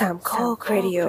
[0.00, 1.00] สามข้อครดิโอ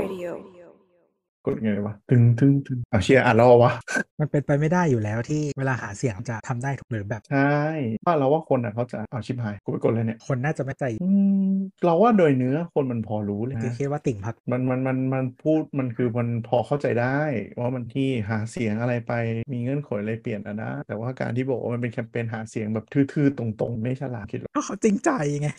[1.45, 3.73] กดไงวะตึงตึงตึงเอาเชียร์อ่านแล้วเหรอวะ
[4.19, 7.57] มันเป็นไปไม่ได้อยู่แล้วที่เวลาหาเสียงจะทำได้ทุกหรือแบบ ใช่
[8.05, 11.11] ว่าเราว่าคนอะเขาจะเอาชิบหายกูไปกดเลยเนี่ยคนน่าจะไม่ใจอื
[11.49, 11.53] ม
[11.85, 17.19] เราว่าโดยเนื้อคนมันพอรู้เลยคือนะ คิดว่าติ่งพักมันมันมันมันพูดมันคือมันพอเข้าใจได้
[17.59, 19.13] ว่ามันที่หาเสียงอะไรไป
[19.53, 25.09] มีเงื่อนไขอะไรเปลี่ยนอะนะแต่ว่าการที่บอกว่ามันเป็นแคมเปญหาเสียงแบบทื่อๆตรงๆ ไม่ฉลาดคิดว่าก็เขาจริงใจ
[25.41, 25.49] ไง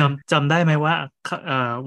[0.00, 1.19] จำจำได้ไหมว่าคเอ่อ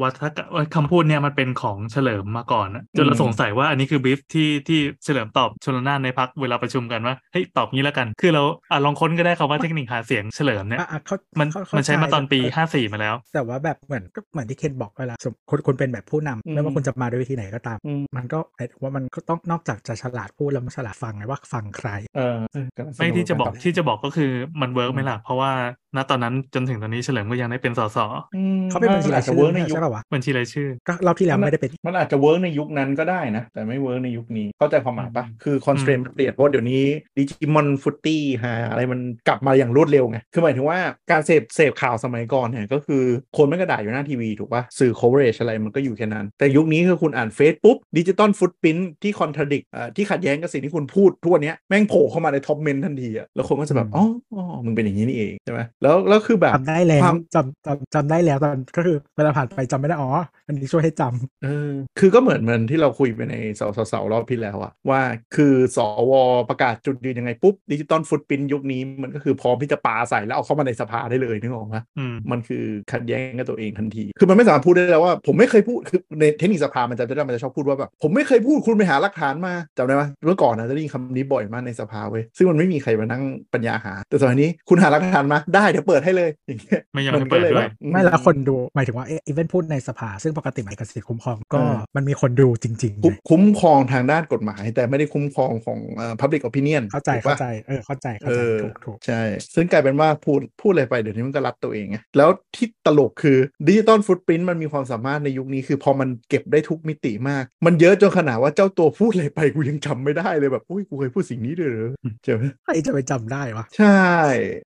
[0.02, 24.32] วัฒกรรมเอ่อคำพูดเนี่ยมันเป็นของเฉลิมมาก่อนนะจนเราอืมสงสัยว่าอันนี้คือบีฟที่ที่เฉลิมตอบชลนานในพักเวลาประชุมกันว่าเฮ้ยตอบงี้แล้วกัน คือเราอะลองค้นก็ได้คำว่าเทคนิคหาเสียงเฉลิมเนี่ยอะอะเขามันเขามันใช้มาตอนปีเข้ใจห้าสี่มาแล้ว แต่ว่าแบบเหมือนก็เหมือนที่เคนบอกเวลาสมคุณคุณเป็นแบบผู้นำอืมไม่ว่าคุณจะมาด้วยวิธีไหนก็ตามอืมมันก็หมายถึงว่ามันก็ต้องนอกจากจะฉลาดพูดแล้วมันฉลาดฟังไงว่าฟังใครเออเออกำลังสนุไม่ที่จะบอกนที่จะบอกก็คือ
[24.62, 25.52] มันเวิร์กไหมอืมล่ะเพราะว่า
[25.96, 27.98] ณตอนนั้นจนถึงตอนนี้เฉลิมก็ยังได้เป็นสส
[28.36, 36.84] อืมเขาเป็นบัญชีรายอาจจะชื่เวิอร์กในยุคใช่ป่าวะบัญชีรายชื่อก็รอบที่แล้วไม่ได้เป็น มันอาจจะเวิร์กในยุคนั้นก็ได้นะ แต่ไม่เวิร์กในยุคนี้เข้าใจความหมายปะอืมคือคอนสเตรนต์เปลี่ยนเพราะเดี๋ยวนี้
[37.18, 40.80] ดิจิมอนฟุตตี้หาอะไรมันกลับมาอย่างรวดเร็วไงคือหมายถึงว่า
[41.12, 43.04] การเสพเสพข่าวสมัยก่อนเนี่ยก็คือ
[43.38, 49.62] คนไม่กระดาษอยู่หน้าทีวีถูกปะสื่อ coverage อะไรมันก็อยู่แค่นั้น แต่ยุคนี้คือคุณอ่านเฟซปุ๊บดิจิตอลฟุตพิ้นที่ contradict
[49.96, 60.10] ที่ขัดแย้งกับสิ่งที่คุณพูดทุกวันเนี้ยแม่งโผล่เข้ามาใน top comment ทันทีอะแล้วคนก็จะแบบอ๋ออ๋อมึงเป็นอย่างนี้นี่เองใช่ไหมแล้วแล้วคือแบบจำได้แล้วความจำจำจำได้แล้วตอนก็คือเวลาผ่านไปจำไม่ได้อ๋อ
[60.48, 65.02] อันนี้ช่วยให้จำเออคือก็เหมือนเหมือนที่เราคุยไปในเสาเสาเสารอบที่แล้วอะว่า
[65.36, 65.80] คือส
[66.10, 66.12] ว
[66.50, 83.24] ประกาศจุดยืนยังไงปุ๊บ digital footprint ยุคนี้มันก็คือพร้อมที่จะปาใส่แล้วเอาเข้ามาในสภาได้เลยนึกออกไหมอืมมันคือขัดแย้งกับตัวเองทันที คือมันไม่สามารถพูดได้แล้วว่าผมไม่เคยพูดคือในเทคนิคสภามันจะได้มันจะชอบพูดว่าแบบผมไม่เคยพูดคุณไปหาหลักฐานมาจำได้ไหมเมื่อก่อนนะจะได้ยินคำนี้บ่อยมากในสภาเว้ยซึ่งมันไม่มีใครมานั่ง
[83.54, 99.22] ปัญญาหา แต่สมัยนี้คุณหาหลักฐานมาได้เดี๋ยวเปิดให้เลยอย่างเงี้ยไม่ยอมมัให้ก็เปิดเลยด้แบวยบไม่แล้วคนดูหมายถึงว่าอีเวนต์พูดในสภา ซึ่งปกติหมายกับสิทธิคุ้มครองก็เออมันมีคนดูจริงๆคุ้มไงคุ้มครองทางด้านกฎหมาย แต่ไม่ได้คุ้มครองของเอ่อ public opinion เข้าใจถูกปะเข้าใจเออเข้าใจเข้าเอใจอถูกถูกใช่
[99.56, 111.92] ซึ่งกลายเป็นว่าพูดพูดอะไรไปเดี๋ยวนี้มันก็รัดตัวเองไงแล้วที่ตลกคือดิจิตอลฟุตปรินต์มันมีความสามารถในยุคนี้คือพอมันเก็บได้ทุกมิติมาก มันเยอะจนขนาดว่าเจ้าตัวพูดอะไรไปกูยังจำไม่ได้เลยแบบอุ้ยกูเคยพูดสิ่งนี้ด้วยเหรอ
[112.24, 114.02] ใช่ไหมใครจะไปจำได้วะใช่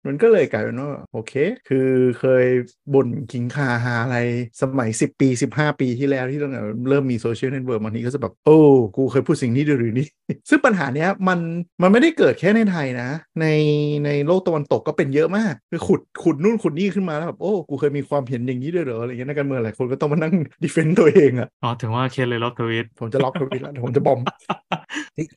[0.07, 1.33] มันก็เลยกลายเป็นว่าโอเค
[1.69, 1.89] คือ
[2.21, 2.47] เคย
[2.95, 4.19] บ่นขิงข่าอะไร
[4.63, 8.59] สมัย 10 ปี 15 ปีที่แล้วที่ตั้งแต่เริ่มมีโซเชียลเน็ตเวิร์กบางทีก็จะแบบ โอ้
[8.97, 10.07] กูเคยพูดสิ่งนี้ด้วยหรือนี่
[10.49, 11.39] ซึ่งปัญหาเนี้ยมัน
[11.83, 13.09] มันไม่ได้เกิดแค่ในไทยนะ
[13.41, 13.47] ใน
[14.05, 24.21] ในโลกตะวันตกก็เป็นเยอะมาก คือขุดขุดนู่นขุดนี่ขึ้นมาแล้วแบบโอ้กูเคยมีความเห็นอย่างนี้ด้วยเหรออะไรเงี้ยนักการเมืองหลายคนก็ต้องมานั่ง defend ตัวเองอะอ๋อถึงว่าเคนเลยลบทวิตผมจะล็อกทวิตแล้วเดี๋ยวผมจะ bomb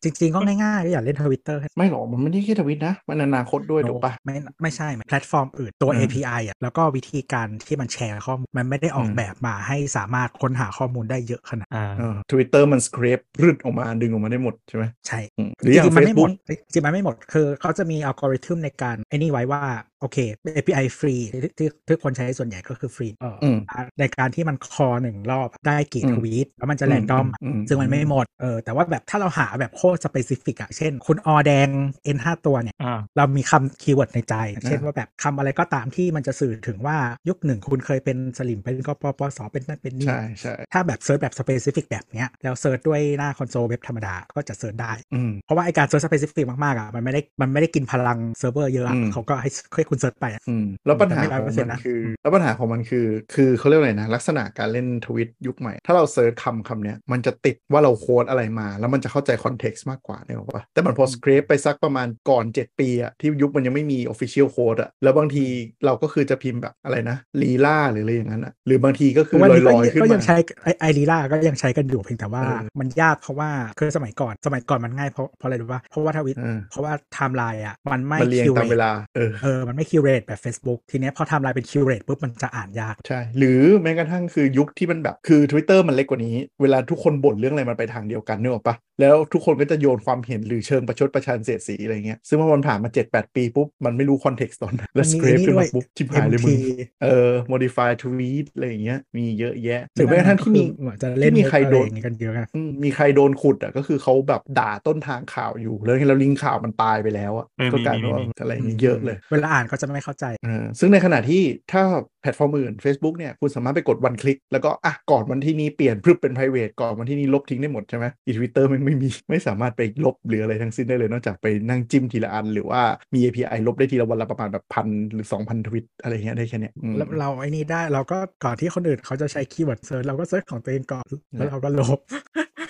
[0.04, 19.64] จริงจริงๆก็ง่ายๆก็อย่าเล่นทวิตเตอร์ไม่หรอกมันไม่ได้แค่ทวิตนะ มันอนาคตด้วยถูกปะไม่ไม่ใช่แพลตฟอร์มอื่นตัวอืม API อะแล้วก็วิธีการที่มันแชร์ข้อมูลมันไม่ได้ออกอืมแบบมาให้สามารถค้นหาข้อมูลได้เยอะขนาดอ่าทวิตเตอร์มัน scrape ออกมาดึงออกมาได้หมดใช่ไหมใช่อืมหจรืออย่างริงๆมันไม่หมด Facebook จริงๆมันไม่หมดคือเขาจะมีอัลกอริทึมในการไอ้นี่ไว้ว่า
[20.02, 20.18] โอเค
[20.58, 23.58] API ฟรีที่ที่ที่คนใช้ส่วนใหญ่ก็คือฟรีเอออม
[24.00, 31.68] ในการที่มัน call หนึ่งรอบได้กี่อืมทวีตแล้วมันจะ random อืมซึ่งมันไม่หมดเออแต่ว่าแบบถ้าเราหาแบบโคตร specific อะเช่น คุณออแดง
[32.16, 36.98] N 5 ตัวเนี่ยอ่าเรามีคำ keyword ในใจอ่าเช่นว่าแบบคำอะไรก็ตามที่มันจะสื่อถึงว่า
[37.30, 54.08] ยุคหนึ่งคุณเคยเป็นสลิมเป็นกปปสเป็นนั่นเป็นนี่ใช่ใช่ถ้าแบบ search แบบ specific แบบเนี้ยแล้ว search ด้วยหน้าคอนโซลเว็บธรรมดาก็จะ search ได้อืมเพราะว่าไอการ search specific มากๆอะมันไม่ได้มันไม่ได้กินพลังเซิร์ฟเวอร์เยอะอะอืมเขาก็ให้ให้คุณ search ไปอะอืมแล้วปัญหาแต่ไม่ของ100%มันนะคือ แล้วปัญหาของมันคือ คือเขาเรียกว่าอะไรนะ
[54.16, 64.80] ลักษณะการเล่นทวิตยุคใหม่ ถ้าเรา search คำคำเนี้ยมันจะติดว่าเรา quote อะไรมา แล้วมันจะเข้าใจ context มากกว่าเนี่ยหรอกปะแต่มันพอ scrape ไปสักประมาณก่อน 7 ปีอะที่ยุคมันยังไม่มี Official Quote
[64.82, 65.46] อะแล้วบางที
[65.86, 73.50] เราก็คือจะพิมพ์แบบอะไรนะลีล่าหรืออะไรอย่างนั้นอะหรือบางทีก็คือวันลนี้ก็อยๆขึ้นก็มายังใช้ไอไอรีล่าก็ยังใช้กันอยู่เพียงแต่ว่าเออมันยากเพราะว่า
[73.80, 96.62] คือสมัยก่อนสมัยก่อนมันง่ายเพราะเพราะอะไรรู้ป่ะเพราะว่าทวิตเออเพราะว่าไทม์ไลน์อะมันไม่มันเรียงคิวตามเรเวตลาเออเออมันไม่คิวเรตแบบ Facebook ทีเนี้ยพอไทม์ไลน์เป็นคิวเรตปุ๊บมันจะอ่านยาก ใช่ หรือแม้กระทั่งคือยุคที่มันแบบคือ Twitter มันเล็กกว่านี้ เวลาทุกคนบ่นเรื่องอะไรมันไปทางเดียวกันนึกออกปะแล้วทุกคนก็จะโยนความเห็นหรือเชิงประชดประชันเสียดสีอะไรเงี้ยซึ่งเมื่อมันผ่านมา 7-8 ปีปุ๊บ มันไม่รู้คอนเท็กซ์ตอนนั้นแล้วมันสมีคริปนี่ขึ้นด้วมายปุ๊บชิบหายเลยมึง MT
[97.04, 111.84] เออ modify tweet อะไรอย่างเงี้ยมีเยอะแยะหรือแม้กระทั่งที่มีเหมือนจะเล่นที่มีใครโดนมุกอะไอย่างงี้กันเยอะอะอืมมีใครโดนขุดอะก็คือเขาแบบด่าต้นทางข่าวอยู่แล้วแล้วลิงก์ข่าวมันตายไปแล้วอะเออก็มีกลายเป็นว่ามีมีอะไรอย่างเงี้ยเยอะเลย เวลาอ่านก็จะไม่เข้าใจเออซึ่งในขณะที่ถ้า
[112.22, 122.82] แพลตฟอร์มอื่น Facebook เนี่ย คุณสามารถไปกด one click แล้วก็อะก่อนวันที่นี้เปลี่ยนพรึบเป็น private ก่อนวันที่นี้ลบทิ้งได้หมดใช่ไหมอีทวิตเตอร์มันไม่มีไม่สามารถไปลบหรืออะไรทั้งสิ้นได้เลยนอกจากไปนั่งจิ้มทีละอัน หรือว่า
[123.14, 131.06] มี API ลบได้ทีละวันละประมาณแบบพันหรือ 2,000 ทวิตอะไรเงี้ยได้แค่เนี้ยอืมแล้วเราไอ้นี่ได้เราก็ก่อนที่คนอื่นเขาจะใช้ keyword search เราก็ search ของตัวเองก่อน
[131.38, 132.00] แล้วเราก็ลบ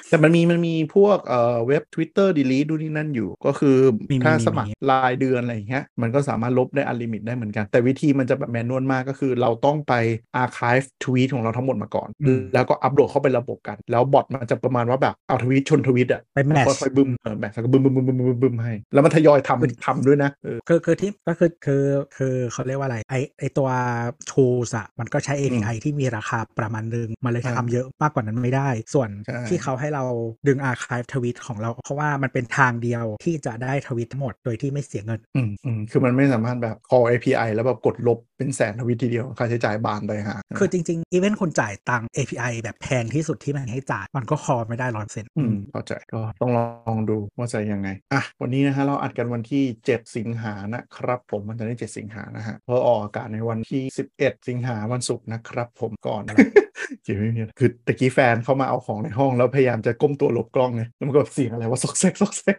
[0.10, 3.78] แต่มันมีมันมีพวกเอ่อเว็บ Twitter delete ดูนี่นั่นอยู่ก็คือ
[4.10, 9.94] มีมีถ้ามีสมัครมีรายเดือนอะไรอย่างเงี้ยมันก็สามารถลบได้ unlimit ได้เหมือนกัน แต่วิธีมันจะแบบ manual มากก็คือเราต้องไป
[10.44, 21.84] archive ทวีตของเราทั้งหมดมาก่อนอืมแล้วก็อัปโหลดเข้าไประบบกัน แล้วบอทมันจะประมาณว่าแบบเอาทวีตชนทวีตอะไป match ค่อยๆบึมเออแบบแล้วก็บึมบึมบึมบึมบึมบึมให้ แล้วมันทยอยทำทำด้วยนะเออคือคือที่ก็คือคือ
[22.18, 23.70] คือเขาเรียกว่าอะไรไอไอตัว
[24.32, 29.99] tools อะมันก็ใช้ API ที่มีราคาประมาณนึงมันเลยอ่าทำเยอะมากกว่านั้นไม่ได้ ส่วนใช่ที่เขาให้เรา
[30.48, 46.60] ดึง archive ทวิตของเรา เพราะว่ามันเป็นทางเดียวที่จะได้ทวิตทั้งหมดโดยที่ไม่เสียเงิน อืมอืมคือมันไม่สามารถแบบ call API แล้วแบบกดลบเป็นแสนทวีตทีเดียว ค่าใช้จ่ายบานไปหา คือจริงๆอีเวนต์คุณจ่ายตังค์ API แบบแพงที่สุดที่มันให้จ่าย มันก็คอไม่ได้ร้อยเปอร์เซ็นต์อืมเข้าใจก็ต้องล
[46.92, 53.84] องดูว่าจะยังไงอะวันนี้นะฮะเราอัดกันวันที่ 7 สิงหานะครับผมวันจันทร์ที่ 7 สิงหานะฮะเพอออกอากาศในวันที่
[54.16, 56.24] 11 สิงหาวันศุกร์นะครับผมก่อน
[57.04, 62.58] เจีไม่มีอะไรคือตะกี้แฟนเข้ามาเอาของในห้องแล้วพยายามจะก้มตัวหลบกล้องไงแล้วมันก็แบบเสียงอะไรว่าซอกแซกซอกแซก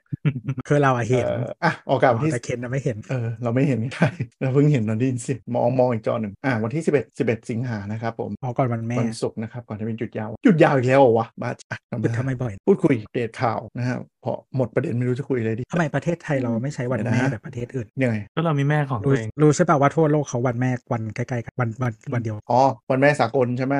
[0.68, 4.06] คือเราอะเห็นเอ่ออะออกอากาศวันที่แต่เคนน่ะไม่เห็นเออเราไม่เห็นไม่ได้
[4.40, 23.74] เราเพิ่งเห็นตอนได้ยินเสียงมองมองอีกจอหนึ่งอะวันที่ 11 11 สิงหานะครับผมเอาก่อนวันแม่วันศุกร์นะครับก่อนจะเป็นหยุดยาวหยุดยาวอีกแล้วเหรอวะบ้าอะกลับหยุดมาทำไมบ่อยพูดคุยอัปเดตข่าวนะครับ เพราะหมดประเด็นไม่รู้จะคุยอะไรดีทำไมประเทศไทยเราไม่ใช้วันเดี๋ยวแม่นะแบบประเทศอื่นยังไงก็เรามีแม่ของตัรู้วเองรู้ใช่ป่าวว่าทั่วโลกเขาวันแม่วันใกล้ๆกันวันวันวันเดียวอ๋อวันแม่สากลใช่ไหม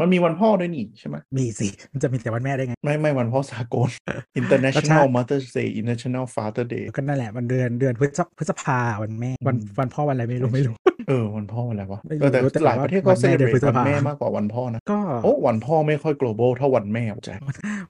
[0.00, 3.88] มันมีวันพ่อด้วยนี่ใช่ไหมมีสิมันจะมีแต่วันแม่ได้ไง ไม่ไม่วันพ่อสากล
[4.40, 10.76] International Mother's Day International Father Day ก็นั่นแหละมันเดือนเดือนพฤษพฤษภาวันแม่วันอืมวันพ่อวันอะไรไม่รู้ไม่รู้
[11.08, 17.38] เออวันพ่อวันอะไรวะไม่รู้เออแต่แต่หลายว่าประเทศก็วันเซแม่เลเดืบอนรพฤตษวันภาแม่มากกว่าวันพ่อนะก็โอ้วันพ่อไม่ค่อย global เท่าวันแม่ว่ะแจ๊ค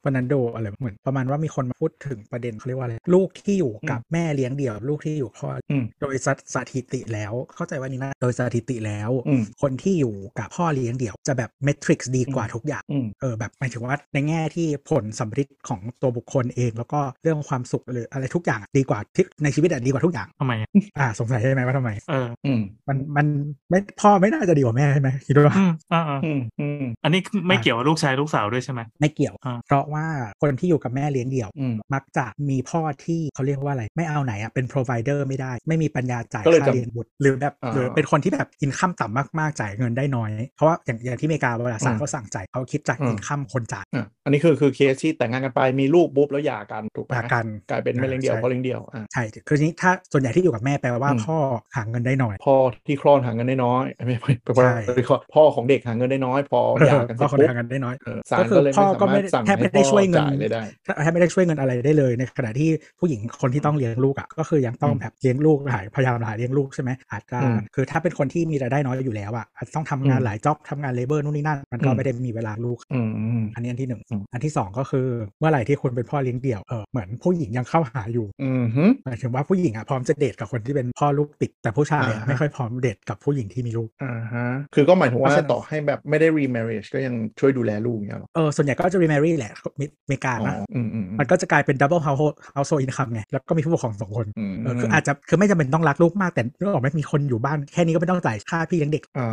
[0.05, 20.69] วันนั้นดูอะไรเหมือนประมาณว่ามีคนมาพูดถึงประเด็นเขาเรียกว่าอะไรลูกที่อยู่กับแม่เลี้ยงเดี่ยว ลูกที่อยู่พ่ออืมโดยสถสถิติแล้ว เข้าใจว่านี่นะโดยสถิติแล้วอืมคนที่อยู่กับพ่อเลี้ยงเดี่ยวจะแบบเมทริกซ์ดีกว่าทุกอย่างอืมเออแบบหมายถึงว่าในแง่ที่ผลสัมฤทธิ์ของตัวบุคคลเอง แล้วก็เรื่องความสุขหรืออะไรทุกอย่างอะดีกว่าที่ในชีวิตอะดีกว่าทุกอย่างทำไมอะ
[20.99, 23.27] อ่าสงสัยใช่ไหมว่าทำไมเอออืมมันมัน
[23.71, 30.05] ไม่พ่อไม่น่าจะดีกว่าแม่ใช่ไหมคิดว่าอืมอ่าอ่าอืมอืมอันนี้ไม่เกี่ยวกับลูกชายลูกสาวด้วยใช่ไหมไม่เกี่ยวอ่าเพราะว่า
[30.43, 51.39] คนที่อยู่กับแม่เลี้ยงเดี่ยวอืมมักจะมีพ่อที่เขาเรียกว่าอะไร ไม่เอาไหนอะเป็น provider ไม่ได้ ไม่มีปัญญาจ่ายก็เลยค่าจำเลี้ยงบุตรหรือแบบอ่าหรือเป็นคนที่แบบอินคัมต่ำมากๆจ่ายเงินได้น้อย เพราะว่าอย่างอย่างที่อเมริกาเวลาศาลอืมเขาสั่งจ่ายเขาคิดจากอืมอินคัมคนจ่ายอะอันนี้คือคือเคสที่แต่งงานกันไปมีลูกปุ๊บแล้วหย่ากันถูกไหมหย่ากันกลายเป็นแม่เลี้ยงเดี่ยวใช่พ่อเลี้ยงเดี่ยวอะใช่คือทีนี้ถ้าส่วนใหญ่ที่อยู่กับแม่แปลว่าอืมพ่อ
[51.77, 52.55] หาเงินได้น้อย พ่อ
[52.87, 55.05] ที่คลอดหาเงินได้น้อยไม่ไม่ไม่ใช่ไม่
[55.35, 60.63] พ่อของเด็กหาเงินได้น้อย พอหย่ากันเสพ่ร็อจคนปุ๊บหาเงินได้น้อยเออศาลก็คือก็เลยพ่อไม่ก็สาไม่มารถสั่งแทบให้ไม่ได้พ่อช่วยเงินจ่ายเลยได้
[61.06, 62.71] แทบไม่ได้ช่วยเงินอะไรได้เลย ในขณะที่
[63.01, 75.07] ผู้หญิงคนที่ต้องเลี้ยงลูกอะก็คือยังต้องอืมแบบเลี้ยงลูกหาพยายามหาเลี้ยงลูกใช่ไหมอาจจะอืมคือถ้าเป็นคนที่มีรายได้น้อยอยู่แล้วอะอาจจะต้องทำงานอืมหลายจ็อบทำงานเลเบอร์นู่นนี่นั่นมันก็อืมไม่ได้มีเวลาลูกอืมอืมอันนี้อันที่หนึ่งอืมอันที่สองก็คือ
[75.39, 89.77] เมื่อไหร่ที่คุณเป็นพ่อเลี้ยงเดี่ยวเออเหมือนผู้หญิงยังเข้าหาอยู่อืมฮึหมายถึงว่าผู้หญิงอะพร้อมจะเดทกับคนที่เป็นพ่อลูกติดแต่ผู้ชายอะอ่าฮะไม่ค่อยพร้อมเดทกับผู้หญิงที่มีลูกอ่าฮะคือก็หมายถึงว่าเพราะฉะนั้นต่อให้แบบไม่ได้ remarriage ก็ยังช่วยดูแลลูกอย่างเงี้ยหรอเออส่วนใหญ่ก็จะ remarry แหละอ
[90.09, 99.29] เมริกาอ๋อนะอืมอืมอืมมันก็จะกลายเป็น double household household income ไง แล้วก็มีผู้ปกครองสองคนอืมเออคืออาจจะคือไม่จำเป็นต้องรักลูกมากแต่นึกออกไหมมีคนอยู่บ้านแค่นี้ก็ไม่ต้องจ่ายค่าพี่เลี้ยงเด็กอ๋อ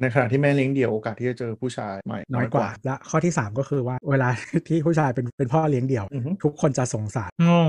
[0.00, 4.28] ในขณะที่แม่เลี้ยงเดี่ยวโอกาสที่จะเจอผู้ชายใหม่น้อยกว่า และข้อที่ 3 ก็คือว่าเวลา
[4.68, 7.60] ที่ผู้ชายเป็นเป็นพ่อเลี้ยงเดี่ยวอือฮึทุกคนจะสงสารโง่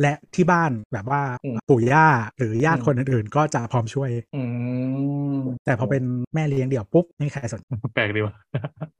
[0.00, 2.06] และที่บ้านแบบว่าอืมปู่ย่า
[2.38, 4.42] หรือญาติอืมคนอื่นๆ ก็จะพร้อมช่วยอื
[5.36, 6.02] มแต่พอเป็น
[6.34, 7.60] แม่เลี้ยงเดี่ยวปุ๊บไม่มีใครสน
[7.94, 8.34] แปลกดีว่ะ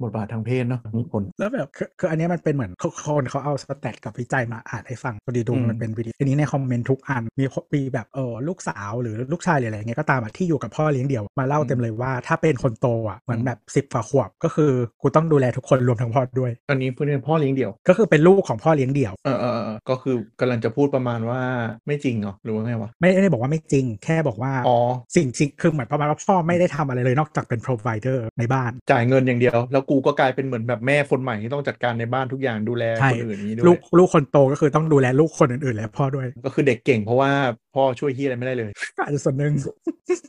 [0.02, 2.72] บทบาททางเพศเนาะมีผลแล้วแบบคือคืออันเนี้ยมันเป็นเหมือน
[3.06, 21.40] คนเขาเอาสแตทกับวิจัยมาอ่านให้ฟังพอดีดูอืมมันเป็นวิดีโอทีนี้ในคอมเมนต์ทุกอันมีมีแบบเออลูกสาวหรือลูกชายหรืออะไรเงี้ยก็ตามอะที่อยู่กับพ่อเลี้ยงเดี่ยวมาเล่าเต็มเลยว่าถ้าเป็นคนโตอะเหมือนแบบสิบกว่าขวบก็คือกูต้องดูแลทุกคนรวมทั้งพ่อด้วยอันนี้เพื่อนพ่อเลี้ยงเดี่ยว ก็คือเป็นลูกของพ่อเลี้ยงเดี่ยวเออเออเออก็คือกำลังจะพูดประมาณว่า
[21.86, 24.78] ไม่จริงเหรอหรือว่าไงวะไม่ได้บอกว่าไม่จริง แค่บอกว่าอ๋อ
[25.16, 37.32] สิ่งจริงคือเหมือนประมาณว่าพ่อไม่ได้ทำอะไรเลยนอกจากเป็น provider ในบ้าน จ่ายเงินอย่างเดียว แล้วกูก็กลายเป็นเหมือนแบบแม่คนใหม่ที่ต้องจัดการในบ้านทุกอย่างดูแลใช่คนอื่นนี้ด้ลูวยกลูกคนโตก็คือต้องดูแลลูกคนอื่นๆ และพ่อด้วย ก็คือเด็กเก่งเพราะว่า
[37.74, 39.52] พ่อช่วยเฮียอะไรไม่ได้เลยก็อาจจะส่วนหนึ่ง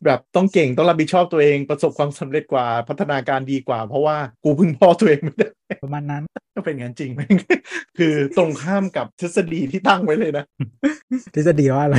[0.05, 5.47] แบบต้องเก่งต้องรับผิดชอบตัวเองประสบความสำเร็จกว่าพัฒนาการดีกว่า เพราะว่ากูพึ่งพ่อตัวเองไม่ได้
[5.83, 6.23] ประมาณนั้น
[6.55, 7.21] ก็เป็นงั้นจริงไหม
[7.97, 10.45] คือตรงข้ามกับทฤษฎีที่ตั้งไว้เลยนะ
[11.35, 11.97] ทฤษฎีว่าอะไร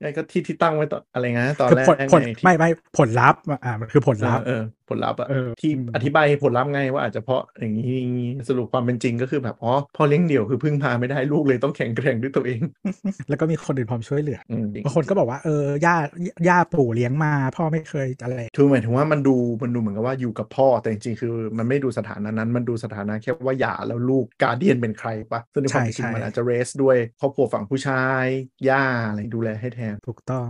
[0.00, 2.68] ไอ้ก็ที่ที่ตั้งไว้ตอนอะไรนะตอนคือแรกผลผลไงที่ไม่ไม่
[2.98, 12.60] ผลลัพธ์อ่ามันคือผลลัพธ์เออเออ ผลลัพธ์อะเออที่อืมอธิบายผลลัพธ์ไงว่าอาจจะเพราะอย่างนี้อย่างนี้สรุปความเป็นจริงก็คือแบบอ๋อพ่อเลี้ยงเดี่ยวคือพึ่งพาไม่ได้ลูกเลยต้องแข่งแกร่งด้วยตัวเอง
[13.28, 15.96] แล้วก็มีคนอื่นพร้อมช่วยเหลืออืมบางคนก็บอกว่าเออย่า
[16.48, 28.24] ย่าปู่เลี้ยงมาพ่อไม่เคยอะไรคือหมายถึงว่ามันดูมันดูเหมือนกับว่าอยู่กับพ่อแต่จริงๆคือมันไม่ดูสถานะนั้นมันดูสถานะแค่ว่าหย่าแล้วลูกการเดียนเป็นใครปะซึ่งในความเป็นจริงมันอาจจะเรสด้วยครอบครัวฝั่งผู้ชาย
[28.68, 30.44] ย่าอะไรดูแลให้แทนถูกต้อง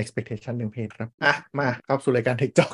[0.00, 2.70] expectation หนึ่งเพจครับอะมาเข้าสู่รายการเทคจ็อก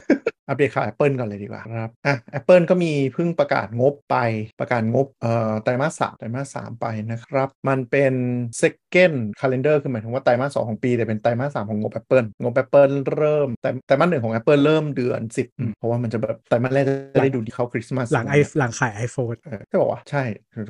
[0.51, 4.17] อัปเดตข่าว Apple ก่อนเลยดีกว่าครับอะ Apple ก็มีเพิ่งประกาศงบไป
[4.61, 8.15] ประกาศงบเอ่อไตรมาสสามไตรมาสสามไปนะครับ มันเป็น
[8.63, 20.25] second calendar คือหมายถึงว่าไตรมาสสองของปี แต่เป็นไตรมาสสามของงบ Apple งบ Apple เริ่มไตรไตรมาสหนึ่งของ Apple เริ่มเดือน 10 เพราะว่ามันจะแบบไตรมาสแรกจะได้ดูดีเข้าคริสต์มาสหลังไอหลังขาย iPhone เออใช่บอกว่าใช่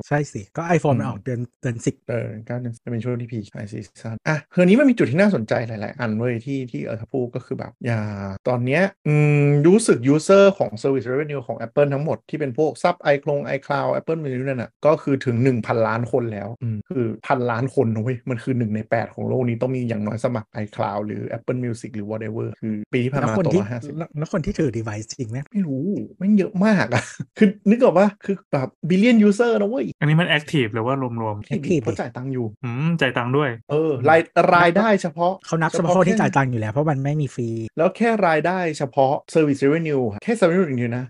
[0.09, 8.01] ใช่สิ ก็ iPhone มันออกเดือนเดือนสิบเออก้าเดือนจะเป็นช่วงที่ peak ไอ season อะคืนนี้มันมีจุดที่น่าสนใจหลาย ๆ อันเว้ยที่ที่เออถ้าพูดก็คือแบบอย่า
[8.49, 18.81] ตอนเนี้ยอืมรู้สึก user ของ service revenue ของ Apple ทั้งหมดที่เป็นพวกซับไอคลง iCloud Apple Menu นั่นน่ะก็คือถึง 1,000 ล้านคนแล้วอืมคือพันล้านคนนะเว้ยมันคือ 1 ใน
[18.97, 25.87] 8 ของโลกนี้ต้องมีอย่างน้อยสมัคร iCloud หรือ Apple Music หรือ whatever คือปีที่ผ่านแล้วมาคนตัวที่ละห้าสิบแล้วแล้วคนที่ถือ device จริงไหมไม่รู้
[26.19, 27.03] แมันเยอะมากอะ
[27.39, 34.21] คือนึกออกว่าคือแบบ billion user นะเว้ย อันนี้มันแอคทีฟหรือว่ารวม Active เขาจ่ายตังค์อยู่ๆอืมจ่ายตังค์ด้วย เออราย
[34.55, 37.49] รายได้เฉพาะเขานับเฉพาะคนที่จ่ายตังค์อยู่แล้วเพราะมันไม่มีฟรี
[37.79, 41.05] แล้วแค่รายได้เฉพาะ Service Revenue อะแค่ Service Revenue นะ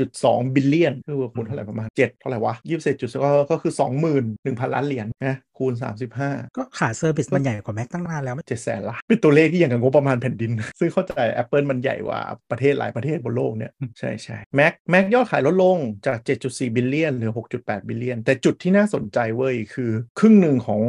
[0.00, 3.72] 21.2 billion คือคูณเท่าไหร่ประมาณ 7 เท่าไหร่วะ 21จุดก็ก็คือ
[4.22, 5.74] 21,000 ล้านเหรียญนะ คูณ
[6.18, 15.76] 35 ก็ขา service มันใหญ่กว่า Mac ตั้งนานแล้วไม่7แสนล้านเป็นตัวเลขที่อย่างกับงบประมาณแผ่นดิน ซึ่งเข้าใจ Apple มันใหญ่กว่าประเทศหลายประเทศบนโลกเนี่ยใช่ใช่ Mac Mac ยอดขายลดลง
[16.06, 20.82] จาก 7.4 billion เหลือ 6.8 billion แต่จุดที่น่าสนใจเว้ยคือ ครึ่งหนึ่งของ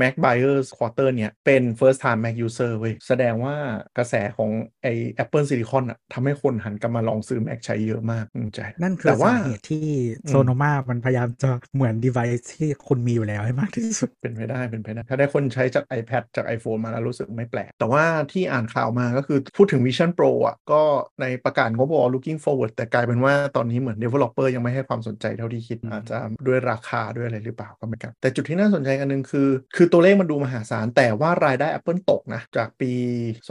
[0.00, 3.56] Mac Buyers Quarter เนี่ย เป็น first time Mac user เว้ย แสดงว่า
[3.98, 4.50] กระแสของ
[4.82, 4.86] ไอ
[5.22, 9.86] Apple Silicon อะทำให้คนหันกลับมาลองซื้อ Mac ใช้เยอะมากอืมใช่นั่นคือแต่ว่าสาเหตุที่
[10.24, 20.82] อืมโซโนมามันพยายามจะเหมือน device ที่คุณมีอยู่แล้วให้มากที่สุดเป็นไปได้เป็นไปได้ถ้าได้คนใช้จาก iPad จาก iPhone มาแล้วรู้สึกไม่แปลก แต่ว่าที่อ่านข่าวมาก็คือพูดถึง Vision Pro อะก็
[21.20, 32.92] ในประกาศงบบอกว่า looking forward แต่กลายเป็นว่าตอนนี้เหมือน developer ยังไม่ให้ความสนใจเท่าที่คิดอืมอาจจะด้วยราคาด้วยอะไรหรือเปล่าก็ไม่กัน แต่จุดที่น่าสนใจกันหนึ่งคือ คือตัวเลขมันดูมหาศาล แต่ว่ารายได้ Apple ตกนะ จากปี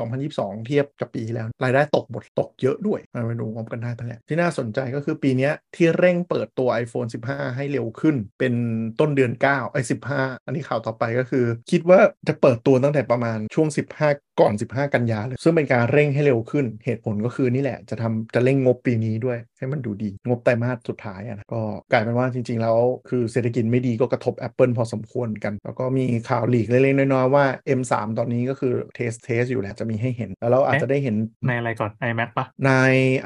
[0.01, 8.53] 2022 เทียบกับปีที่แล้ว รายได้ตกหมดตกเยอะด้วยมาไปดูงบกันได้ไปแหละที่น่าสนใจก็คือปีเนี้ยที่เร่งเปิดตัว iPhone 15 ให้เร็วขึ้นเป็น
[8.99, 9.81] ต้นเดือน9ไอ้
[10.13, 13.67] 15อันนี้ข่าวต่อไปก็คือ คิดว่าจะเปิดตัวตั้งแต่ประมาณช่วง
[14.03, 21.61] 15 ก่อน 15 กันยาเลย ซึ่งเป็นการเร่งให้เร็วขึ้น เหตุผลก็คือนี่แหละจะทำจะเร่งงบปีนี้ด้วยให้มันดูดีงบไตรมาสสุดท้ายอะนะก็
[21.91, 22.77] กลายเป็นว่าจริง ๆ แล้ว
[23.09, 27.45] คือเศรษฐกิจไม่ดีก็กระทบ Apple พอสมควรกัน แล้วก็มีข่าว leak เล็กๆน้อยๆว่า
[27.79, 31.15] M3 ตอนนี้ก็คือ test test อยู่แหละจะมีให้เห็น แล้วเราอาจจะได้เห็น
[31.47, 32.71] ในอะไรก่อน iMac ปะใน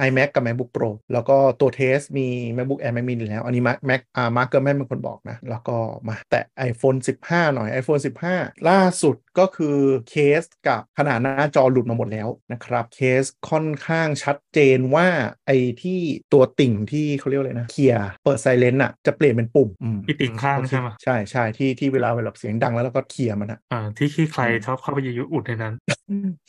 [0.08, 4.30] iMac กับ MacBook Pro แล้วก็ตัว test มี MacBook Air Mac mini แล้วอันนี้ Mac Mac อ่า
[4.36, 6.98] Mark Gurman เป็นคนบอกนะ แล้วก็มาแตะ iPhone
[7.28, 8.02] 15 หน่อย iPhone
[8.34, 9.78] 15 ล่าสุดก็คือ
[10.10, 15.08] เคสกับขนาดหน้าจอหลุดมาหมดแล้วนะครับเคสค่อนข้างชัดเจนว่า
[15.48, 16.00] ไอ้ที่
[16.34, 25.74] ตัวติ่งที่เขาเรียกอะไรนะเขี่ยเปิด silent อะจะเปลี่ยนเป็นปุ่มอืมที่ติ่งข้างใช่ไหมใช่ใช่ที่ที่เวลาเวลาเสียงดังแล้วเราก็เคลียร์มันอะอ่าที่ที่ใครชอบเข้าไปยุอุดในนั้น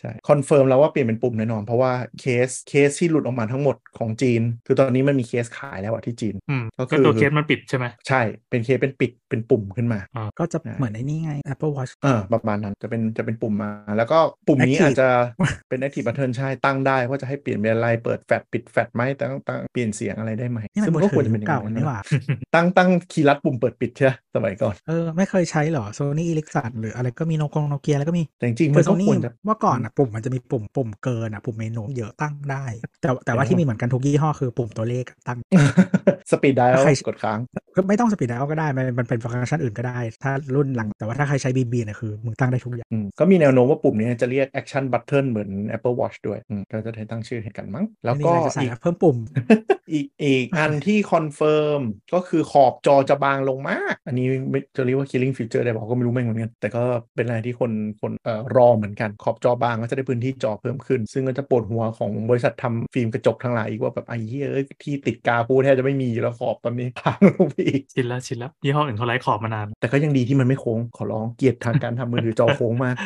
[0.01, 8.21] ใช่คอนเฟิร์มแล้วว่าเปลี่ยนเป็นปุ่มแน่นอน เพราะว่าเคสเคสที่หลุดออกมาทั้งหมดของจีน คือตอนนี้มันมีเคสขายแล้วอะที่จีนอืมก็ก็คือตัวเคสมันปิดใช่ไหมใช่
[8.51, 10.01] เป็นเคสเป็นปิดเป็นปุ่มขึ้นมา
[10.39, 15.09] ก็จะใช่เหมือนไอ้นี่ไง Apple Watch เออประมาณนั้นจะเป็นจะเป็นปุ่มมา แล้วก็ปุ่มนี้ Active อาจจะ
[15.69, 22.00] เป็น Active Button ใช่ตั้งได้ว่าจะให้เปลี่ยนเป็นอะไรเปิดแฟลชปิดแฟลชไหมตั้งตั้งเปลี่ยนเสียงอะไรได้ไหมนี่มันซึ่งมืมันอก็ถืควรอจะเป็นอย่างเก่านั้นนี่หว่า
[22.55, 32.64] ตั้งตั้งคีย์ลัดปุ่มเปิดปิดใช่ไหมสมัยก่อนเออไม่เคยใช้เหรอ Sony Ericsson หรืออะไรก็มีโนกงโนเกียแล้วก็มีแต่จริงๆคืมัอนโซก็นี่ควรจะเมื่อก่อนอะปุ่มมันจะมีปุ่มปุ่มเกินอะปุ่มเมนูเยอะตั้งได้
[33.00, 35.38] แต่แต่ว่าเออที่มีเหมือนกันทุกยี่ห้อคือปุ่มตัวเลขตั้ง
[36.31, 37.38] สปีดไดใครกดค้าง
[37.76, 49.17] ก็ไม่ต้องสปีดไดก็ได้ มันมันเป็นฟังก์ชันอื่นก็ได้ ถ้ารุ่นหลังแต่ว่าถ้าใครใช้ BB เนี่ยคือมึงตั้งได้ทุกอย่างอืมก็มีแนวโน้มว่าปุ่มนี้จะเรียก Action Button เหมือน Apple Watch ด้วยอืมก็จะได้ตั้งชื่อให้กันมั้ง แล้วนี่ก็อะไรจะใส่อีกเพิ่มปุ่ม
[49.93, 51.81] อีกอีกอันที่ confirm
[52.14, 56.83] ก็คือขอบจอจะบางลงมาก อันนี้ไม่จะเรียกว่า killing feature ได้ปะก็ไม่รู้แม่งเหมือนกัน แต่ก็
[57.17, 72.97] เป็นอะไรที่คนคนเอ่อรอเหมือนกัน ขอบจอบางก็จะได้พื้นที่จอเพิ่มขึ้น ซึ่งก็จะปวดหัวของบริษัททำฟิล์มกระจกทั้งหลายอีกว่าแบบไอ้เหี้ยเอ้ยที่ติดกาพูแทบจะไม่มีอยู่แล้วขอบตอนนี้บางลงไปอีกชินแล้วชินแล้วยี่ห้ออื่นเขาไล่ขอบมานาน แต่ก็ยังดีที่มันไม่โค้งขอร้องเกลียดทางการทำมือถือจอโค้งมาก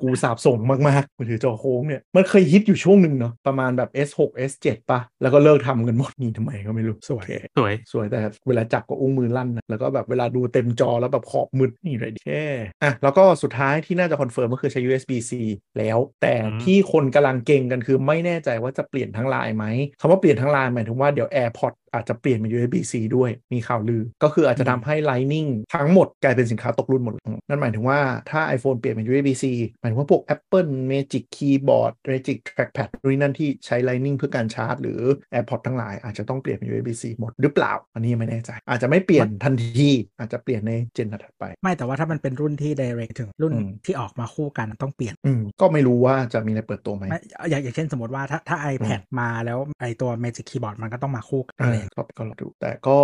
[0.00, 12.44] กูสาปส่งมากๆมือถือจอโค้งเนี่ยมันเคยฮิตอยู่ช่วงหนึ่งเนาะประมาณแบบ S6 S7 ปะแล้วก็เลิกทำกันหมดนี่ทำไมก็ไม่รู้สวยโอเคสวยสวยแต่เวลาจับก็อุ้งมือลั่นนะแล้วก็แบบเวลาดูเต็มจอแล้วแบบขอบมืดนี่อะไรดีแค่
[12.82, 15.32] อะแล้วก็สุดท้ายที่น่าจะ confirm ก็คือใช้ USB-C
[15.78, 19.64] แล้ว แต่อืมที่คนกำลังเก็งกันคือไม่แน่ใจว่าจะเปลี่ยนทั้งลายไหม
[20.00, 27.98] คำว่าเปลี่ยนทั้งลายหมายถึงว่าเดี๋ยว AirPods อาจจะเปลี่ยนเป็น USB-C ด้วยมีข่าวลือ ก็คืออาจจะทำให้ Lightning ทั้งหมดกลายเป็นสินค้าตกรุ่นหมดเลยนั่นหมายถึงว่า
[28.30, 29.44] ถ้า iPhone เปลี่ยนเป็น USB-C
[29.80, 35.00] หมายถึงว่าพวก Apple Magic Keyboard Magic Trackpad นู่นนนั่นที่ใช้ Lightning เพื่อการชาร์จ หรือ
[35.32, 47.18] AirPods ทั้งหลายอาจจะต้องเปลี่ยนเป็น USB-C หมดหรือเปล่า อันนี้ยังไม่แน่ใจ อาจจะไม่เปลี่ยนทันทีอาจจะเปลี่ยนในเจนถัดไป ไม่แต่ว่าถ้ามันเป็นรุ่นที่ direct ถึงรุ่นอืมที่ออกมาคู่กันต้องเปลี่ยนอืมก็ไม่รู้ว่าจะมีอะไรเปิดตัวไหมไม่
[47.50, 52.98] อย่างอย่างเช่นสมมติว่าถ้าถ้า iPad มาแล้วไอตัว Magic Keyboard มันก็ต้องมาคู่กันอ่าเลยก็ก็รอดูแต่ก็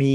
[0.00, 0.14] มี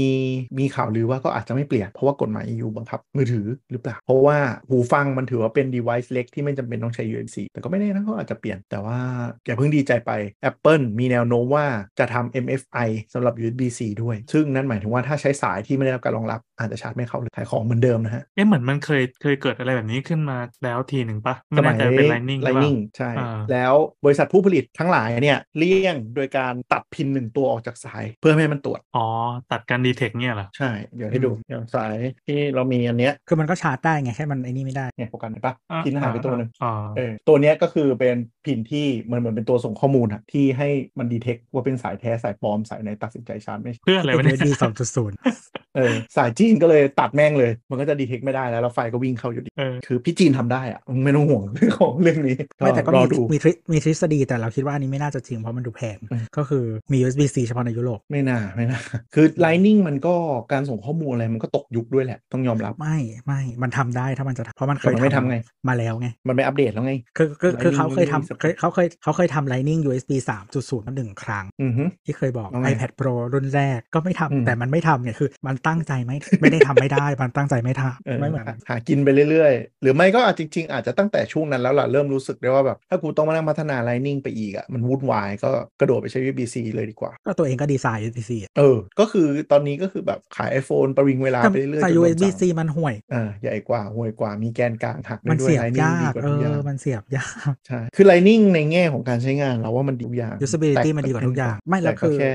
[0.58, 4.38] มีข่าวลือว่าก็อาจจะไม่เปลี่ยน เพราะว่ากฎหมาย EU บังคับ มือถือหรือเปล่า เพราะว่า
[4.68, 8.98] หูฟังมันถือว่าเป็น device เล็กที่ไม่จำเป็นต้องใช้ USB แต่ก็ไม่แน่นะเขาอาจจะเปลี่ยนแต่ว่า
[9.46, 10.10] อย่าเพิ่งดีใจไป
[10.50, 11.66] Apple มีแนวโน้มว่า
[11.98, 29.06] จะทำ MFI สำหรับ USB-C ด้วย ซึ่งนั่นหมายถึงว่าถ้าใช้สายที่ไม่ได้รับการรองรับอาจจะชาร์จไม่เข้าหรือขายของเหมือนเดิมนะฮะเอ๊ะเหมือนมันเคยเคยเกิดอะไรแบบนี้ขึ้นมาแล้วทีหนึ่งปะไม่แน่ใจเป็น Lightning หรือเปล่า Lightning ใช่อ่าแล้วบริษัทผู้ผลิตทั้งหลายเนี่ยเลี่ยงโดยการตัดพินหนึ่งตัวออกจากสายเพื่อไม่ให้มันตรวจ อ๋อ
[29.52, 31.94] ตัดการดีเทคเนี่ยเหรอ ใช่ เดี๋ยวให้ดูอย่างสาย
[32.26, 40.68] ที่เรามีอันเนี้ยคือมันก็ชาร์จได้ไงแค่มันไอ้นี่ไม่ได้เนี่ยโฟกัสเห็นปะอ่าพินหายไปตัวหนึ่งอ๋อเออตัวเนี้ยก็คือเป็นพินที่มันเหมือนเป็นตัวส่งข้อมูลอะที่ให้
[40.98, 58.80] มันดีเทคว่าเป็นสายแท้สายปลอมสายไหนตัดสินใจชาร์จไม่เพื่ออะไรเป็วะนเนี่ย USB 2.0 เออสายจีนก็เลยตัดแม่งเลย มันก็จะดีเทคไม่ได้แล้วแล้วไฟก็วิ่งเข้าอยู่ดีเออคือพี่จีนทำได้อะมึงไม่ต้องห่วงเรื่องของเรื่องนี้ไม่แต่ก็รอมีดูมีทฤมีทฤษฎีแต่เราคิดว่าอันนี้ไม่น่าจะจริงเพราะมันดูแพงอืมก็คือมี USB-C เฉพาะในยุโรปไม่น่าไม่น่า
[59.14, 60.14] คือ Lightning มันก็
[60.52, 65.36] การส่งข้อมูลอะไรมันก็ตกยุคด้วยแหละต้องยอมรับไม่ไม่มันทำได้ถ้ามันจะเพราะมันเคแต่ยมันไม่ทำไง
[65.68, 70.12] มาแล้วไงมันไม่อัปเดตแล้วไงคือคือคือ Lightning เขาเคยไม่มีสักทำเคยเขาเคยเขาเคยทำ Lightning USB
[70.52, 90.50] 3.0มาหนึ่งครั้งอือฮึที่เคยบอกเอาไง iPad Pro รุ่นแรกก็ไม่ทำอืมแต่มันไม่ทำเนี่ยคือมันตั้งใจไม่ไม่ได้ทำไม่ได้มันตั้งใจไม่ทเออำไม่เหมือนหาหากินไปเรื่อยๆ หรือไม่ก็อาจจริง ๆ อาจจะตั้งแต่ช่วงนั้นแล้วล่ะเริ่มรู้สึกได้ว่าแบบถ้ากูต้องมานั่งพัฒนา Lightning ไปอีกอะมันวุ่นวายก็กระโดดไปใช้ USB-C เลยดีกว่า ก็ตัวเองก็ดีไซน์ USB-C อะเออ ก็คือตอนนี้ก็คือแบบขาย
[90.60, 102.32] iPhone ประวิงเวลาแต่ไปเรื่อยๆแต่จนโดนสั่ง USB-C มันห่วยอ่าใหญ่กว่าห่วยกว่ามีแกนกลางหักได้มันด้วยเสียบ Lightning ยาดีกกว่าเอทุกอย่าองมันเสียบยากใช่คือ Lightning ในแง่ของการใช้งานเราว่ามันดีทุกอย่าง usability แต่มันดีกว่าทุกอย่าง ไม่แล้วต่คือแค่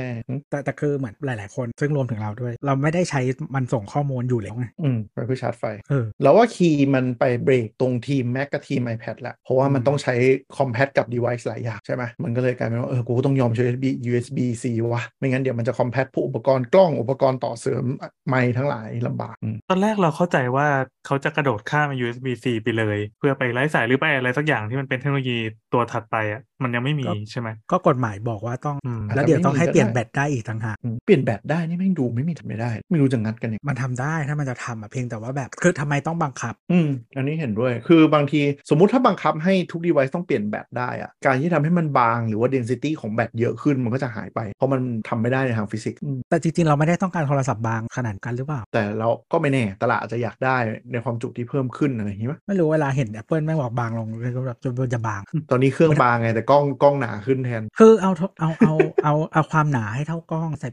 [0.49, 3.18] แต่แต่คือเหมือนหลาย ๆ คน ซึ่งรวมถึงเราด้วย เราไม่ได้ใช้
[3.55, 10.15] มันส่งข้อมูลอยู่แล้วไงอืมไปเพื่อชาร์จไฟเออเราว่าคีย์มันไปเบรกตรงทีม Mac กับทีม iPad แหละ เพราะว่ามันอืมต้องใช้
[10.57, 17.85] คอมแพตกับ device หลายอย่างใช่ไหมมันก็เลยกลายเป็นว่าเออกูก็ต้องยอมใช้ USB USB C วะไม่งั้นเดี๋ยวมันจะคอมแพตพวกอุปกรณ์กล้องอุปกรณ์ต่อเสริม
[18.27, 20.67] ไมค์ทั้งหลายลำบากอืมตอนแรกเราเข้าใจว่า
[21.05, 25.37] เขาจะกระโดดข้าม USB-C ไปเลย เพื่อไปไร้สายหรือไปอะไรสักอย่างที่มันเป็นเทคโนโลยี
[25.73, 50.57] ตัวถัดไปอะ มันยังไม่มีก็ใช่ไหมก็กฎหมายบอกว่าต้องอืมแล้วเดี๋ยวต้องให้เปลี่ยนอาจจะไม่มีก็ได้แบตได้อีกต่างหากอืมเปลี่ยนแบตได้นี่แม่งดูไม่มีทำไม่ได้ ไม่รู้จะงัดกันยังไงมันทำได้ถ้ามันจะทำอะเพียงแต่ว่าแบบคือทำไมต้องบังคับ อืมอันนี้เห็นด้วย คือบางทีสมมุติถ้าบังคับให้ทุก device ต้องเปลี่ยนแบตได้อะการที่ทำให้มันบางหรือว่า density ของแบตเยอะขึ้นมันก็จะหายไป เพราะมันทำไม่ได้ในทางฟิสิกส์อืมแต่จริงๆเราไม่ได้ต้องการโทรศัพท์บางขนาดกันหรือเปล่า แต่เราก็ไม่แน่ตลาดอาจจะอยากได้
[50.91, 60.67] ในความจุที่เพิ่มขึ้นอะไรอย่างนี้ปะไม่รู้เวลาเห็น Apple แม่งบอกบางลงเลยก็แบบจนมันจะบาง ตอนนี้เครื่องบางไงแต่กล้องกล้องหนาขึ้นแทน คือเอาเท่าเอาเอาเอาเอาความหนาให้เท่ากล้องใส่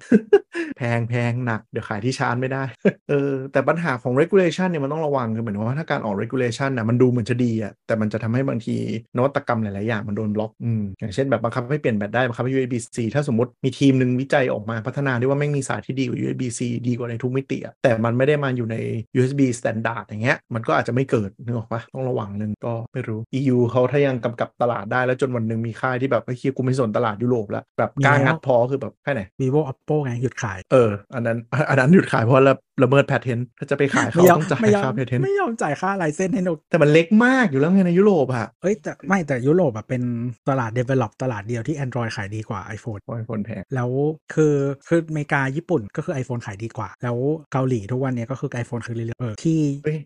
[0.77, 2.62] แพงแพงหนักเดี๋ยวขายที่ชาร์จไม่ได้
[3.09, 8.77] เออแต่ปัญหาของ regulation เนี่ยมันต้องระวังคือเหมือนว่าถ้าการออก regulation นะมันดูเหมือนจะดีอะแต่มันจะทำให้บางที
[9.17, 18.77] นวัตกรรมหลาย ๆ อย่างมันโดนบล็อกอืมอย่างเช่นแบบบังคับให้เปลี่ยนแบตได้บังคับให้ USB-C ถ้าสมมติมีทีมหนึ่งวิจัยออกมาพัฒนาได้ว่าแม่งมีสายที่ดีกว่า USB-C ดีกว่าในทุกมิติอะแต่มันไม่ได้มาอยู่ใน
[19.17, 40.03] USB standard อย่างเงี้ยมันก็อาจจะไม่เกิดนึกออกปะต้องระวังนึงก็ไม่รู้ EU เขาถ้ายังกำกับตลาดได้แล้วจนวันหนึ่งมีค่ายที่แบบไอ้เคียกูไม่สนตลาดยุโรปแล้วแบบกล้างัดพอคือแบบแค่ไหน vivo oppo ไงหยุดขาย เออ อันนั้น อันนั้นหยุดขายเพราะละละเมิดแพทเทนถ้าจะไปขายเขาไม่ยอมต้องจ่ายไม่ยอมค่าแพทเทนไม่ยอมจ่ายค่าไลเซนส์ให้หนุกแต่มันเล็กมากอยู่แล้วไงในยุโรปอะเอ้ยแต่ไม่แต่ยุโรปอะเป็น
[40.49, 43.91] ตลาด develop ตลาดเดียวที่ Android ขายดีกว่า iPhone โอ้ยคนแพงแล้ว
[44.35, 44.55] คือ
[44.89, 47.17] คืออเมริกาญี่ปุ่นก็คือ iPhone ขายดีกว่า แล้ว
[47.53, 49.59] เกาหลีทุกวันเนี้ยก็คือ iPhone คือเรื่อยๆเออที่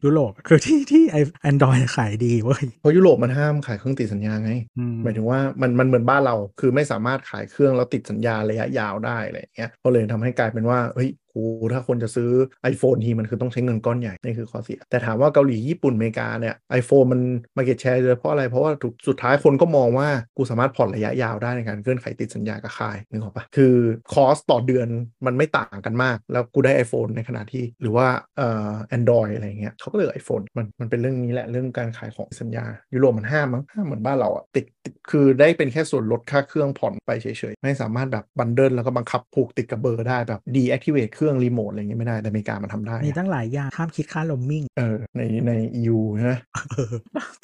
[0.04, 1.02] ยุโรปคือที่ที่
[1.50, 12.30] Android ขายดีเว้ยเพราะยุโรปมันห้ามขายเครื่องติดสัญญาไงอืมหมายถึงว่ามันมันเหมือนบ้านเรา คือไม่สามารถขายเครื่องแล้วติดสัญญาระยะยาวได้อะไรอย่างเงี้ยก็เลยทำให้กลายเป็นว่าเฮ้ยกูถ้าคนจะซื้อ
[12.72, 17.20] iPhone ทีมันคือต้องใช้เงินก้อนใหญ่ นี่คือข้อเสีย แต่ถามว่าเกาหลีญี่ปุ่นอเมริกาเนี่ย iPhone มัน
[17.56, 18.72] market share เลยเพราะอะไร เพราะว่า
[19.08, 23.74] สุดท้ายคนก็มองว่ากูสามารถผ่อนระยะยาวได้ในการเงื่อนไขติดสัญญากับค่ายนึกออกปะคือ
[24.12, 24.88] คอสต่อเดือน
[25.26, 32.64] มันไม่ต่างกันมาก แล้วกูได้ iPhone ในขณะที่หรือว่าเอ่อ Android อะไรเงี้ยเขาก็เลย iPhone มันมันเป็นเรื่องนี้แหละเรื่องการขายของสัญญา
[32.94, 34.64] ยุโรปมันห้ามมั้งห้ามเหมือนบ้านเราอะติด
[35.10, 46.34] คือได้เป็นแค่ส่วนลดค่าเครื่องผ่อนไปเฉยๆไม่สามารถแบบ bundle แล้วก็บังคับผูกติดกับเบอร์ได้แบบ deactivate เครื่องรีโมทอะไรเงี้ยไม่ได้แต่อเมริกามันทำได้ มีตั้งหลายอย่างห้ามคิดค่าโรมมิ่งเออในใน EU ใช่ไหม
[46.72, 46.92] เออ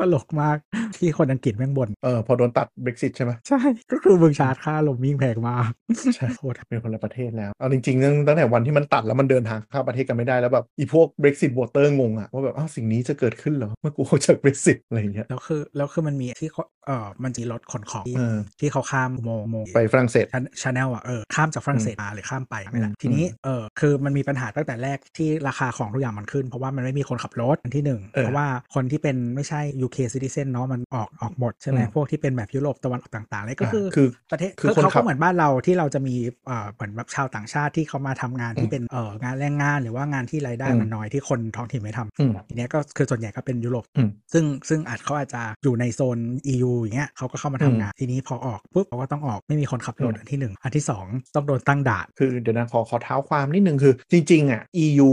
[0.00, 0.56] ตลกมาก
[0.96, 3.60] ที่คนอังกฤษแม่งบ่นเออพอโดนตัด Brexit ใช่ไหมใช่
[3.92, 5.70] ก็คือมึงชาร์จค่าโรมมิ่งแพงมาก
[6.16, 16.50] ใช่โคตรเป็นคนละประเทศแล้วเอาจริงๆตั้งตั้งแต่วันที่มันตัดแล้วมันเดินทางเข้าประเทศกันไม่ได้แล้วแบบอีพวก Brexit voter งงอะว่าแบบอ้าวสิ่งนี้จะเกิดขึ้นเหรอเมื่อกูออกจาก Brexit อะไรอย่างเงี้ยแล้วคือแล้วคือมันมีที่
[16.86, 20.26] เขาเออมันจีรถขนของที่เออที่เขาข้ามอุโมงค์อุโมงค์ไปฝรั่งเศส
[20.62, 46.18] ชาแนลอะเออข้ามจากฝรั่งเศสมาหรือข้ามไปไม่ละอืมทีนี้อืมเออคือมันมีปัญหาตั้งแต่แรกที่ราคาของทุกอย่างมันขึ้น เพราะว่ามันไม่มีคนขับรถอันที่หนึ่งเออเพราะว่าคนที่เป็นไม่ใช่ UK citizen เนาะมันออกออกหมดใช่ไหมอืมพวกที่เป็นแบบยุโรปตะวันออกต่างๆเลยก็คือคือประเทศคือคือคนเขาขัก็บเหมือนบ้านเราที่เราจะมีเอ่อเหมือนแบบชาวต่างชาติที่เขามาทำงานอืที่มเป็นเอ่องานแรงงานหรือว่างานที่รายได้อืมมันน้อยที่คนท้องถิ่นไม่ทำอืมทีเนี้ยก็คือส่วนใหญ่ก็เป็นยุโรปอืมซึ่งซึ่งอาจเขาอาจจะอยู่ในโซน
[46.54, 55.10] EU อย่างเงี้ยเขาก็เข้ามาทำงาน ทีนี้พอออกปุ๊บเขาก็ต้องออกไม่มีคนขับรถอืมอันที่หนึ่งอันที่สองต้องโดนตั้งด่านคือเดี๋ยวนะขอขอเท้าความนิดนึงคือ จริงๆอะ EU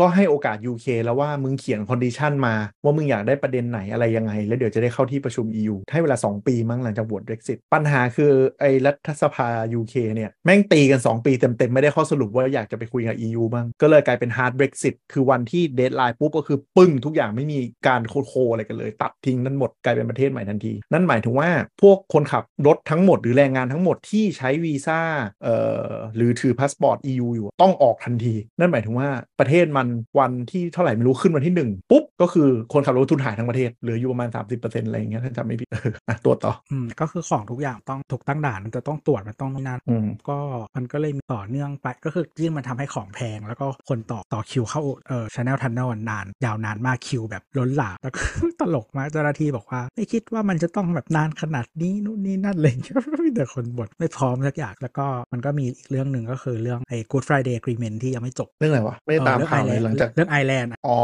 [0.00, 2.54] ก็ให้โอกาส UK แล้วว่ามึงเขียน condition มา
[2.84, 13.16] ว่ามึงอยากได้ประเด็นไหนอะไรยังไง แล้วเดี๋ยวจะได้เข้าที่ประชุม EU ให้เวลา 2 ปีมั้งหลังจากโหวต Brexit ปัญหาคือไอ้รัฐสภา UK เนี่ย แม่งตีกัน 2 ปีเต็ม ๆ ไม่ได้ข้อสรุปว่าอยากจะไปคุยกับ
[13.26, 21.48] EU บ้าง ก็เลยกลายเป็น hard Brexit คือวันที่ deadline ปุ๊บก็คือปึ้งทุกอย่างไม่มีการโคโคอะไรกันเลย ตัดทิ้งทั้งหมดกลายเป็นประเทศใหม่ทันที นั่นหมายถึงว่า
[21.82, 25.00] พวกคนขับรถทั้งหมดหรือแรงงานทั้งหมดที่ใช้วีซ่า
[25.44, 29.08] เอ่อหรือถือพาสปอร์ต EU อยู่ต้องออกทันที นั่นหมายถึงว่า
[29.40, 40.38] ประเทศมันวันที่เท่าไหร่ไม่รู้ขึ้นวันที่ 1 ปุ๊บ ก็คือคนขับรถบรรทุกหายทั้งประเทศเหลืออยู่ประมาณ 30%อะไรอย่างเงี้ยถ้าจำไม่ผิดเอออะตัวต่ออืมก็คือของทุกอย่างต้องถูกตั้งด่านมันจะต้องตรวจมันต้องนานอืมก็
[40.76, 48.20] มันก็เลยมีต่อเนื่องไปก็คือยิ่งมันทำให้ของแพง แล้วก็คนต่อต่อคิวเข้าเอ่อ Channel Tunnel นาน ยาวนานมากคิวแบบล้นหลามแล้วก็
[48.60, 60.98] ตลกมากเจ้าหน้าที่บอกว่า ไม่คิดว่ามันจะต้องแบบนานขนาดนี้นู่นนี่นั่นอะไรอย่างเงี้ยมีแต่คนบ่นไม่พร้อมสักอย่างแล้วก็มันก็มีอีกเรื่องหนึ่งก็คือเรื่องไอ้ Good Friday Agreement ที่ยังไม่จบเรื่องอะไรวะไม่ได้ตามเออข่าวเรื่เลองยหลังจากเรื่องไอร์แลนด์อ๋อ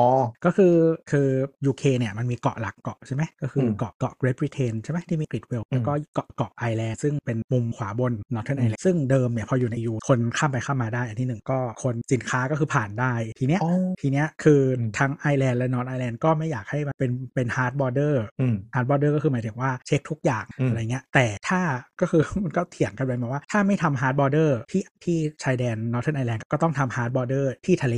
[0.44, 0.74] ก็คือ
[1.10, 1.28] คือ
[1.70, 18.14] UK เนี่ยมันมีเกาะหลักเกาะใช่ไหมก็คืออืมเกาะเกาะ Great Britain ใช่ไหมที่มีอังกฤษเวลส์อืมแล้วก็เกาะเกาะไอร์แลนด์ซึ่งเป็นมุมขวาบน Northern อืม Ireland ซึ่งเดิมเนี่ยพออยู่ใน EU คนข้ามไปข้ามมาได้อันที่หนึ่งก็คนสินค้าก็คือผ่านได้ทีเนี้ยอ๋อทีเนี้ยคืออมทั้งไอแลนด์และนอร์ t ไอแลนด์ก็ไม่อยากให้มันเป็นเป็น hard border
[18.40, 21.60] อืม hard border ก็คือหมายถึงว่าเช็คทุกอย่างอืมอะไรเงี้ยแต่ถ้า
[22.00, 27.96] ก็คือมันก็เถียงกันไปมาว่าถ้าไม่ทำ hard border ที่ที่ชายแดน Northern Ireland ก็ต้องทำ hard border ที่ทะเล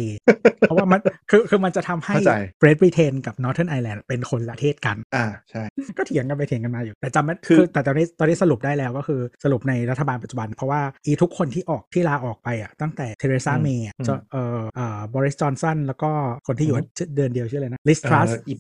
[0.69, 5.63] เพราะว่ามันคือคือมันจะทำให้เข้าใจ Great Britain กับ Northern Ireland เป็นคนละประเทศกัน อ่าใช่
[5.99, 16.11] ก็เถียงกันไปเถียงกันมาอยู่ แต่จำไม่คือคือแต่ตอนนี้ตอนนี้สรุปได้แล้วก็คือสรุปในรัฐบาลปัจจุบัน เพราะว่าอีทุกคนที่ออกที่ลาออกไปอะตั้งแต่เทเรซาอืมเมย์อืมจะเอ่อเอ่อบอริสจอห์นสันแล้วก็
[16.47, 18.55] คนที่อยู่อืมชื่อเดือนเดียวชื่ออะไรนะลิซทรัสส์เอออี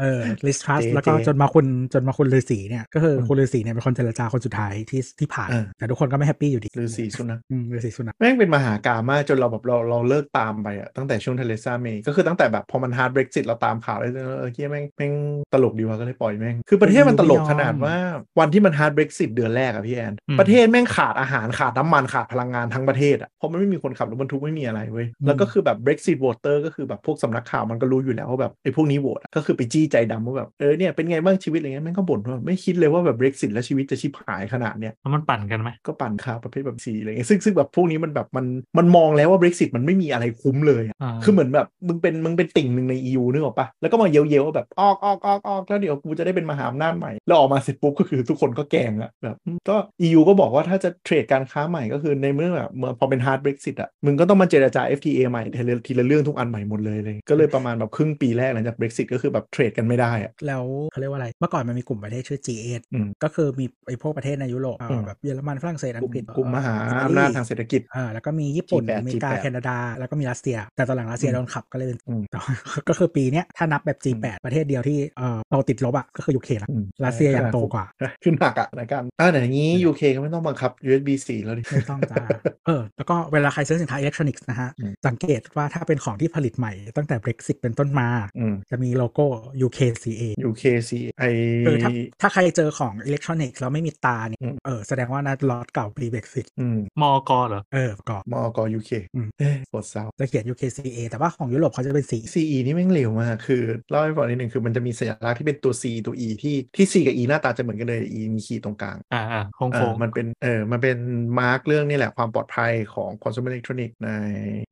[0.00, 15.12] เออเออลิซทรัสส์เจ๊แล้วก็เจ๊จนมาคุณจนมาคุณริชีเนี่ยก็คืออืมคุณริชีเนี่ยเป็นคนเจรจาคนสุดท้ายที่ที่ผ่านเออแต่ทุกคนก็ไม่ happy อยู่ดีหรือสีสุนัขอืมฤาษีสุนัคแม่งเป็นมหากาพย์มากจนเราแบบเราเราเลิกตามไปอะตั้งแต่ช่วงเทเรซาเมย์ก็คือตั้งแต่แบบพอมัน hard Brexit เราตามข่าวเลยเออเหี้ยแม่งแม่ง
[15.52, 17.96] ตลกดีวะก็เลยปล่อยแม่งคือประเทศมันตลกขนาดว่า
[18.38, 38.46] วันที่มัน hard Brexit เดือนแรกอะพี่แอนอืมประเทศแม่งขาดอาหารขาดน้ำมันขาดพลังงานทั้งประเทศอะเพราะมันไม่มีคนขับรถบรรทุกไม่มีอะไรเว้ยแล้วก็คือแบบ Brexit voter ก็คือแบบพวกสำนักข่าวมันก็รู้อยู่แล้วว่าแบบไอ้พวกนี้โหวตอะก็คือไปจี้ใจดำว่าแบบเออเนี่ยเป็นไงบ้างชีวิตอะไรเงี้ยแม่งก็บ่นว่าไม่คิดเลยว่าแบบ Brexit แล้วชีวิตจะชิบหายขนาดเนี้ยแล้วมันปั่นกันไหมก็ปั่นข่าวประเภทแบบสีอะไรเงี้ยซึ่งซึ่งแบบพวกนี้มันแบบมัน
[38.78, 49.76] มันมองแล้วว่า Brexit มันไม่มีอะไรคุ้มเลยอะอ่าคือเหมือนแบบมึงเป็นมึงเป็นติ่งหนึ่งใน EU นึกออกปะแล้วก็มาเย้ยวๆว่าแบบออกออกออกออกแล้วเดี๋ยวกูจะได้เป็นมหาอำนาจใหม่แล้วออกมาเสร็จปุ๊บก็คือทุกคนก็แกล้งอะแบบอืมก็
[50.06, 69.30] EU ก็บอกว่าถ้าจะเทรดการค้าใหม่ก็คือในเมื่อแบบเมื่อพอเป็น hard Brexit อะมึงก็ต้องมาเจรจา FTA ใหม่ทีละทีละเรื่องทุกอันใหม่หมดเลยเลย ก็เลยประมาณแบบครึ่งปีแรกหลังจาก Brexit ก็คือแบบเทรดกันไม่ได้อะแล้วเขาเรียกว่าอะไร เมื่อก่อนมันมีกลุ่มประเทศชื่อ G8 อืมก็คือมีไอ้พวกประเทศในยุโรปเอ่ออืมแบบเยอรมันฝรั่งเศสอักงลุ่มกฤษกลุ่มมหาเอำนาจทางเศรษฐกิจอ่าแล้วก็มีญี่ปุ่น G8 อเมริกา
[69.30, 72.52] G8 แคนาดา แล้วก็มีรัสเซีย แต่ตอนหลังรัสเซียอืมโดนขับก็เลยเป็นอืมแต่ว่า
[72.88, 77.84] ก็คือปีเนี้ยถ้านับแบบ G8 ประเทศเดียวที่เอ่อเราติดลบอะก็คือ UK ละอืมรัสเซียยังโตกว่า
[78.22, 82.24] ขึ้นหนักอะรายการอ่าแต่อย่างนี้ UK ก็ไม่ต้องบังคับ USB-C แล้วดิไม่ต้องจ้า
[82.66, 89.26] เออแล้วก็เวลาใครซื้อสินค้าอิเล็กทรอนิกส์นะฮะอืมสังเกตว่าถ้าเป็นของที่ผลิตใหม่ตั้งแต่ Brexit เป็นต้นมาอืมจะมีโลโก้
[89.66, 91.24] UK UKCA UKCA
[91.66, 106.86] เออถ้าถ้าใครเจอของอิเล็กทรอนิกส์แล้วไม่มีตราเนี่ยอืมเออแสดงว่าน่าล็อตเก่า pre Brexit อืมมอกเหรอ เออก็มอก UK อืมเอ้ยปวดเศร้าจะเขียน UKCA แต่ว่าของยุโรปเขาจะเป็นสี CE นี่แม่งเลวมากคือเล่าให้ฟังนิดนึงคือมันจะมีสัญลักษณ์ที่เป็นตัว C ตัว E ที่ที่
[106.92, 110.98] C กับ E หน้าตาจะเหมือนกันเลย E มีขีดตรงกลาง อ่าอ่าโค้งเอโค้องมันเป็นเออมันเป็น
[111.40, 114.10] mark เรื่องนี่แหละความปลอดภัยของ consumer electronic ใน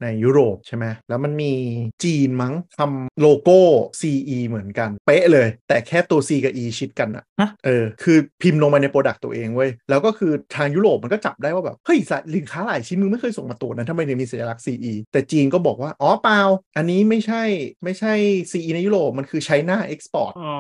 [0.03, 1.53] ในยุโรปใช่ไหมแล้วมันมี
[2.05, 3.59] จีนมั้งทำโลโก้
[4.01, 11.99] CE เหมือนกันเป๊ะเลย แต่แค่ตัว C กับ E ชิดกันอะฮะเออคือพิมพ์ลงไปใน product ตัวเองเว้ยแล้วก็คือทางยุโรปมันก็จับได้ว่าแบบเฮ้ย
[12.35, 16.41] สินค้าหลายชิ้นมึงไม่เคยส่งมาตรวจนะทำไมถึงมีสัญลักษณ์ CE แต่จีนก็บอกว่า อ๋อเปล่า
[16.77, 17.43] อันนี้ไม่ใช่
[17.85, 18.13] ไม่ใช่
[18.51, 20.55] CE ในยุโรปมันคือ China Export อ๋อ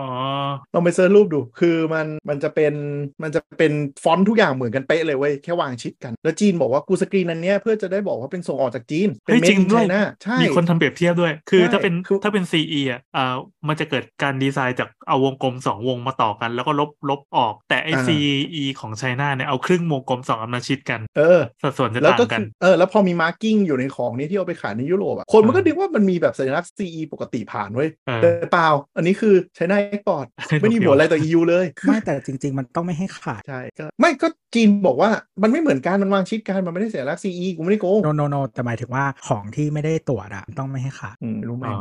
[0.75, 2.75] ลองไป search รูปดูคือมันมันจะเป็น
[3.23, 3.73] มันจะเป็น
[4.05, 13.35] ฟอนต์ทุกอย่างเหมือนกันเป๊ะเลยเว้ยแค่วางชิดกัน แล้วจีนบอกว่ากูสกรีนอันเนี้ยเพื่อจะได้บอกว่าเป็นส่งออกจากจีนเป็นเฮ้ยเมจริดงอินด้ไชวยน่าใช่มีคนทำเปรียบเทียบด้วย คือใช่ถ้าเป็นคือถ้าเป็น CE อะอ่า
[13.69, 30.27] มันจะเกิดการดีไซน์จากเอาวงกลมสองวงมาต่อกัน แล้วก็ลบลบออก แต่ไออ่า CE ของไชน่าเนี่ยเอาครึ่งวงกลมสองอันมาชิดกันเออสัดส่วนจะแล้วต่าก็งกัคืนอเออแล้วพอมี marking อยู่ในของนี้ที่เอาไปขายในยุโรปอะคนมันก็อ่านึกว่ามันมีแบบสัญลักษณ์ CE ปกติผ่านเว้ยเออแต่เปล่า อันนี้คือ China Export
[30.61, 35.11] ไม่มีผลอะไรต่อ EU เลยไม่แต่จริง ๆ มันต้องไม่ให้ขายใช่ก็ไม่ก็จีนบอกว่า
[35.43, 41.79] มันไม่เหมือนกันมันวางชิดกันมันไม่ได้สัญลักษณ์ CE กูไม่ได้โกง No No No แต่หมายถึงว่าของที่ไม่ได้ตรวจอะต้องไม่ให้ขายอืมรู้ไหมอ๋อ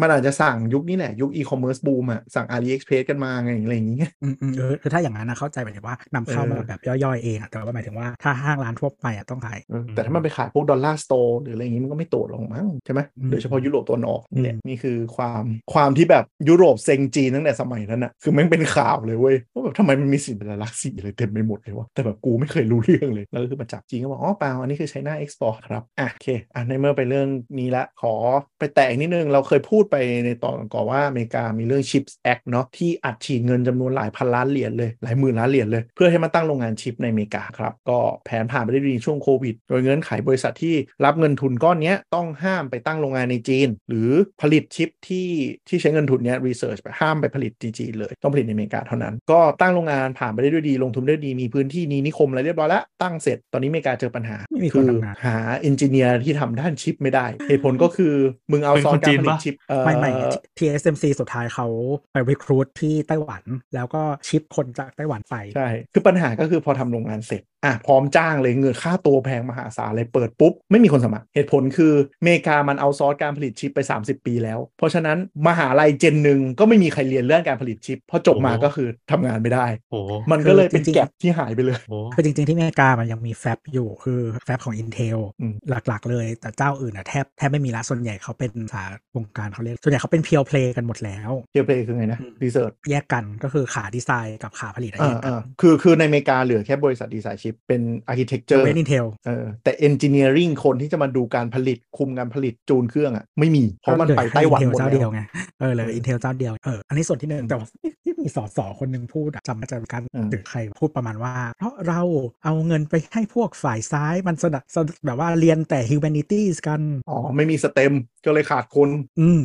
[0.00, 28.14] มันอาจจะสั่งยุคนี้แหละยุคอีคอมเมิร์ซบูมอะสั่ง AliExpress กันมาไงอะไรอย่างเงี้ยอืมอืมเออคือถ้าอย่างนั้นนะเข้าใจหมายถึงว่านำเข้ามาเออแบบย่อยๆเองอะแต่ว่าหมายถึงว่าถ้าห้างร้านทั่วไปอะต้องขายเออแต่ถ้ามันไปขายพวก dollar store หรืออะไรอย่างงี้มันก็ไม่ตรวจหรอกมั้งใช่ไหมอืมโดยเฉพาะยุโรปตะวันออกนี่แหละอืมนี่คือความความที่แบบยุโรปเซ็งจีนตั้งแต่สมัยนั้นอะคือแม่งเป็นข่าวเลยเว้ยว่าแบบทำไมมันมีสัญลักษณ์ CE อะไรเต็มไปหมดเลยวะแต่แบบกูไม่เคยรู้เรื่องเลยแล้วก็คือมาจับจีนก็บอกอ๋อเปล่าอันนี้คือ China Export ครับอะโอเคอะในเมื่อไปเรื่องนี้ละขอ
[28.58, 44.10] ไปแตะอีกนิดนึงเราเคยพูดไปในตอนก่อนว่าอเมริกามีเรื่อง Chips Act เนาะที่อัดฉีดเงินจำนวนหลายพันล้านเหรียญเลย หลายหมื่นล้านเหรียญเลย เพื่อให้มาตั้งโรงงานชิปในอเมริกาครับ ก็แผนผ่านไปได้ดีช่วงโควิด โดยเงื่อนไขบริษัทที่รับเงินทุนก้อนเนี้ยต้องห้ามไปตั้งโรงงานในจีน หรือ
[44.42, 45.28] ผลิตชิปที่
[45.68, 58.14] ที่ใช้เงินทุนเนี้ย research ไปห้ามไปผลิตที่จีนเลย ต้องผลิตในอเมริกาเท่านั้น ก็ตั้งโรงงานผ่านไปได้ด้วยดีลงทุนได้ดีมีพื้นที่นีนิคมอะไรเรียบร้อยแล้วตั้งเสร็จตอนนี้อเมริกาเจอปัญหาไม่มีคนคือทำงานหา engineer ที่ทำด้านชิปไม่ได้เหตุผลก็คือ
[58.50, 60.10] มึงเอาเป็นซอคสนการจีนผลิตปะชิปเอ่อไม่ไม่
[60.58, 61.66] TSMC สุดท้ายเขา
[62.12, 63.42] ไปวิครูทที่ไต้หวัน
[63.74, 85.54] แล้วก็ชิปคนจากไต้หวันไป ใช่ คือปัญหาก็คือพอทำโรงงานเสร็จ อะพร้อมจ้างเลยเงินค่าตัวแพงมหาศาลเลยเปิดปุ๊บ ไม่มีคนสมัคร เหตุผลคืออเมริกามันเอาซอสการผลิตชิปไป 30 ปีแล้ว เพราะฉะนั้นมหาลัยเจนหนึ่งก็ไม่มีใครเรียนเรื่องการผลิตชิปพอจบมาโอ้โหก็คือทำงานไม่ได้โอ้โหมันก็เลยเป็นคือจริงๆแก็บที่หายไปเลยโอ้โหคือจริง ๆ ที่อเมริกามันยังมีแฟบอยู่คือแฟบของ Intel อืม
[85.88, 88.84] หลักๆ เลยแต่เจ้าอื่นอะแทบแทบไม่มีละส่วนใหญ่เขาเป็นสา
[89.16, 105.20] วงการเขาเรียกส่วนใหญ่เขาเป็นเพียวเพลย์กันหมดแล้วเทียบเลยคือไงนะอืมรีเสิร์ชแยกกันก็คือขาดีไซน์กับขาผลิตอะแยอ่ากกันอ่าคือคือในอเมริกาเหลือแค่บริษัทดีไซน์ชิปเป็นอาร์เคเต็กเจอร์เวนอินเทลเออแต่เอนจิเนียริงคนที่จะมาดูการผลิตคุมการผลิตจูนเครื่องอะไม่มี เพราะมันไปไต้หวันหมดเจ้าแล้เดียววไง
[105.60, 107.90] เออเลยเอออินเทลเจ้าเดียวเอออันนี้ส่วนที่หนึ่งแต่ว่าที่
[108.24, 112.00] มีสอสอคนหนึ่งพูดอะจำมาจากการอืมถึงใครพูดประมาณว่า เพราะเรา
[112.44, 117.92] เอาเงินไปให้พวกฝ่ายซ้ายมันสนับสนุนแบบว่าเรียนแต่ humanities กัน อ๋อ ไม่มี STEM
[118.26, 118.88] ก็เลยขาดคน
[119.20, 119.40] อืม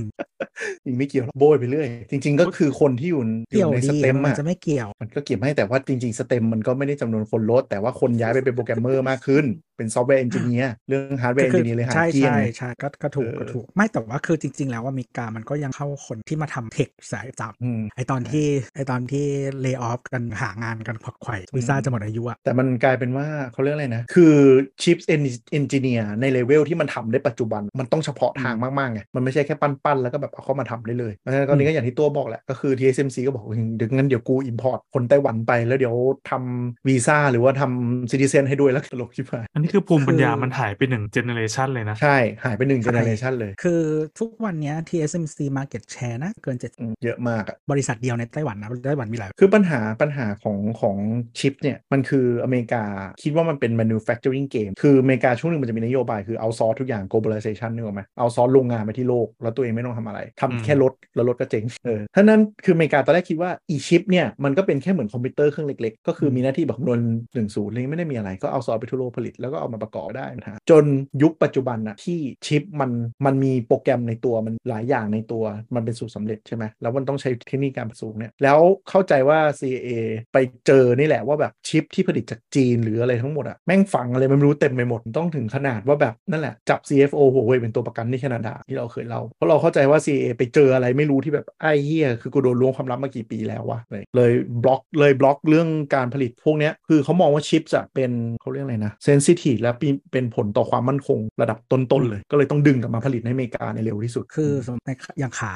[0.86, 9.46] จริงไม่เกี่ยวหรอกโบ้ยไปเรื่อย จริง ๆ ก็คือคนที่อยู่อเกี่ยวยู่ในดี STEM มันอะจะไม่เกี่ยว มันก็เกี่ยวให้แต่ว่าจริง ๆ STEM มันก็ไม่ได้จำนวนคนลด แต่ว่าคนย้ายไปเป็นโปรแกรมเมอร์มากขึ้น
[9.80, 19.26] เป็น software engineer เรื่อง hardware engineer เลยหายใช่เกลี้ยงใช่ไงใช่ก็ก็ถูกเออก็ถูก ไม่แต่ว่าคือจริง ๆ แล้วว่าอเมริกามันก็ยังเข้าคนที่มาทำ tech สายจับอืมไอตอนที่ไอตอนที่
[19.62, 24.36] lay off กันหางานกันขวักไขว่วีซ่าจะหมดอายุอะแต่มันกลายเป็นว่าเขาเรียกอะไรนะ คือ
[24.82, 35.96] ชิป engineer ในเลเวลที่มันทำได้ปัจจุบันมันต้องเฉพาะทางมากๆไงมันไม่ใช่แค่ปั้นๆแล้วก็แบบเอาเข้ามาทำได้เลยเพราะฉะนั้นตอนนี้ก็อย่างที่ตัวบอกแหละก็คือ TSMC ก็บอกว่าเดี๋ยวงั้นเดี๋ยวกู import คนไต้หวันไปแล้วเดี๋ยว
[36.30, 43.82] ทำวีซ่าหรือว่าทำ citizen ให้ด้วยแล้วตลกชิบหายอันนี้คือภูมิปัญญาคือมันหายไปหนึ่ง generation เลยนะ ใช่ หายไปหนึ่ง generation เลย คือ
[44.20, 50.98] ทุกวันเนี้ย TSMC market share นะเกินเจ็ดอืมเยอะมากอะบริษัทเดียวในไต้หวันนะไต้หวันมีหลายคือปัญหาปัญหาของของ
[51.40, 52.84] ชิปเนี่ย มันคืออเมริกา
[53.24, 67.00] คิดว่ามันเป็น manufacturing game คืออเมริกาช่วงหนึงมันจะมีนโยบายคือ outsource ทุกอย่าง globalization นึกออกไหม outsource โรงงานไปที่โลก แล้วตัวเองไม่ต้องทำอะไรทำอืมแค่รถแล้วรถก็เจ๊งเออท่านั้นคืออเมริกาตอนแรกคิดว่าอีชิปเนี่ยมันก็เป็นแค่เหมือนคอมพิวเตอร์เครื่องเล็กๆ ก็คือมีหน้าที่แบบคำนวณ
[67.34, 70.86] หนึ่งศูนย์เลยไม่ได้มีอะไรก็ outsource ไปทั่วโลกผลิตแล้วก็เอามาประกอบได้นะจน
[71.22, 72.92] ยุคปัจจุบันอะที่ชิปมัน
[73.26, 75.44] มันมีโปรแกรมในตัวมันหลายอย่างในตัว
[75.76, 79.90] มันเป็นสูตรสำเร็จใช่ไหมแล้วมันต้องใช้เทคนิคการประสูงเนี่ยแล้วเข้าใจว่า C.A.
[80.34, 90.26] ไปเจอนี่แหละว่าแบบชิปที่ผลิตจากจีนหรืออะไรทั้งหมดอะแม่งฝังอะไรมันไม่รู้เต็มไปหมดต้องถึงขนาดว่าแบบนั่นแหละจับ CFO หัวเว่ยเป็นตัวประกันที่แคนาดาที่เราเคยเล่าเพราะเราเข้าใจว่า C.A.
[90.38, 93.80] ไปเจออะไรไม่รู้ที่แบบไอ้เฮียคือกูโดนล้วงความลับมากี่ปีแล้ววะ
[94.16, 94.32] เลย
[94.64, 105.56] บล็อกเลยบล็อกเรื่องการผลิตพวกเนี้ยคือเขามองว่าชิปจะเป็นเขาเรียกอะไรนะ sensitive และปีเป็นผลต่อความมั่นคงระดับต้นๆเลย ก็เลยต้องดึงกลับมาผลิตในอเมริกาในเร็วที่สุด คือสมมติในอย่างขา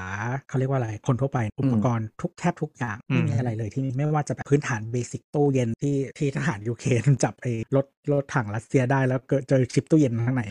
[0.49, 10.43] เขาเรียกว่าอะไร คนทั่วไปอุปกรณ์ทุกแทบทุกอย่างอืมไม่มีอะไรเลยที่ไม่ว่าจะแบบพื้นฐาน basic ตู้เย็นที่ที่ทหารยูเครนจับไอ้รถรถถังรัสเซียได้แล้วเกิดเจอชิปตู้เย็นข้างใน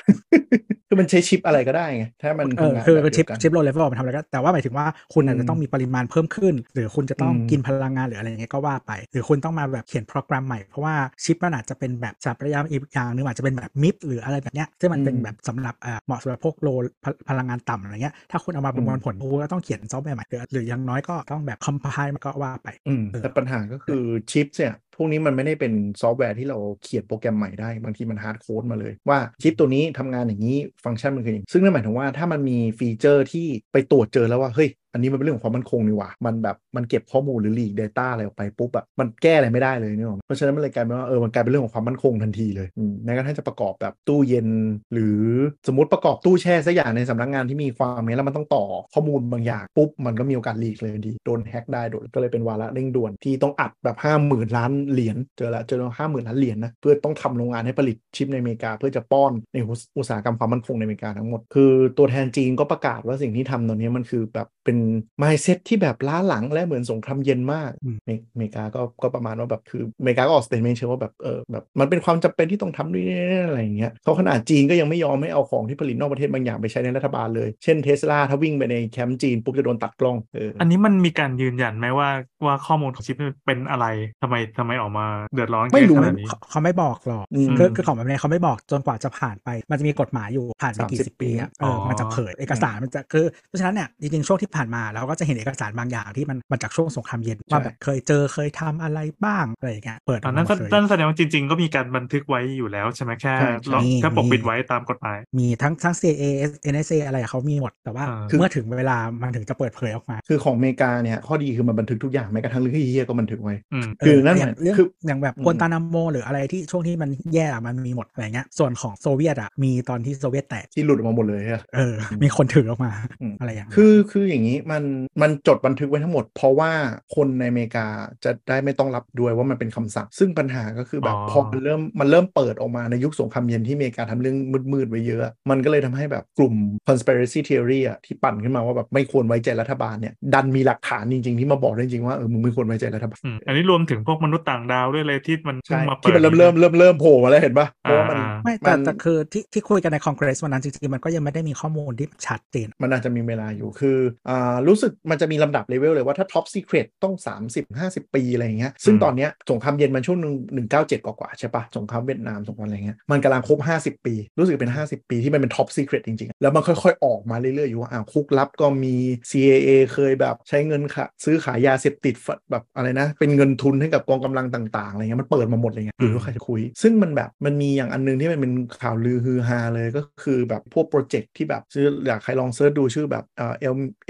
[0.92, 32.58] คือมันใช้ชิปอะไรก็ได้ไงถ้ามันเออทำงานคือแบบชิปเดียวกันชิปโลเลเวลมันทำอะไรก็แต่ว่าหมายถึงว่าคุณอาจอืจะมต้องมีปริมาณเพิ่มขึ้น หรือคุณจะต้องอืมกินพลังงานหรืออะไรอย่างเงี้ยก็ว่าไป หรือคุณต้องมาแบบเขียนโปรแกรมใหม่ เพราะว่าชิปมันอาจจะเป็นแบบสถาปัตย์อีกอย่างหนึ่งอาจจะเป็นแบบ MIPS หรืออะไรแบบเนี้ยซึ่งมันเป็นแบบสำหรับเอ่อเหมาะสำหรับพวก low พลังงานต่ำอะไรเงี้ยถ้าคุณเอามาประมวลผลคุณก็ต้องเขียนซอฟต์แวร์ใหม่หรือหรืออย่างน้อยก็ต้องแบบ compile มันก็ว่าไปอืมเออแต่ปัญหาก็คือชิปเนี่ยพวกนี้มันไม่ได้เป็นซอฟต์แวร์ที่เราเขียนโปรแกรมใหม่ได้ บางทีมัน hard code มาเลย ว่าชิปตัวนี้ทำงานอย่างนี้ฟังก์ชันมันคืออย่างนี้ซึ่งนั่นหมายถึงว่าถ้ามันมี
[32.78, 44.48] feature ที่ไปตรวจเจอแล้วว่าเฮ้ย อันนี้มันเป็นเรื่องของความมั่นคงนี่หว่ามันแบบมันเก็บข้อมูลหรือลีก Data อะไรออกไปปุ๊บอะมันแก้อะไรไม่ได้เลยนี่หรอเพราะฉะนั้นมันเลยกลายเป็นว่าเออมันกลายเป็นเรื่องของความมั่นคงทันทีเลยอืมแม้กระทั่งจะประกอบแบบตู้เย็น
[44.92, 45.20] หรือ
[45.68, 59.56] สมมติประกอบตู้แช่สักอย่างในสำนักงานที่มีความเนี้แล้วมันต้องต่อข้อมูลบางอย่างปุ๊บมันก็มีโอกาส leak เลยทันทีโดนแฮ็กได้โดนก็เลยเป็นวาระเร่งด่วนที่ต้องอัดแบบห้าหมื่นล้านเหรียญเจอละเจอห้าหมื่นล้านเหรียญนะเพื่อต้องทำโรงงานให้ผลิตชิปในอเมริกา เพื่อจะป้อนใน
[59.98, 64.78] อุตสาหกรรมความมั่นคงในอเมริกาทั้งหมด คือตัวแทนจีนก็ประกาศว่าสิ่งที่ทำตอนนี้มันคือแบบเป็น
[65.22, 73.04] mindset ที่แบบล้าหลังและเหมือนสงครามเย็นมากอืมเมอเมริกาก็ก็ประมาณว่าแบบคืออเมริกาก็ออก statement เชิงว่าแบบเออแบบมันเป็นความจำเป็นที่ต้องทำด้วย
[73.46, 82.08] อะไรอย่างเงี้ยเขาขนาดจีนก็ยังไม่ยอมไม่เอาของที่ผลิตนอกประเทศบางอย่างไปใช้ในรัฐบาลเลย เช่นเทสลาถ้าวิ่งไปในแคมป์จีนปุ๊บจะโดนตัดกล้องเออออันนี้มันมีการยืนยันไหมว่า
[82.44, 83.86] ว่าข้อมูลของชิปเป็นอะไร
[84.22, 106.24] ทำไมทำไมออกมาเดือดร้อนไม่รู้ขนาดนี้เขาเขาไม่บอกหรอกอืมคือคือของแบบนี้เขาไม่บอกจนกว่าจะผ่านไป มันจะมีกฎหมายอยู่ผ่านไปกี่30สิบปีอะปีเออมันจะเผยเอกสารมันจะคือเพราะฉะนั้นเนี่ยจริงๆช่วงที่ผ่านมาเราก็จะเห็นเอกสารบางอย่างที่มันมาจากช่วงสงครามเย็นว่าแบบเคยเจอเคยทำอะไรบ้างอะไรอย่างเงี้ยเปิดออัอกนมานั้นหมดเลยนั่นแสดงว่าจริง ๆ ก็มีการบันทึกไว้อยู่แล้วใช่ไหมแค่ใช่ใช่เรามีแค่ปกมีปิดไว้ตามกฎหมาย มีทั้งทั้ง CIA
[106.72, 124.82] NSA อะไรอะเขามีหมดแต่ว่าอ่าเมื่อถึงเวลามันถึงจะเปิดเผยออกมา คือของอเมริกาเนี่ยข้อดีคือมันบันทึกทุกอย่างแม้กระทั่งเรื่องที่เฮียก็บันทึกไว้อืมคือนั่นเหมายเรื่องคืออย่างแบบอืมกวนตานาโมหรืออะไรที่ช่วงที่มันแย่อะมันมีหมดอะไรเงี้ยส่วนของโซเวียตอะมีตอนที่โซเวียตแตกที่หลุดออกมาหมดเลยอะเออมีคนถือออกมาอืมอะไรอย่างเงี้ยคือคืออย่างนี้มัน
[125.22, 126.72] มันจดบันทึกไว้ทั้งหมด เพราะว่า
[127.14, 127.86] คนในอเมริกา
[128.24, 134.36] จะได้ไม่ต้องรับด้วยว่ามันเป็นคำสั่ง ซึ่งปัญหาก็คือแบบอ๋อพอมันเริ่มมันเริ่มเปิดออกมาในยุคสงครามเย็นที่อเมริกาทำเรื่อง
[134.72, 136.54] มืดๆไว้เยอะ มันก็เลยทำให้แบบกลุ่ม
[136.88, 154.31] conspiracy theory อะที่ปั่นขึ้นมาว่าแบบไม่ควรไว้ใจรัฐบาลเนี่ยดันมีหลักฐานจริงๆ ที่มาบอกได้จริงๆว่าเออมึงไม่ควรไว้ใจรัฐบาลอืมอันนี้รวมถึงพวกมนุษย์ต่างดาวด้วยเลยที่มันเพิ่ใช่งมาเปิดที่มันเริ่มเริ่มเริ่มเริ่มโผล่มาแล้วเห็นปะเพราะว่ามันอ่าไม่แต่มันแต่คือที่ที่คุยกันในคอนเกรสวันนั้นจริงๆมันก็ยังไม่ได้มีข้อมูลที่ชัดเจนมันอาจจะมีเวลาอยู่คืออ่า
[154.68, 157.14] รู้สึกมันจะมีลำดับเลเวลเลยว่าถ้า top secret ต้อง
[157.48, 163.58] 30 50 ปีอะไรอย่างเงี้ยซึ่งอืมตอนเนี้ยสงครามเย็นมันช่วงหนึ่ง197กว่าๆใช่ปะสงครามเวียดนามสงครามอะไรเงี้ยมันกำลังครบ
[163.98, 168.94] 50 ปี รู้สึกเป็น 50 ปีที่มันเป็น top secret จริงๆ แล้วมันค่อยๆ ออกมาเรื่อยๆ อยู่ว่าอ่าคุกลับก็มี
[169.30, 183.54] CIA เคยแบบใช้เงินค่ะซื้อขายยาเสพติดฝแบบอะไรนะ เป็นเงินทุนให้กับกองกำลังต่างๆอะไรเงี้ยมันเปิดมาหมดเลยไงหรือว่าใครจะคุย ซึ่งมันแบบมันมีอย่างอันนึงที่มันเป็นข่าวลือฮือฮาเลยก็คือแบบพวก project ที่แบบชื่ออยากใครลอง search ดูชื่อแบบเอ่อ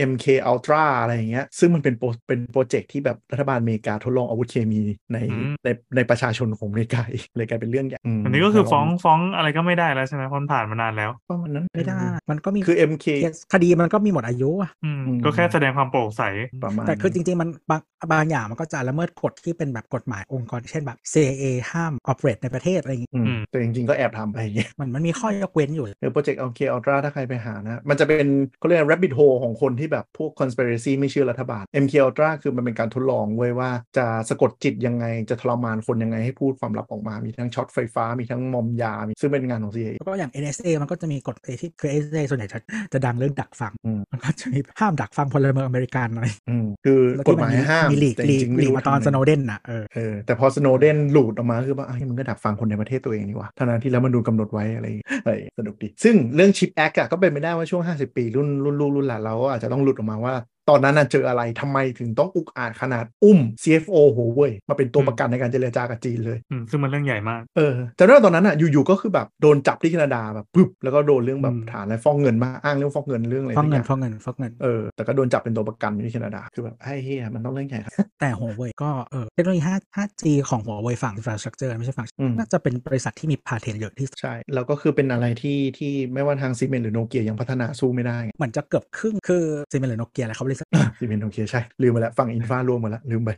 [0.09, 7.01] M MK Ultra อะไรอย่างเงี้ยซึ่งมันเป็นโปรเป็นโปรเจกต์ที่แบบรัฐบาลอเมริกาทดลองอาวุธเคมีในอืมในในประชาชนของอเมริกา
[7.37, 16.23] เลยกลายเป็นเรื่องใหญ่มอันนี้ก็คือลฟ้องฟ้องอะไรก็ไม่ได้แล้วใช่ไหมเพราะมันผ่านมานานแล้วประมาณนั้นไม่ได้ มันก็มีคือ MK เคสคดีมันก็มีหมดอายุอะอืมอืมก็แค่แสดงความโปร่งใส
[16.65, 17.81] ประมาณแต่คือจนั้นริง ๆ มันบาง
[18.13, 28.27] บางอย่างมันก็จะละเมิดกฎที่เป็นแบบกฎหมายองค์กรเช่นแบบ CIA ห้าม operate ในประเทศอะไรอย่างงี้อืมอืมแต่จริงๆก็แอบทำไปอย่างเงี้ยมันมันมีข้อยกเว้นอยู่เออโปรเจกต์ MK Ultra ถ้าใครไปหานะ มันจะเป็น
[28.59, 42.59] เขาเรียก rabbit hole ของคนที่แบบพวก conspiracy ไม่เชื่อรัฐบาล MK Ultra คือมันเป็นการทดลองเว้ยว่าจะสะกดจิตยังไงจะทรมานคนยังไงให้พูดความลับออกมา มีทั้งช็อตไฟฟ้ามีทั้งมอมยามีซึ่งเป็นงานของ CIA แล้วก็อย่าง NSA มันก็จะมีกฎไอ้ที่คือ NSA ส่วนใหญ่จะ
[42.93, 60.35] จะดังเรื่องดักฟังอืมมันก็จะมีห้ามดักฟังพลเมืองอเมริกันอะไรอืมคือกฎหมายห้ามมี leak แต่ leak จกริงๆไม่ leak รู้มาตอนทำไง Snowden น่ะเออเออแต่พอ Snowden หลุดออกมาคือว่าไอ้ยมึงก็ดักฟังคนในประเทศตัวเองนี่หว่าเท่านั้นที่แล้วมันดูกำหนดไว้อะไรอย่างเงี้ยเฮ้ยสนุกดีซึ่งเรื่อง Chip Act อะก็เป็นไปได้ว่าช่วง 50 ปีรุ่นรุ่นลูกรุ่นหลานเราก็อาจจะต้องหลุดออกมาว่า
[60.69, 90.67] ตอนนั้นน่ะเจออะไรทำไมถึงต้องอุกอาจขนาดอุ้ม CFO โหเว่ยมาเป็นตัวอืมประกันในการเจรจากับจีนเลยอืมซึ่งมันเรื่องใหญ่มาก เออจำได้ว่าตอนนั้นอะอยู่ๆก็คือแบบโดนจับที่แคนาดาแบบปึ๊บแล้วก็โดนเรื่องแบบอืมฐานอะไรฟ้องเงินมาอ้างเรื่องฟ้องเงินเรื่องอะไรฟ้องเงินสักฟ้องเงินฟ้องเงินเออแต่ก็โดนจับเป็นตัวประกันอยู่ที่แคนาดาคือแบบไอ้เฮียมันต้องเรื่องใหญ่ครับแต่หัวเว่ยก็เออเทคโนโลยี 5 5G ของหัวเว่ยฝั่ง infrastructure ไม่ใช่ฝั่งอืมน่าจะเป็นบริษัทที่มีพาเทนเยอะที่สุดใช่แล้วก็คือเป็นอะไรที่ที่ไม่ว่าทางซีเมนหรือโนเกียยังพัฒนาสู้ไม่ได้ไงเหมือนจะเกือบครึ่งคือSiemens หรือโนเกียอะไรเขาบริษัท
[90.99, 93.31] Siemens Nokia ใช่ ลืมไปแล้วฝั่ง infra รวมหมดแล้ว ลืมไป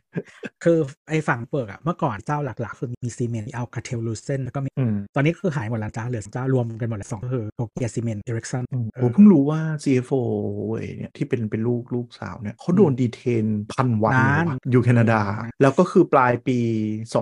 [0.64, 10.20] คือไอ้ฝั่งเปิกอะเมื่อก่อนเจ้าหลักๆ คือมี Siemens มี Alcatel-Lucent แล้วก็มีอืมตอนนี้ก็คือหายหมดแล้วจ้าเหลือเจ้ารวมกันหมดเลยสองก็คือ Nokia Siemens Ericsson อืมผมเพิ่งรู้ว่า CFO
[10.67, 15.21] เว้ยเนี่ยที่เป็นเป็นลูกลูกสาวเนี่ยเขาโดน detain พันวันเลยว่ะอยู่แคนาดา
[15.62, 16.58] แล้วก็คือปลายปี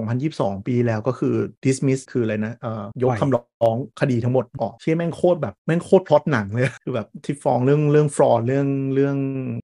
[0.00, 1.34] 2022 ปีแล้วก็คือ
[1.64, 3.40] dismiss คืออะไรนะเอ่อยกคำร้
[3.70, 9.16] องคดีทั้งหมดออกเชื่อแม่งโคตรแบบแม่งโคตรพล็อตหนังเลยคือแบบที่ฟ้องเรื่องเรื่อง fraud เรื่องเรื่อง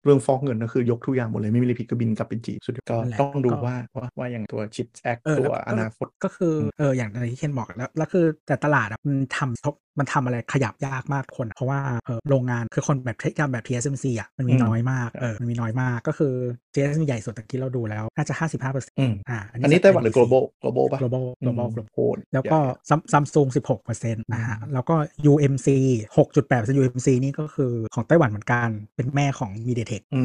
[0.05, 9.65] เรื่องฟอกเงินก็คือยกทุกอย่างหมดเลยไม่มีอะไรผิดก็บินกลับเป็นจีนสุดท้ายก็ต้องดูว่าว่าว่าอย่างตัว Chip Act เออตัวแล้วอนาคตก็คือเอออย่างที่เคนบอกแล้วแล้วคือแต่ตลาดอะมันทำ
[10.01, 16.35] มันทำอะไรขยับยากมากคนอะเพราะว่าเออโรงงานคือคนแบบเทคแบบ TSMC อะมันมีอืมน้อยมากเออมันมีน้อยมากก็คือ
[16.75, 24.95] TSMC ใหญ่สุดตะกี้เราดูแล้ว น่าจะ 55เปอร์เซ็นต์อืมอ่าอันนี้ไต้หวันหรือ global global ปะ global global อืม global โหดแล้วก็ใหญ่ซัมซุง16เปอร์เซ็นต์นะฮะแล้วก็
[25.33, 25.69] UMC
[26.17, 30.23] 6.8 UMC นี่ก็คือของไต้หวันเหมือนกันเป็นแม่ของ MediaTek อื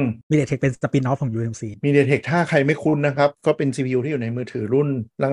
[0.00, 4.88] ม MediaTek เป็นสปินออฟของ UMC มีเดเทคถ้าใครไม่คุ้นนะครับ ก็เป็น CPU ที่อยู่ในมือถือรุ่น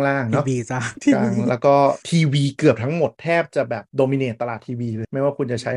[0.08, 0.82] ล่างๆทีเนาะวีจ้า
[1.14, 1.76] กลางแล้วก็
[2.10, 5.74] ทีวีเกือบทั้งหมดแทบจะแบบโดมิเนตตลาดทีวีเลย ไม่ว่าคุณจะใช้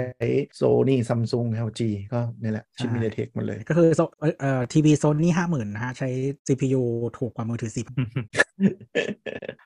[0.60, 1.80] Sony Samsung LG
[2.12, 6.08] ก็นี่แหละ ชิปใช่มีเดเทคหมดเลย ก็คือโซเอ่อเอ่อทีวีโซนี่ห้าหมื่นนะฮะ ใช้
[6.46, 6.82] CPU
[7.18, 7.86] ถูกกว่ามือถือสิบ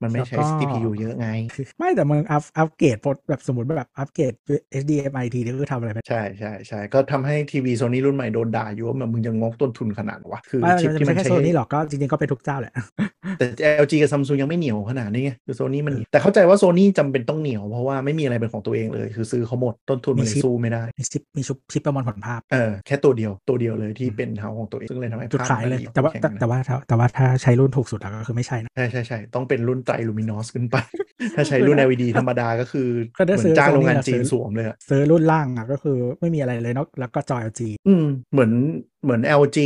[0.03, 1.29] มันไม่ใช้แล้วก็ CPU เยอะไง
[1.79, 2.97] ไม่แต่มึงอัพอัปเกรด
[3.29, 4.33] แบบสมมติแบบอัปเกรด
[4.83, 12.73] HDMI ทีนี่คือทำอะไรไม่ได้ใช่ใช่ใช่ก็ทำให้ทีวีโซนี่รุ่นใหม่โดนด่าอยู่ว่าแบบมึงจะงกต้นทุนขนาดวะคือไม่ชิปที่ไม่มันใช่แค่ใช้โซนี่หรอกก็จริงๆก็เป็นทุกเจ้าแหละ
[13.39, 13.47] แต่
[13.85, 30.77] LG กับ Samsung ยังไม่เหนียวขนาดนี้ไงคือโซนี่มันเหนียวแต่เข้าใจว่าโซนี่จำเป็นต้องเหนียวเพราะว่าไม่มีอะไรเป็นของตัวเองเลย คือซื้อเขาหมดต้นทุนมันเลมียชิปสู้ไม่ได้มีชิปมีชุบชิปประมวลผลภาพเออแค่ตัวเดียวตัวเดียวเลยที่เป็นเท้าของตัวเองซึ่งเลยทำให้จุดภพขายเลยมันแต่ว่าแข็งแต่นะแต่ว่าถ้าแต่ว่าถ้าใช้รุ่นถูกสุดแล้วก็คือไม่ใช่นะใช่ใช่ใช่ต้องเป็นรุ่นไตรลูมินอสขึ้นไป
[31.37, 38.51] ถ้าใช้รุ่น LED ธรรมดาก็คือก็ได้เหมืซื้ออนจ้างโรงงาน Sony จีนซื้อสวมเลยอะซื้อรุ่นล่างอะก็คือไม่มีอะไรเลยเนอะแล้วก็จอ LG อืมเหมือน
[39.03, 39.59] เหมือน LG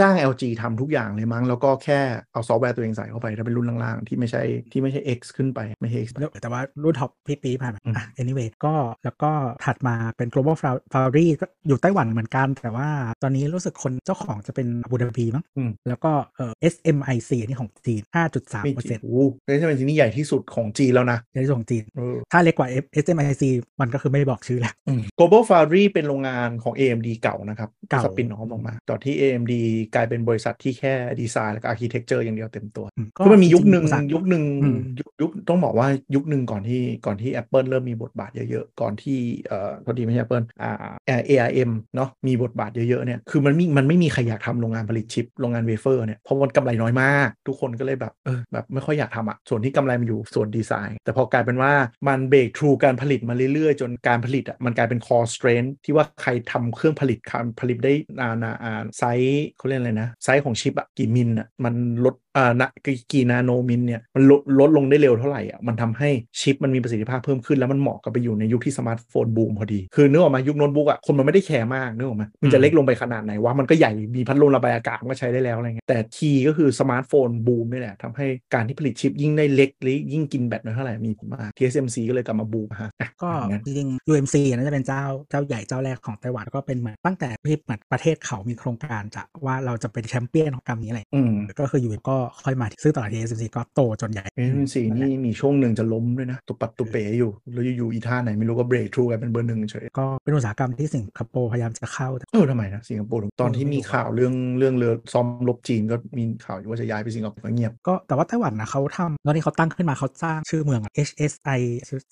[0.00, 2.00] จ้าง LG ทำทุกอย่างเลยมั้ง แล้วก็แค่
[2.32, 9.30] เอาซอฟต์แวร์ตัวเองใส่เข้าไป ถ้าเป็นรุ่นล่างๆ ที่ไม่ใช่ที่ไม่ใช่ X ขึ้นไป ไม่ใช่ X แล้วแต่ว่ารุ่นท็อปพี่ปีผ่านมาอืมอะ anyway ก็แล้วก็
[9.64, 10.56] ถัดมาเป็น global
[10.92, 12.88] foundry ก็อยู่ไต้หวันเหมือนกัน แต่ว่า
[13.22, 18.02] ตอนนี้รู้สึกคนเจ้าของจะเป็นอาบูดาบีมั้งอืมแล้วก็เอ่อ SMIC อันนี้ของจีน
[18.34, 22.68] 5.3เปอร์เซ็รินงโอ้ไม่ใช่เป็นสิ่งที่ใหญ่ที่สุดของจีนแล้วนะในส่วนของจีนเออถ้าเล็กกว่า
[23.04, 23.42] SMIC
[23.80, 29.52] มันก็คือไม่ได้บอกชื่อแล้วอืม Global Foundry เป็นโรงงานของ AMD เก่านะครับเก่า spin off ออกมา ตอนที่ AMD
[29.94, 51.72] กลายเป็นบริษัทที่แค่ดีไซน์และ architecture อย่างเดียวเต็มตัวอืคือมันมียุคหนึ่งจริๆอุตสาหยุคหนึ่งอืมยุคยุคต้องบอกว่ายุคหนึ่งก่อนที่ก่อนที่ Apple เริ่มมีบทบาทเยอะๆ ก่อนที่เอ่อพอดีไม่ใช่ Apple อ่า ARM เนาะมีบทบาทเยอะๆเนี่ยคือมันมีมันไม่มีใครอยากทำโรงงานผลิตชิปโรงงานเวเฟอร์เนี่ยเพราะมันกำไรน้อยมาก ทุกคนก็เลยแบบเออแบบไม่ค่อยอยากทำอะส่วนที่กำไรมันอยู่ส่วนดีไซน์ แต่พอกลายเป็นว่า
[52.08, 57.18] มัน breakthrough การผลิตมาเรื่อยๆ จนการผลิตอะมันกลายเป็น core strength ที่ว่าใครทำเครื่องผลิต
[57.60, 58.53] ผลิตได้นาโนอ่า
[58.98, 61.74] ไซส์เขาเรียกอะไรนะ ไซส์ของชิปอะกี่มิลอะมัน
[62.04, 66.10] ลด อ่านะกี่กี่นาโนมิลเนี่ยมันลดลดลงได้เร็วเท่าไหร่อะมันทำให้
[66.40, 98.66] ชิปมันมีประสิทธิภาพเพิ่มขึ้นแล้วมันเหมาะกับไปอยู่ในยุคที่สมาร์ทโฟนบูมพอดี คือนึกออกมะยุคโน้ตบุ๊กอะคนมันไม่ได้แคร์มากนึกออกมะมันจะเล็กลงไปขนาดไหนวะมันก็ใหญ่มีพัดลมระบายอากาศมันก็ใช้ได้แล้วอะไรเงี้ยแต่ key ก็คือสมาร์ทโฟนบูมนี่แหละทำให้การที่ผลิตชิปยิ่งได้เล็กหรือยิ่งกินแบตน้อยเท่าไหร่มีผลมาก TSMC ก็เลยกลับมาบูมฮะอะก็อย่างนั้นจริงๆ UMC น่าจะเป็นเจ้าเจ้าใหญ่เจ้าแรกของไต้หวันแล้วก็เป็นเหมือนตั้งแต่ที่เหมือนประเทศเขามีโครงการจะว่าเราจะเป็นแชมเปี้ยนของกรรมนี้อะไรอืมก็คือ UM ก็ค่อยมาซื้อต่อ TSMC ก็โตจนใหญ่ TSMC นี่มีช่วงหนึ่งจะล้มด้วยนะ ตุปัดตุเป๋อยู่ แล้วอยู่ๆอีท่าไหนไม่รู้ก็
[98.68, 111.60] breakthrough กันเป็นเบอร์หนึ่งเฉย ก็เป็นอุตสาหกรรมที่สิงคโปร์พยายามจะเข้าแต่เออทำไมนะสิงคโปร์ตอนที่มีข่าวเรื่องเรื่องเรือซ้อมรบจีนก็มีข่าวอยู่ว่าจะย้ายไปสิงคโปร์เงียบ ก็แต่ว่าไต้หวันนะเขาทำตอนที่เขาตั้งขึ้นมาเขาสร้างชื่อเมืองอะ HSI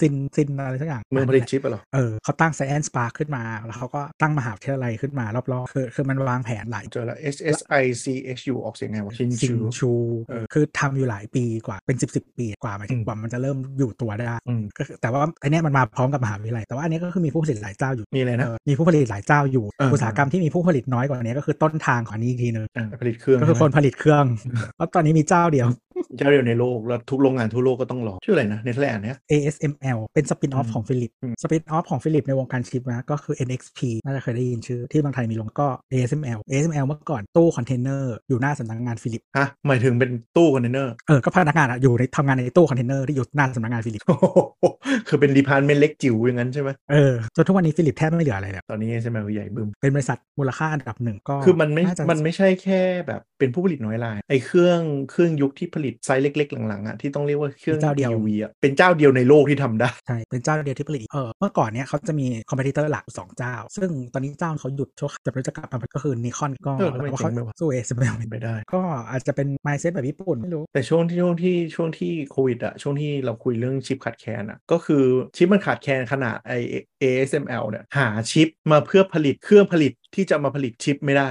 [0.00, 8.04] ซินซินอะไรสักอย่างเมืองผลิตชิปอะเหรอเออเขาตั้ง Science Park ขึ้นมาแล้วเขาก็ตั้งมหาวิทยาลัยขึ้นมารอบๆคือคือมันวางแผนหลายเจอแล้ว S S I C
[8.38, 10.01] H U ออกเสียงไงวะชินซิชูงชูเออ
[10.52, 24.24] คือทำอยู่หลายปีกว่าเป็นสิบสิบปีกว่าหมายถึอืงมกว่ามันจะเริ่มอยู่ตัวได้อืมก็คือแต่ว่าอันเนี้ยมันมาพร้อมกับมหาวิทยาลัยแต่ว่าอันเนี้ยก็คือมีผู้ผลิตหลายเจ้าอยู่มีอะไรนะเออมีผู้ผลิตหลายเจ้าอยู่เอออุตสาหกรรมที่มีผู้ผลิตน้อยกว่านี้ก็คือต้นทางของอันนี้อีกทีนึงอ่าผลิตเครื่องก็คือใช่คนไหมผลิตเครื่อง
[24.76, 25.68] เพราะตอนนี้มีเจ้าเดียว
[26.16, 33.34] เจ้าเดียวในโลก แล้วทุกโรงงานทั่วโลกก็ต้องรอ ชื่ออะไรนะเนเธอร์แลนด์เนี่ย ASML เป็น spin off อืมของ Philips อืม spin off ของ Philips ในวงการชิปนะก็คือ
[33.46, 44.02] NXP น่าจะเคยได้ยินชื่อที่บางไทยมีลงก็ ASML ASML เมื่อก่อนตู้คอนเทนเนอร์อยู่หน้าสำนักงาน Philipsฮะหมายถึงเป็นตู้คอนเทนเนอร์เออก็พนักงานอะอยู่ในทำงานในตู้คอนเทนเนอร์ที่อยู่หน้าสำนักงาน Philips
[45.08, 54.80] คือเป็น department เล็กจิ๋วอย่างนั้นใช่ไหมเออจนทุกวันนี้ Philips แทบไม่เหลืออะไรแล้วตอนนี้ใช่ไหมใหญ่บึ้มเป็นบริษัทมูลค่าอันดับหนึ่งก็คือมันไม่าจะมันไม่ใช่แค่แบบเป็นผู้ผลิตน้อยรายไอ้เครื่อง
[55.10, 68.80] เครื่องยุคที่ผลิตไซส์เล็ก ๆ หลังๆอะที่ต้องเรียกว่าเครื่องเจ้าเดียว EUV อะเป็นเจ้าเดียวในโลกที่ทำได้ใช่เป็นเจ้าเดียวที่ผลิตเออเมื่อก่อนเนี้ยเขาจะมี competitor หลักสองเจ้า ซึ่งตอนนี้เจ้าเขาหยุดชั่วจะรู้จะกลับมาก็คือ Nikon ก็เออทำไมแล้วเขาเจ๋งไปวะสู้ ASML เป็นไปได้ ก็
[69.10, 75.04] อาจจะเป็น mindset แบบญี่ปุ่นไม่รู้แต่ช่วงที่ช่วงที่ช่วงที่โควิดอะช่วงที่เราคุยเรื่องชิปขาดแคลนอะก็คือ
[75.36, 76.52] ชิปมันขาดแคลนขนาดไอ
[77.02, 81.30] ASML เนี่ยหาชิปมาเพื่อผลิตเครื่องผลิต ที่จะมาผลิตชิปไม่ได้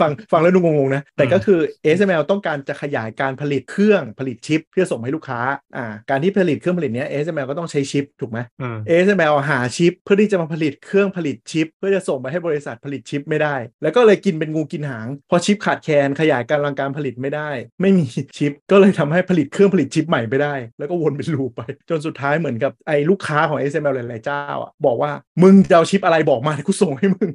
[0.00, 5.40] ฟังฟังแล้วดูงงๆนะ แต่ก็คือ ASML ต้องการจะขยายการผลิตเครื่องผลิตชิป เพื่อส่งให้ลูกค้า
[5.76, 18.04] อ่าการที่ผลิตเครื่องผลิตเนี้ย ASML ก็ต้องใช้ชิปถูกไหมเออ ASML หาชิป เพื่อที่จะมาผลิตเครื่องผลิตชิป เพื่อจะส่งไปให้บริษัทผลิตชิปไม่ได้ แล้วก็เลยกินเป็นงูกินหาง พอชิปขาดแคลนขยายกำลังการผลิตไม่ได้ ไม่มี
[18.38, 21.60] ชิป ก็เลยทำให้ผลิตเครื่องผลิตชิปใหม่ไม่ได้ แล้วก็วนเป็น loop ไป
[21.90, 25.12] จนสุดท้ายเหมือนกับไอ้ลูกค้าของ ASML หลายๆเจ้าอะบอกว่า
[25.42, 27.30] มึงจะเอาชิปอะไรบอกมาเดี๋ยวกูส่งให้มึง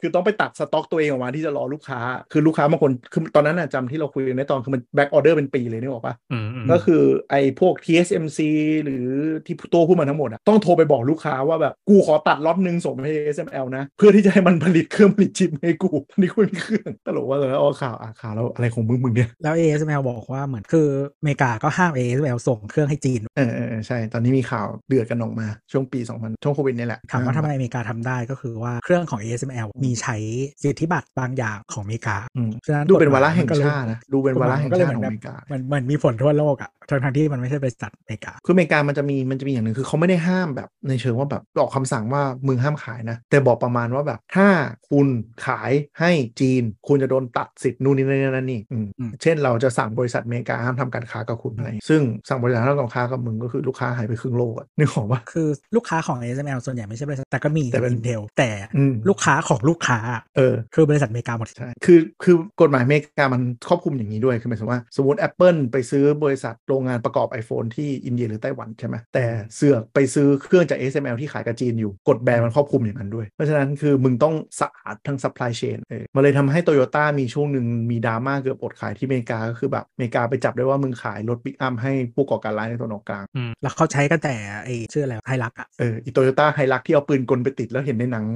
[0.00, 2.00] คือต้องไปตัดสต็อกตัวเองออกมาที่จะรอลูกค้า
[2.32, 8.38] คือลูกค้าบางคนคือตอนนั้นน่ะจำที่เราคุยกันในตอนคือมัน back order เป็นปีเลยนึกออกปะอืมอืมก็คือไอ้พวก TSMC
[8.84, 9.04] หรือ
[9.46, 20.88] ที่ตัวพูดมาทั้งหมดอะต้องโทรไปบอกลูกค้าว่าแบบกูขอตัดล็อตหนึ่งส่งไปให้ SML นะ เพื่อที่จะให้มันผลิตเครื่องผลิตชิปให้กูตอนนี้กูไม่มีเครื่องตลกว่าเลยอ๋อข่าวอะข่าวแล้วอะไรของมึงมึงเนี่ยแล้ว ASML บอกว่าเหมือนคือ
[21.20, 30.16] อเมริกาก็ห้าม ASML ส่งเครื่องให้จีนเออเออเออใช่ตอนนี้มีข่าวเดือดกันออกมาช่วงปี 2000 ช่วงโควิดนี่แหละถามว่าทำไมอเมริกาทำได้ก็คือว่าเครื่องของ ASML มีใช้
[30.62, 44.48] สิทธิบัตรบางอย่างของอเมริกาอืมฉะนั้นดูเป็นกฎหมยวาระแห่งมัก็เลยชาตินะดูเป็นวาระแห่งก็เลยชาเหติมืขออนงอเมริกามันมันมีผลทั่วโลกอะทั้งทั้งๆที่มันไม่ใช่บริษัทอเมริกาคืออเมริกามันจะมีมันจะมีอย่างหนึ่งคือเขาไม่ได้ห้ามแบบในเชิงว่าแบบออกคำสั่งว่ามึงห้ามขายนะ แต่บอกประมาณว่าแบบถ้า
[44.90, 45.06] คุณ
[45.46, 46.10] ขายให้
[46.40, 58.67] จีน คุณจะโดนตัดสิทธิ์นู่นนี่นั่นนั่นนี่อืมอืมเช่นเราจะสั่งบริษัทอเมริกาห้ามทำการค้ากับคุณอะไรซึ่งสั่งบริษัทห้ามทำการค้ากับมึงก็คือลูกค้าหายไปครึ่งโลกอะนึกออกปะคือลูกค้าของ ASML ส่วนใหญ่ไม่ใช่บริษัทแต่ก็มีแต่เป็น Intel แต่อืม
[59.08, 59.98] ลูกค้าของลูกค้า
[60.36, 83.24] เออคือบริษัทอเมริกาหมดใช่คือคือกฎหมายอเมริกามันครอบคลุมอย่างนี้ด้วยคือหมายถึงว่าสมมติ Apple ไปซื้อบริษัทโรงงานประกอบ iPhone ที่อินเดียหรือไต้หวันใช่ไหมแต่เสือกไปซื้อเครื่องจาก SML ที่ขายกับจีนอยู่กฎแบนมันครอบคลุมอย่างนั้นด้วย เพราะฉะนั้นคือมึงต้องสะอาดทั้ง supply chain เออมันเลยทำให้โตโยต้ามีช่วงหนึ่งมีดราม่าเกือบอดขายที่อเมริกาก็คือแบบอเมริกาไปจับได้ว่ามึงขายรถปิกอัพให้ผู้ก่อการร้ายในตะวันออกกลาง
[83.62, 88.26] แล้วเขาใช้กันแต่ไอชื่ออะไรไฮรักอะเอออีโตโยต้า Hilux ที่เอาปืนกลไปติดแล้วเห็นในหนัง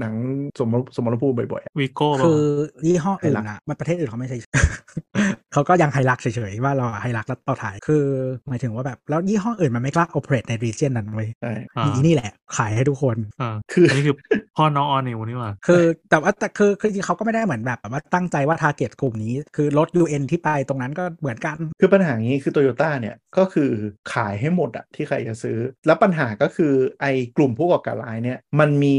[0.00, 0.14] หนัง
[0.58, 2.42] สมรสมรภูมิบ่อยๆอะวีโก้คือ
[2.86, 4.38] ยี่ห้ออื่น Hilux อะมันประเทศอื่นเขาไม่ใช่
[5.52, 8.04] เขาก็ยัง Hilux เฉยๆว่าเรา Hilux แล้วต่อถ่ายคือ
[8.48, 14.16] หมายถึงว่าแบบแล้วยี่ห้ออื่นมันไม่กล้า operate ใน region นั้นเว้ยใช่อ่ามีนี่แหละ ขายให้ทุกคนอ่าคืออันนี้คือ
[14.56, 23.70] พ่อน้องออนิวนี่หว่าคือแต่ว่าแต่คือคือจริงๆเขาก็ไม่ได้เหมือนแบบว่าตั้งใจว่า target กลุ่มนี้ คือรถ UN ที่ไปตรงนั้นก็เหมือนกัน คือปัญหาอย่างนี้คือโตโยต้าเนี่ยก็คือ
[24.12, 28.96] ขายให้หมดอะที่ใครจะซื้อ แล้วปัญหาก็คือไอ้กลุ่มผู้ก่อการร้ายเนี่ยมันมี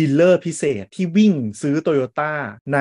[0.00, 1.32] dealer พิเศษที่วิ่ง
[1.62, 2.32] ซื้อโตโยต้า
[2.74, 2.80] ใน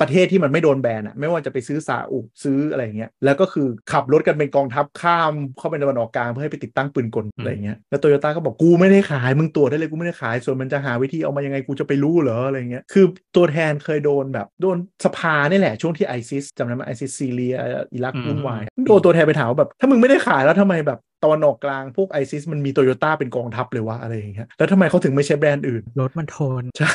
[0.00, 13.04] ประเทศที่มันไม่โดนแบนอะไม่ว่าจะไปซื้อซาอุซื้ออะไรเงี้ยแล้วก็คือขับรถกันเป็นกองทัพข้ามเข้าไปในตะวันออกกลางเพื่อให้ไปติดตั้งปืนกลอะไรเงี้ยแล้วโตโยต้าก็บอกกูไม่ได้ขายมึงตรวจได้เลยกูไม่ได้ขายส่วนมันจะหาวิธีเอามายังไงกูจะไปรู้เหรออะไรเงี้ยคือ
[13.36, 17.54] ตัวแทนเคยโดนแบบโดนสภานี่แหละช่วงที่ไอซิสจำได้ไหมไอซิสซีเรีย
[17.92, 26.92] อิรักอืมวุ่นวายโดนตัวแทนไปถามว่าแบบ ถ้ามึงไม่ได้ขายแล้วทำไมแบบตะวันออกกลางพวกไอซิสมันมีโตโยต้าเป็นกองทัพเลยวะอะไรอย่างเงี้ยแล้วทำไมเขาถึงไม่ใช้แบรนด์อื่น รถมันทน ใช่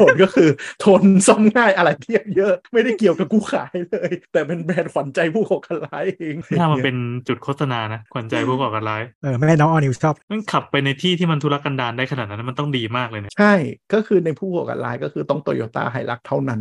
[0.00, 0.50] ผลก็คือ
[0.84, 6.96] ทนซ่อมง่ายอะไรเทียบเยอะ ไม่ได้เกี่ยวกับกูขายเลย แต่เป็นแบรนด์ขวัญใจผู้ก่อการร้ายเองถ้ามันเป็น
[7.28, 13.54] จุดโฆษณานะขวัญใจผู้ก่อการร้ายเออแม่น้องออนิวชอบมันขับไปในที่ที่มันทุรกันดารได้ขนาดนั้นมันต้องดีมากเลยเนี่ยใช่
[13.92, 16.60] ก็คือในผู้ก่อการร้ายก็คือต้องโตโยต้าไฮรักเท่านั้น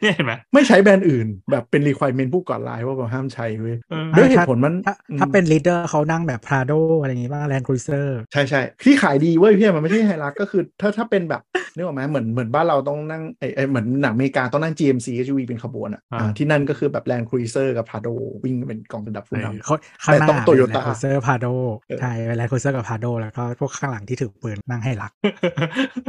[0.00, 11.42] เนี่ยเห็นไหมไม่ใช้แบรนด์อื่น แบบเป็นรีคว i เมนผู้ก่อการร้ายว่าแบบห้ามใช้เว้ยเออด้วยเหตุผลมันถ้าอืมถ้าเป็น leader เขานั่งแบบ Prado อะไรอย่างงี้บ้าง Land Cruiser ใช่ใช่ที่ขายดีเว้ยพี่มันไม่ใช่ไฮรักก็คือถ้าถ้าเป็นแบบ
[11.74, 18.14] นึกออกไหมเหมือนเหมือนบ้านเราต้องนั่งไอไอเหมือนหนังอเมริกาต้องนั่ง GMC SUV เป็นขบวนอะอ่าอ่าที่นั่นก็คือแบบ Land Cruiser กับ Prado
[18.44, 19.74] วิ่งเป็นกองระดับผู้นำเขา
[20.04, 21.52] ข้างหน้าแต่ต้องเป็น Toyota Land Cruiser Prado
[21.88, 25.12] เออใช่เป็น Land Cruiser กับ Prado แล้วก็พวกข้างหลังที่ถือปืนนั่งให้รัก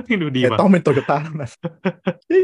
[0.08, 1.52] ที่ดูดีแต่ว่ะต้องเป็นโตโยต้าเท่านั้น
[2.32, 2.42] นี่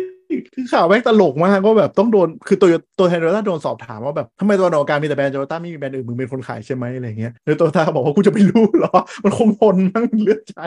[0.56, 2.70] คือข่าวแม่งตลกมากก็แบบต้องโดนคือตัว
[3.00, 8.92] ตัวแทนโตโยต้าโดนสอบถามว่าแบบทำไมตัวตะวันออกกลางมีแต่แบรนด์โตโยต้าไม่มีแบรนด์อื่นมึงเป็นคนขายใช่ไหมอะไรเงี้ยแล้วโตโยต้าบอกว่ากูจะไปรู้เหรอ
[9.24, 10.66] มันคงทนมั้งเลือกใช้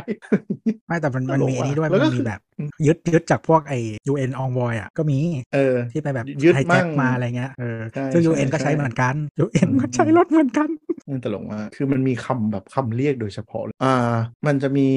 [0.87, 2.41] ไม่แต่มันมันตลกมีอันนี้ด้วยว่ะแล้วก็มันคืมีอแบบ
[2.87, 3.79] ยึดยึดจากพวกไอ้
[4.13, 5.19] UN envoy อะก็มี
[5.55, 10.69] เออที่ไปแบบยึดไฮมั่แจ็คงมาอะไรเงี้ยเออใช่ซึ่งใช่ UN ก็ใช้ใช่เหมือนกัน UN อืมก็ใช้รถเหมือนกัน
[11.11, 14.15] มันตลกมากคือมันมีคำแบบคำเรียกโดยเฉพาะเลยอ่า
[14.47, 14.89] มันจะมี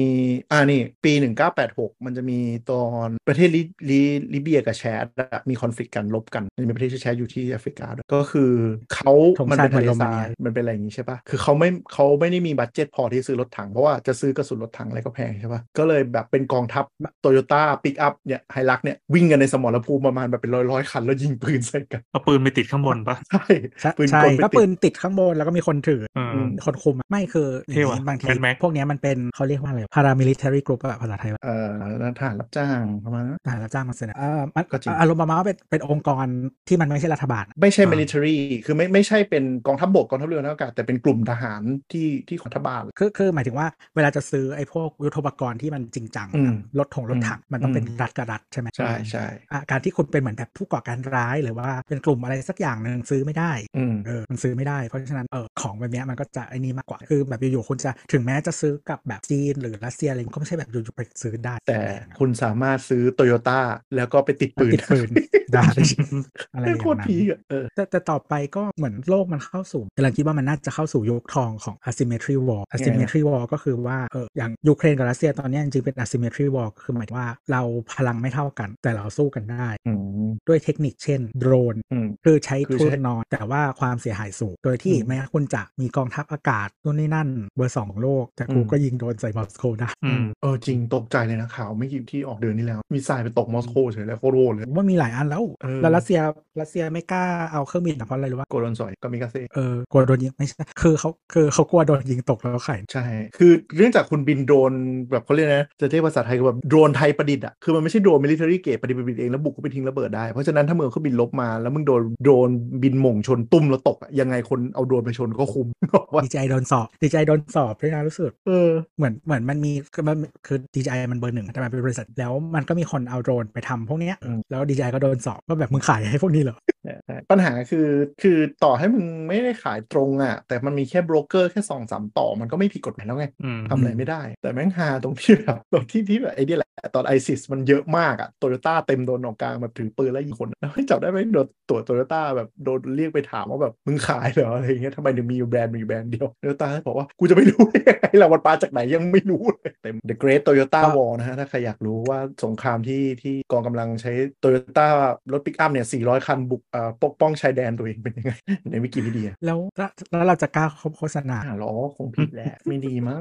[0.50, 1.12] อ่านี่ปี
[1.58, 2.38] 1986 มันจะมี
[2.70, 4.00] ตอนประเทศลิลิ
[4.34, 8.52] ลิเบียกับแชดอะมี conflict กันรบกันมันมีประเทศชื่อแชดอยู่ที่แอฟริกาด้วยก็คือ
[8.94, 16.84] เขาธงมันชาติเป็นทะเลเหมือนโรทมาเนีรายยมันเป็นอะไรอย่างนี้ใช่ปะคือเขาไม่เขาไม่ได้มี budget พอที่ซื้อรถถัง เพราะว่าจะซื้อกระสุนรถถังอะไรก็แพงใช่ปะก็เลยแบบเป็นกองทัพ
[17.20, 23.44] โตโยต้าปิกอัพเนี่ย Hilux เนี่ยวิ่งกันในสมรภูมิประมาณแบบเป็นร้อยร้อยๆคันแล้วยิงปืนใส่กันเอาปืนไปติดข้างบนปะใช่
[23.80, 36.26] ใช่ปืนใช่กลไปก็ติดปืนติดข้างบนแล้วก็มีคนถือเออมคนคุมอะไม่คืออย่างเท่ว่ะนี้บางที Mad Max พวกเนี้ยมันเป็นเขาเรียกว่าอะไร paramilitary group อะภาษาไทยว่าเอ่อทหารรับจ้างประมาณนั้นทหารรับจ้างมาเสนอเออมันก็จริงอารมณ์ประมาณว่าเป็นเป็นองค์กร
[36.68, 43.66] ที่มันไม่ใช่รัฐบาลอะไม่ใช่อ่า military คือไม่ไม่ใช่เป็นกองทัพบกกองทัพเรือนักอากาศแต่เป็นกลุ่มทหารที่ที่ของรัฐบาลคือคือหมายถึงว่า
[43.96, 61.80] เวลาจะซื้อไอ้พวกยุทโธปกรณ์ที่มันจริงจังอืมรถถงรถถังมันต้องเป็นอืมรัฐกับรัฐใช่ไหมใช่ใช่อะการที่คุณเป็นเหมือนแบบผู้ก่อการร้ายหรือว่าเป็นกลุ่มอะไรสักอย่างหนึ่งซื้อไม่ได้อืมเออมันซื้อไม่ได้เพราะฉะนั้นเออของแบบเนี้ยมันก็จะไอ้นี่มากกว่าคือแบบอยู่ๆคุณจะถึงแม้จะซื้อกับแบบจีนหรือรัสเซียอะไรก็ไม่ใช่แบบอยู่ๆไปซื้อได้แต่
[62.18, 63.60] คุณสามารถซื้อโตโยต้า
[63.96, 65.08] แล้วก็ไปติดปืนติดปืน
[65.52, 77.62] ได้อะไรอย่างโคตรนั้นพีกอะเออแต่แต่ต่อไปก็เหมือนโลกมันเข้าสู่กำลังคิดว่ามันน่าจะเข้าสู่ยุคทองของ asymmetry war asymmetry war ก็คือว่าเอออย่างยูเครนกับรัสเซียตอนเนี้ยจริงๆเป็น asymmetry war คือหมายถึงว่าเรา
[77.92, 79.92] พลังไม่เท่ากัน แต่เราสู้กันได้อื
[80.24, 96.20] มด้วยเทคนิคเช่น โดรนอืมคือใช้คือทุใช้นน้อยแต่ว่าความเสียหายสูง โดยที่อืมแม้คุณจะมีกองทัพอากาศนู่นนี่นั่นเบอร์สองของโลก แต่กูอืมก็ยิงโดนใส่มอสโกได้อืมเออจริงตกใจเลยนะข่าวไม่กี่ที่ออกเดือนนี้แล้ว มีสายไปตกมอสโกเฉยแล้วโคตรโวเลยว่ามีหลายอันแล้วเออแล้วรัสเซีย
[96.60, 103.04] รัสเซียไม่กล้าเอาเครื่องบินอะเพราะอะไรรู้ว่าโกโดนสอยก็มิกาเซ่เออกลัวโดนยิงไม่ใช่คือเขาคือเขากลัวโดนยิงตกแล้วไข่ใช่
[103.38, 104.72] คือเนื่องจากคุณบินโดรน
[105.10, 112.50] แบบเขาเรียกนะจะเรียกภาษาไทยคือแบบโดรนไทยประดิษฐ์อะคือมันไม่ใช่โดรนมิลิเ a อรี่เกรดประดิษฐ์ประดิษฐ์เองแล้วบุกเข้าไปทิ้งระเบิดได้เพราะฉะนั้นถ้ามึงเอาเครื่องบินรบมาแล้วมึงโดนโดรน
[112.82, 120.16] บินหม่งชนตู้มแล้วตกอะยังไงคนเอาโดรนไปชนก็คุ้มบอกว่า DJI โดนสอบ DJI โดนสอบด้วยนะรู้สึกเออเหมือนเหมือนมันมีคือมัน
[120.46, 127.88] คือ DJI มันเบอร์หนึ่งแต่มันเป็นบริษัทแล้วมันก็มีคนเอาโดรนไปทำพวกเนี้ยอืมแล้ว DJI ก็โดนสอบว่าแบบมึงขายให้พวกนี้เหรอใช่ใช่ปัญหาคือ
[128.22, 154.86] คือต่อให้มึงไม่ได้ขายตรงอะ แต่มันมีแค่โบรกเกอร์แค่สองสามต่อมันก็ไม่ผิดกฎหมายแล้วไงอืมทำอะไรไม่ได้ แต่แม่งฮาตรงที่แบบตรงที่ที่แบบไอ้นี่แหละตอนไอซิสมันเยอะมากอะโตโยต้าเต็มตะวันออกกลางแบบถือปืนแล้วยิงคนแล้วให้จับได้ไหมโดนตัวโตโยต้าแบบโดนเรียกไปถามว่าแบบมึงขายเหรออะไรอย่างเงี้ยทำไมถึงมีอยู่แบรนด์มีอยู่แบรนด์เดียวโตโยต้าบอกว่ากูจะไม่รู้ได้ยังไงล่ะมันมาจากไหนยังไม่รู้เลยเต็ม The Great Toyota War นะฮะถ้าใครอยากรู้ว่าสงครามที่ที่กองกำลังใช้โตโยต้า
[155.32, 156.62] รถปิกอัพเนี่ย 400 คันบุก
[157.02, 158.32] ปกป้องชายแดนตัวเองเป็นยังไง
[158.70, 163.18] ในวิกิพีเดียแล้วแล้วแล้วเราจะกล้าโฆษณาหรอคงผิดแหละไม่ดีมั้ง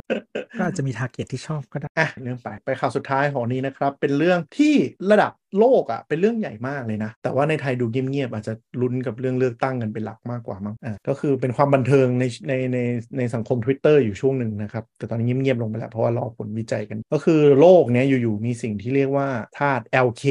[0.58, 4.76] ก็อาจจะมี target ที่ชอบก็ได้อะเรื่องไปไปข่าวสุดท้ายของนี้นะครับ เป็นเรื่องที่
[5.12, 12.78] ระดับ โลกอะเป็นเรื่องใหญ่มากเลยนะ แต่ว่าในไทยดูเงียบๆอาจจะลุ้นกับเรื่องเลือกตั้งกันเป็นหลักมากกว่ามั้งอะก็คือเป็นความบันเทิงในในใน
[13.18, 19.28] ในสังคม Twitter อยู่ช่วงหนึ่งนะครับ แต่ตอนนี้เงียบๆลงไปแล้วเพราะว่ารอผลวิจัยกัน ก็คือโลกเนี้ยอยู่ๆมีสิ่งที่เรียกว่า
[19.60, 20.24] ธาตุ LK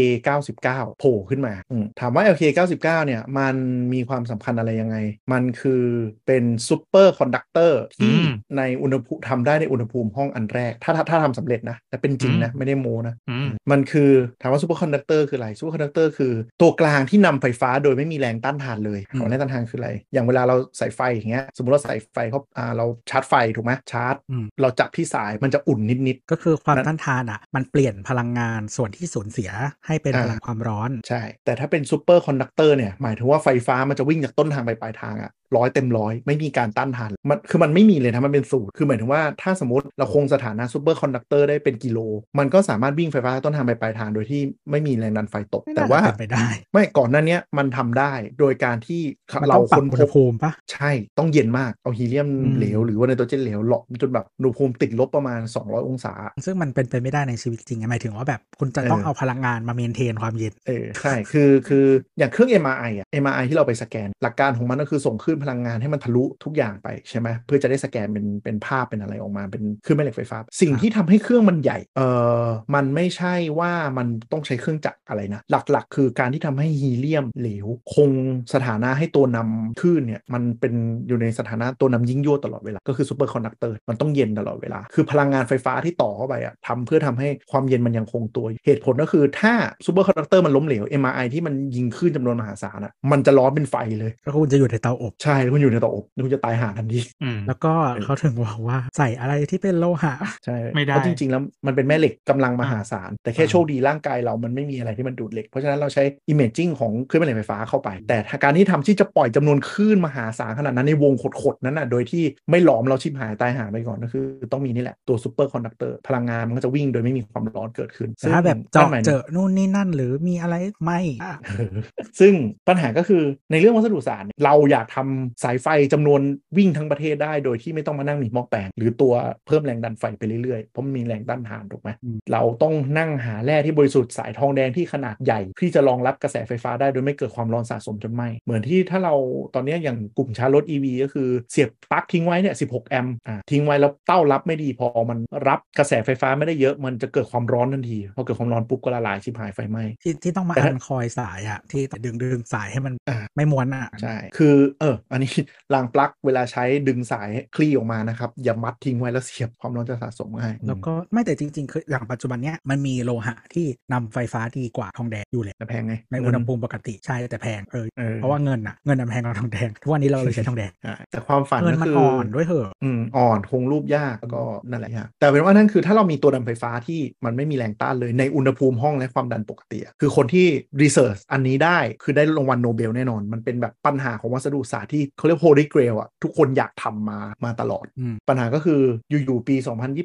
[0.45, 3.57] 99โผล่ขึ้นมาอืมถามว่า LK 99เนี่ยมัน
[3.93, 4.97] มีความสำคัญอะไรยังไง
[5.33, 5.85] มันคือ
[6.27, 14.11] เป็น superconductor ที่อืมในอุณหภูมิทำได้ในอุณหภูมิห้องอันแรก ถ้าถ้าถ้าทำสำเร็จนะแต่เป็นจริงนะไม่ได้โม้นะอืมมันคือ
[14.43, 29.51] ถามว่า superconductor คืออะไร superconductor คือตัวกลางที่นำไฟฟ้าโดยไม่มีแรงต้านทานเลยอืมของแรงต้านทานคืออะไร อย่างเวลาเราใส่ไฟอย่างเงี้ยสมมติเราใส่ไฟเขาอ่าเราชาร์จไฟถูกไหมชาร์จอืมเราจับที่สายมันจะอุ่นนิดก็คือความนั้นต้านทานอะมันเปลี่ยนพลังงานส่วนที่สูญเสีย
[29.87, 41.99] ให้เป็นอ่าพลังความร้อนๆใช่แต่ถ้าเป็น superconductor เนี่ยหมายถึงว่าไฟฟ้ามันจะวิ่งจากต้นทางไปปลายทางอะ ร้อยเต็มร้อยไม่มีการต้านทานมันคือมันไม่มีเลยนะมันเป็นศูนย์คือหมายถึงว่าถ้าสมมติเราคงสถานะ superconductor ได้เป็นกิโล
[42.39, 44.41] มันก็สามารถวิ่งไฟฟ้าต้นทางไปปลายทางโดยที่
[44.71, 49.03] ไม่มีแรงดันไฟตกไม่แต่น่าว่าจะเป็นไปได้ ไม่ก่อนหน้าเนี้ยมันทำได้โดยการที่
[49.43, 61.87] มันเราต้องปรัค้บนอุพณหบภูมิปะใช่ต้องเย็นมากเอาฮีเลียมอืมเหลวหรือว่าไนโตรเจนเหลวหลอมจนแบบอุณหภูมิติดลบประมาณ 200 องศา ซึ่งมันเป็นไปไม่ได้ในชีวิตจริงไงหมายถึงว่าแบบคุณจะต้องเออเอาพลังงานมาเมนเทนความเย็นเออใช่คือคือ
[62.19, 72.01] อย่างเครื่อง MRI อะ MRI ที่เราไปสแกน หลักการของมันก็คือส่งคลื่นพลังงานให้มันทะลุทุกอย่างไปใช่ไหมเพื่อจะได้สแกนเป็นเป็นภาพเป็นอะไรออกมาเป็นคลื่นแม่เหล็กไฟฟ้า สิ่งที่ทำให้เครื่องมันใหญ่เอ
[72.45, 78.11] อมันไม่ใช่ว่ามันต้องใช้เครื่องจักรอะไรนะ หลักๆ คือการที่ทำให้ฮีเลียมเหลว คง
[78.55, 80.75] สถานะให้ตัวนำคลื่นเนี่ยมันเป็น
[81.09, 89.53] อยู่ในสถานะตัวนำยิ่งยวดตลอดเวลา ก็คือ superconductor มันต้องเย็นตลอดเวลา คือพลังงานไฟฟ้าที่ต่อเข้าไปอะทำเพื่อทำให้ความเย็นมันยังคงตัว เหตุผลก็คือถ้า
[89.87, 97.73] superconductor มันล้มเหลว MRI ที่มันยิงคลื่นจำนวนมหาศาลอะมันจะร้อนเป็นไฟเลยก็คุณจะอยู่ในเตาอบใช่แล้วคุณอยู่ในเตาอบแล้วคุณจะตายห่าทันทีอืมแล้วก็
[98.05, 100.15] เขาถึงบอกว่าใส่อะไรที่เป็นโลหะ
[100.45, 111.13] ใช่ไม่ได้เพราะจริง ๆ แล้วมันเป็นแม่เหล็กกำลังมหาศาล แต่แค่อ่าโชคดีร่างกายเรามันไม่มีอะไรที่มันดูดเหล็ก เพราะฉะนั้นเราใช้ imaging ของเครื่องแม่เหล็กไฟฟ้าเข้าไป แต่ถ้าการที่ทำที่จะปล่อยจำนวนคลื่นมหาศาลขนาดนั้นในวง
[111.43, 120.55] ขดๆนั้นน่ะโดยที่ไม่หลอมเราชิบหายตายห่าไปก่อนก็คือต้องมีนี่แหละตัว superconductor พลังงานมันก็จะวิ่งโดยไม่มีความร้อนเกิดขึ้นแต่ถ้าแบบซึ่งเจาะนั่นหมายเจอนู่นนี่นั่นหรือมีอะไร
[120.85, 121.73] ไม่อะเออ
[122.21, 122.33] ซึ่ง
[122.69, 125.14] ปัญหาก็คือในเรื่องวัสดุศาสตร์เนี่ยเราอยากทำ
[125.45, 126.21] สายไฟจำนวน
[126.57, 129.15] วิ่งทั้งประเทศได้ โดยที่ไม่ต้องมานั่งมีหม้อแปลงหรือตัว
[129.47, 139.15] เพิ่มแรงดันไฟไปเรื่อยๆเพราะมันมีแรงต้านทานถูกไหมอืมเราต้องนั่งหาแร่ที่บริสุทธิ์สายทองแดงที่ขนาดใหญ่ ที่จะรองรับกระแสไฟฟ้าได้โดยไม่เกิดความร้อนสะสมจนไหม้เหมือนที่ถ้าเรา
[139.55, 155.33] ตอนเนี้ยอย่างกลุ่มชาร์จรถ EV ก็คือเสียบปลั๊กทิ้งไว้เนี่ย16 แอมป์อ่าทิ้งไว้แล้วเต้ารับไม่ดีพอมันรับกระแสไฟฟ้าไม่ได้เยอะมันจะเกิดความร้อนทันทีพอเกิดความร้อนปุ๊บก็ละลายชิบหายไฟไหม้ที่ที่ต้องมาแต่อัถ้านคอยสายอะที่ดึงดึงสายให้มันอ่าไม่ม้วนอะใช่คือเอออันนี้
[155.75, 180.47] รางปลั๊กเวลาใช้ดึงสายคลี่ออกมานะครับ อย่ามัดทิ้งไว้แล้วเสียบความร้อนจะสะสมง่ายแล้วก็ไม่แต่จริงๆคืออย่างปัจจุบันเนี้ยมันมีโลหะที่นำไฟฟ้าดีกว่าทองแดงอยู่เลยแต่แพงไงในอุณหภูมิปกติใช่แต่แพงเออเออเพราะว่าเงินอะเงินอะแพงกว่าทองแดงทุกวันนี้เราเลยใช้ทองแดงใช่แต่ความฝันเงินก็มันคืออ่อนด้วยเหอะอืมอ่อนคงรูปยากแล้วก็นั่นแหละยากแต่เป็นว่านั่นคือถ้าเรามีตัวดันไฟฟ้าที่มันไม่มีแรงต้านเลยในอุณหภูมิห้องและความดันปกติอะคือคนที่
[180.83, 188.81] research อันนี้ได้คือได้รางวัลโนเบลแน่นอนมันเป็นแบบปัญหาของวัสดุศาสตร์ที่เขาเรียก holy grail อะทุกคนอยากทำมามาตลอดอืมปัญหาก็คือ
[189.11, 189.57] อยู่ๆปี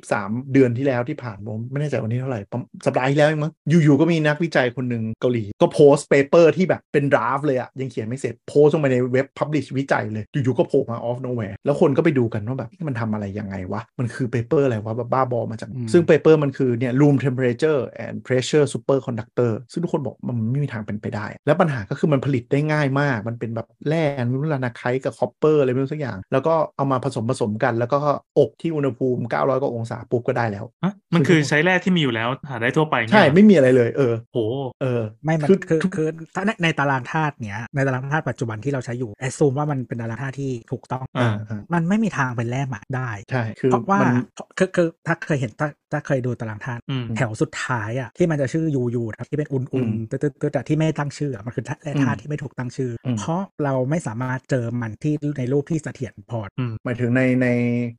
[0.01, 14.65] 2023 เดือนที่แล้วที่ผ่านผมไม่แน่ใจวันนี้เท่าไหร่ประมาณสัปดาห์ที่แล้วเองมั้งอยู่ๆก็มีนักวิจัยคนหนึ่งเกาหลี ก็โพสต์ paper ที่แบบเป็น draft เลยอะยังเขียนไม่เสร็จโพสต์ลงไปในเว็บ publish วิจัยเลยอยู่ๆก็โผล่มา out of nowhere แล้วคนก็ไปดูกันว่าแบบมันทำอะไรยังไงวะ มันคือ paper
[14.65, 26.17] อะไรวะแบบบ้าบอมาจากอืมซึ่ง paper มันคือเนี่ย room temperature and pressure superconductor ซึ่งทุกคนบอกมันไม่มีทางเป็นไปได้ แล้วปัญหาก็คือมันผลิตได้ง่ายมาก มันเป็นแบบแร่ไม่รู้ lanarkite กับ copper อะไรไม่รู้สักอย่าง
[26.31, 27.97] แล้วก็เอามาผสมผสมกัน แล้วก็
[28.37, 34.39] อบที่อุณหภูมิ 900 กว่าองศาปุ๊บก็ได้แล้วฮะมันคือใช้แร่ที่มีอยู่แล้วหาได้ทั่วไปอย่างใช่เงี้ยเหรอไม่มีอะไรเลยเออโห
[34.81, 44.13] เออไม่มันคือคือคือถ้าในในตารางธาตุเนี้ยในตารางธาตุปัจจุบันที่เราใช้อยู่ assume ว่ามันเป็นตารางธาตุที่ถูกต้องอ่าอ่ามันไม่มีทางเป็นแร่หมาได้ใช่คือเพราะว่ามัน
[44.57, 45.51] คือคือถ้าเคยเห็น
[45.91, 56.39] ถ้าถ้าเคยดูตารางธาตุอืมแถวสุดท้ายอะที่มันจะชื่อยูยูครับที่เป็นอุ่นอือุ่นมตึ๊ดตึ๊ดตึ๊ดอะที่ไม่ตั้งชื่ออะมันคือแร่ธาตุอืมที่ไม่ถูกตั้งชื่ออมเพราะเราไม่สามารถเจอมันที่ในรูปที่เสถียรพอ
[56.85, 57.47] หมายถึงในใน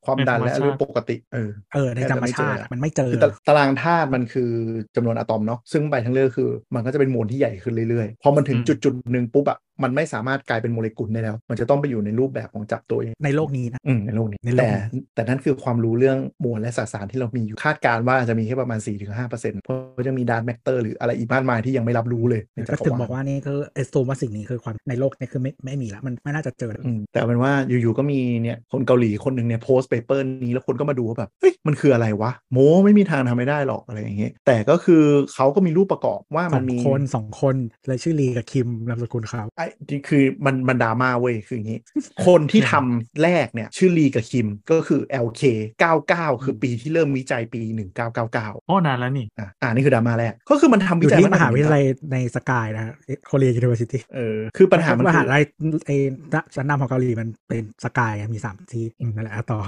[0.05, 4.51] ความดันในธรรมและชาติเรื่องปกติเออเออในธรรมชาติอะมันไม่เจอคือตาตารางธาตุมันคือ
[4.97, 18.81] จำนวนอะตอมเนาะซึ่งไปทั้งเรื่องคือ มันก็จะเป็นมวลที่ใหญ่ขึ้นเรื่อยๆพอมันถึงอืมจุดจุดๆหนึ่งปุ๊บอะ มันไม่สามารถกลายเป็นโมเลกุลได้แล้ว มันจะต้องไปอยู่ในรูปแบบของจับตัวเองในโลกนี้นะอืมในโลกนี้ในโลกแต่นี้แต่นั่นคือความรู้เรื่องมวลและสสารที่เรามีอยู่คาดการณ์ว่าจะมีแค่ประมาณ
[19.21, 35.03] 4-5%เพราะจะมีดาร์ m แมกเตอร์หรืออะไรอีกมากมายที่ยังไม่รับรู้เลยในจัก็กรถึงวาบลอกว่านี่คือไอซูมว่าสิ่งนี้คือความในโลกนี้คือไม่ไม่มีแล้วมันไม่น่าจะเจออืมแต่เป็นว่าอยู่ๆก็มีเนี่ยคนเกาหลีคนหนึ่งเนี่ยโพสต์เปเปอร์นี้แล้วคนก็มาดูว่าแบบเฮ้ยมันคืออะไรวะโมไม่มีทางทำไม่ได้หรอกอะไรอย่างเงี้ยแต่ก็คือ
[35.35, 37.57] เขาก็มีรูปประกอบว่าสมัอนงมีคนสองคน
[37.87, 39.70] เลยชื่อลีกับคิมนามสกุลเขาไอ้นี่
[40.09, 41.79] คือมันมันดราม่าเว้ยคืออย่างงี้
[42.27, 45.43] คนที่ทำแรกเนี่ย ชื่อลีกับคิมก็คือ LK
[45.93, 47.63] 99 คือปีที่เริ่มวิจัยปี
[48.15, 52.95] 1999โอ้นานแล้วนี่อะอ่านี่คือดราม่าแรก ก็คือมันทำอวิยู่จัยที่มามหาวิทยาลัยยใน SKY นะ
[53.27, 55.43] Korea University เออคือปัญหามันมคือหาลัย
[55.87, 55.97] ไอ้
[56.55, 59.61] ชั้นนำของเกาหลีมันเป็นสกายมีสามที่อืมนั่นแหละอะต่อ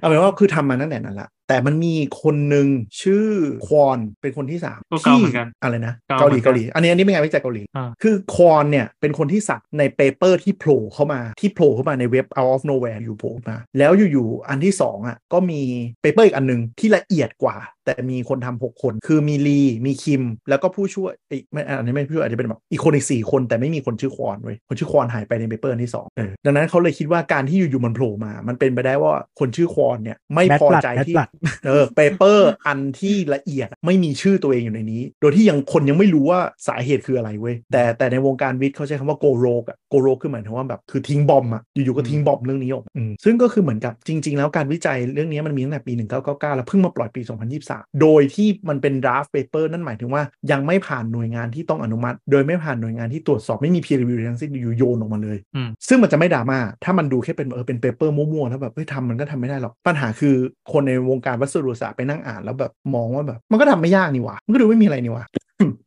[0.00, 2.68] เอาเป็นว่าคือทำมาตั้งแต่นั้นละ แต่มันมีคนหนึ่ง
[3.02, 3.28] ชื่อ
[3.66, 15.62] ควอนเป็นคนที่สามก็เกาเหมือนกันอะไรนะเกาเกาหลีเหมือนกันเกาหลีอันนี้อันนี้เป็นงานวิจัยเกาหลีอ่าคือควอนเนี่ยเป็นคนที่สามใน paper ที่โผล่เข้ามาที่โผล่เข้ามาในเว็บ out of nowhere อยู่โผล่มา แล้วอยู่ๆอันที่สองอะก็มี
[16.02, 31.28] paper อีกอันหนึ่งที่ละเอียดกว่าแต่มีคนทำหกคน คือมีลีมีคิม แล้วก็ผู้ช่วยเอ้ยไม่อันนี้ไม่ผู้ช่วยอาจจะเป็นแบบอีกคนอีกสี่คน แต่ไม่มีคนชื่อควอนเว้ยคนชื่อควอนหายไปใน paper อันที่สองเออดังนั้นเขาเลยคิดว่าการที่อยู่ๆมันโผล่มา มันเป็นไปได้ว่าคนชื่อควอนเนี่ยไม่ Bad พอ blood ใจ Bad ที่ blood
[31.66, 49.64] เออเปเปอร์อันที่ละเอียดไม่มีชื่อตัวเองอยู่ในนี้ โดยที่ยังคนยังไม่รู้ว่าสาเหตุคืออะไรเว้ยแต่แต่ในวงการวิทย์เขาใช้คำว่า go rogue อะ go rogue คือหมายถึงว่าแบบคือทิ้งบอมอะอยู่ๆก็ทิ้งบอมเรื่องนี้ออกมาอืมซึ่งก็คือเหมือนกับจริง ๆ แล้วการวิจัยเรื่องนี้มันมีตั้งแต่ปี 1999 แล้วเพิ่งมาปล่อยปี 2023โดยที่มันเป็น draft paper
[49.72, 60.34] นั่นหมายถึงว่ายังไม่ผ่านหน่วยงานที่ต้องอนุมัติ โดยไม่ผ่านหน่วยงานที่ตรวจสอบไม่มี peer review ทั้งสิ้นอยู่โยนออกมาเลยอืมซึ่งมันจะไม่ดราม่าถ้ามันดูแค่เป็นเออเป็น paper มั่วๆแล้วแบบเฮ้ยทำมันก็ทำไม่ได้หรอกปัญหาคือ
[60.72, 65.24] คนในวงการวัสดุศาสตร์ไปนั่งอ่านแล้วแบบมองว่าแบบมันก็ทำไม่ยากนี่หว่ามันก็ดูไม่มีอะไรนี่หว่า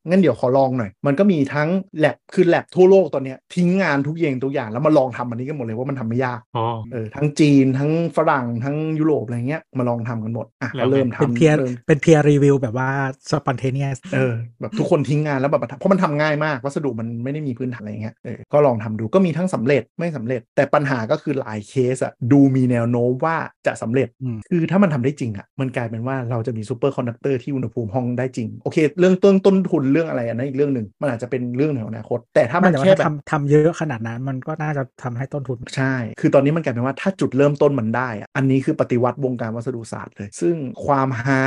[0.10, 1.70] งั้นเดี๋ยวขอลองหน่อย มันก็มีทั้ง
[2.00, 12.90] แล็บคือแล็บทั่วโลกตอนเนี้ยทิ้งงานทุกอย่างทุกอย่างแล้วมาลองทำอันนี้กันหมดเลยว่ามันทำไม่ยากอ๋อเออทั้งจีนทั้งฝรั่งทั้งยุโรปอะไรเงี้ยมาลองทำกันหมดอะแล้วก็เริ่มเป็นทำ peer เริ่มเป็น peer review แบบว่า
[13.32, 40.56] spontaneous เออแบบทุกคนทิ้งงานแล้วแบบเพราะมันทำง่ายมากวัสดุมันไม่ได้มีพื้นฐานอะไรเงี้ยเออก็ลองทำดูก็มีทั้งสำเร็จไม่สำเร็จ แต่ปัญหาก็คือหลายเคสอะดูมีแนวโน้มว่าจะสำเร็จอืมคือถ้ามันทำได้จริงอะมันกลายเป็นว่าเราจะมี superconductor ที่อุณหภูมิห้องได้จริงโอเค เรื่องต้นต้นทุนเรื่องอะไรอันนั้นอีกเรื่องหนึ่งมันอาจจะเป็นเรื่องในอนาคต แต่ถ้าไม่มันแต่ว่าแค่ถ้าแบบทำทำเยอะขนาดนั้นมันก็น่าจะทำให้ต้นทุนใช่ คือตอนนี้มันกลายเป็นว่าถ้าจุดเริ่มต้นมันได้อะอันนี้คือปฏิวัติวงการวัสดุศาสตร์เลย ซึ่ง
[40.86, 41.42] ความฮา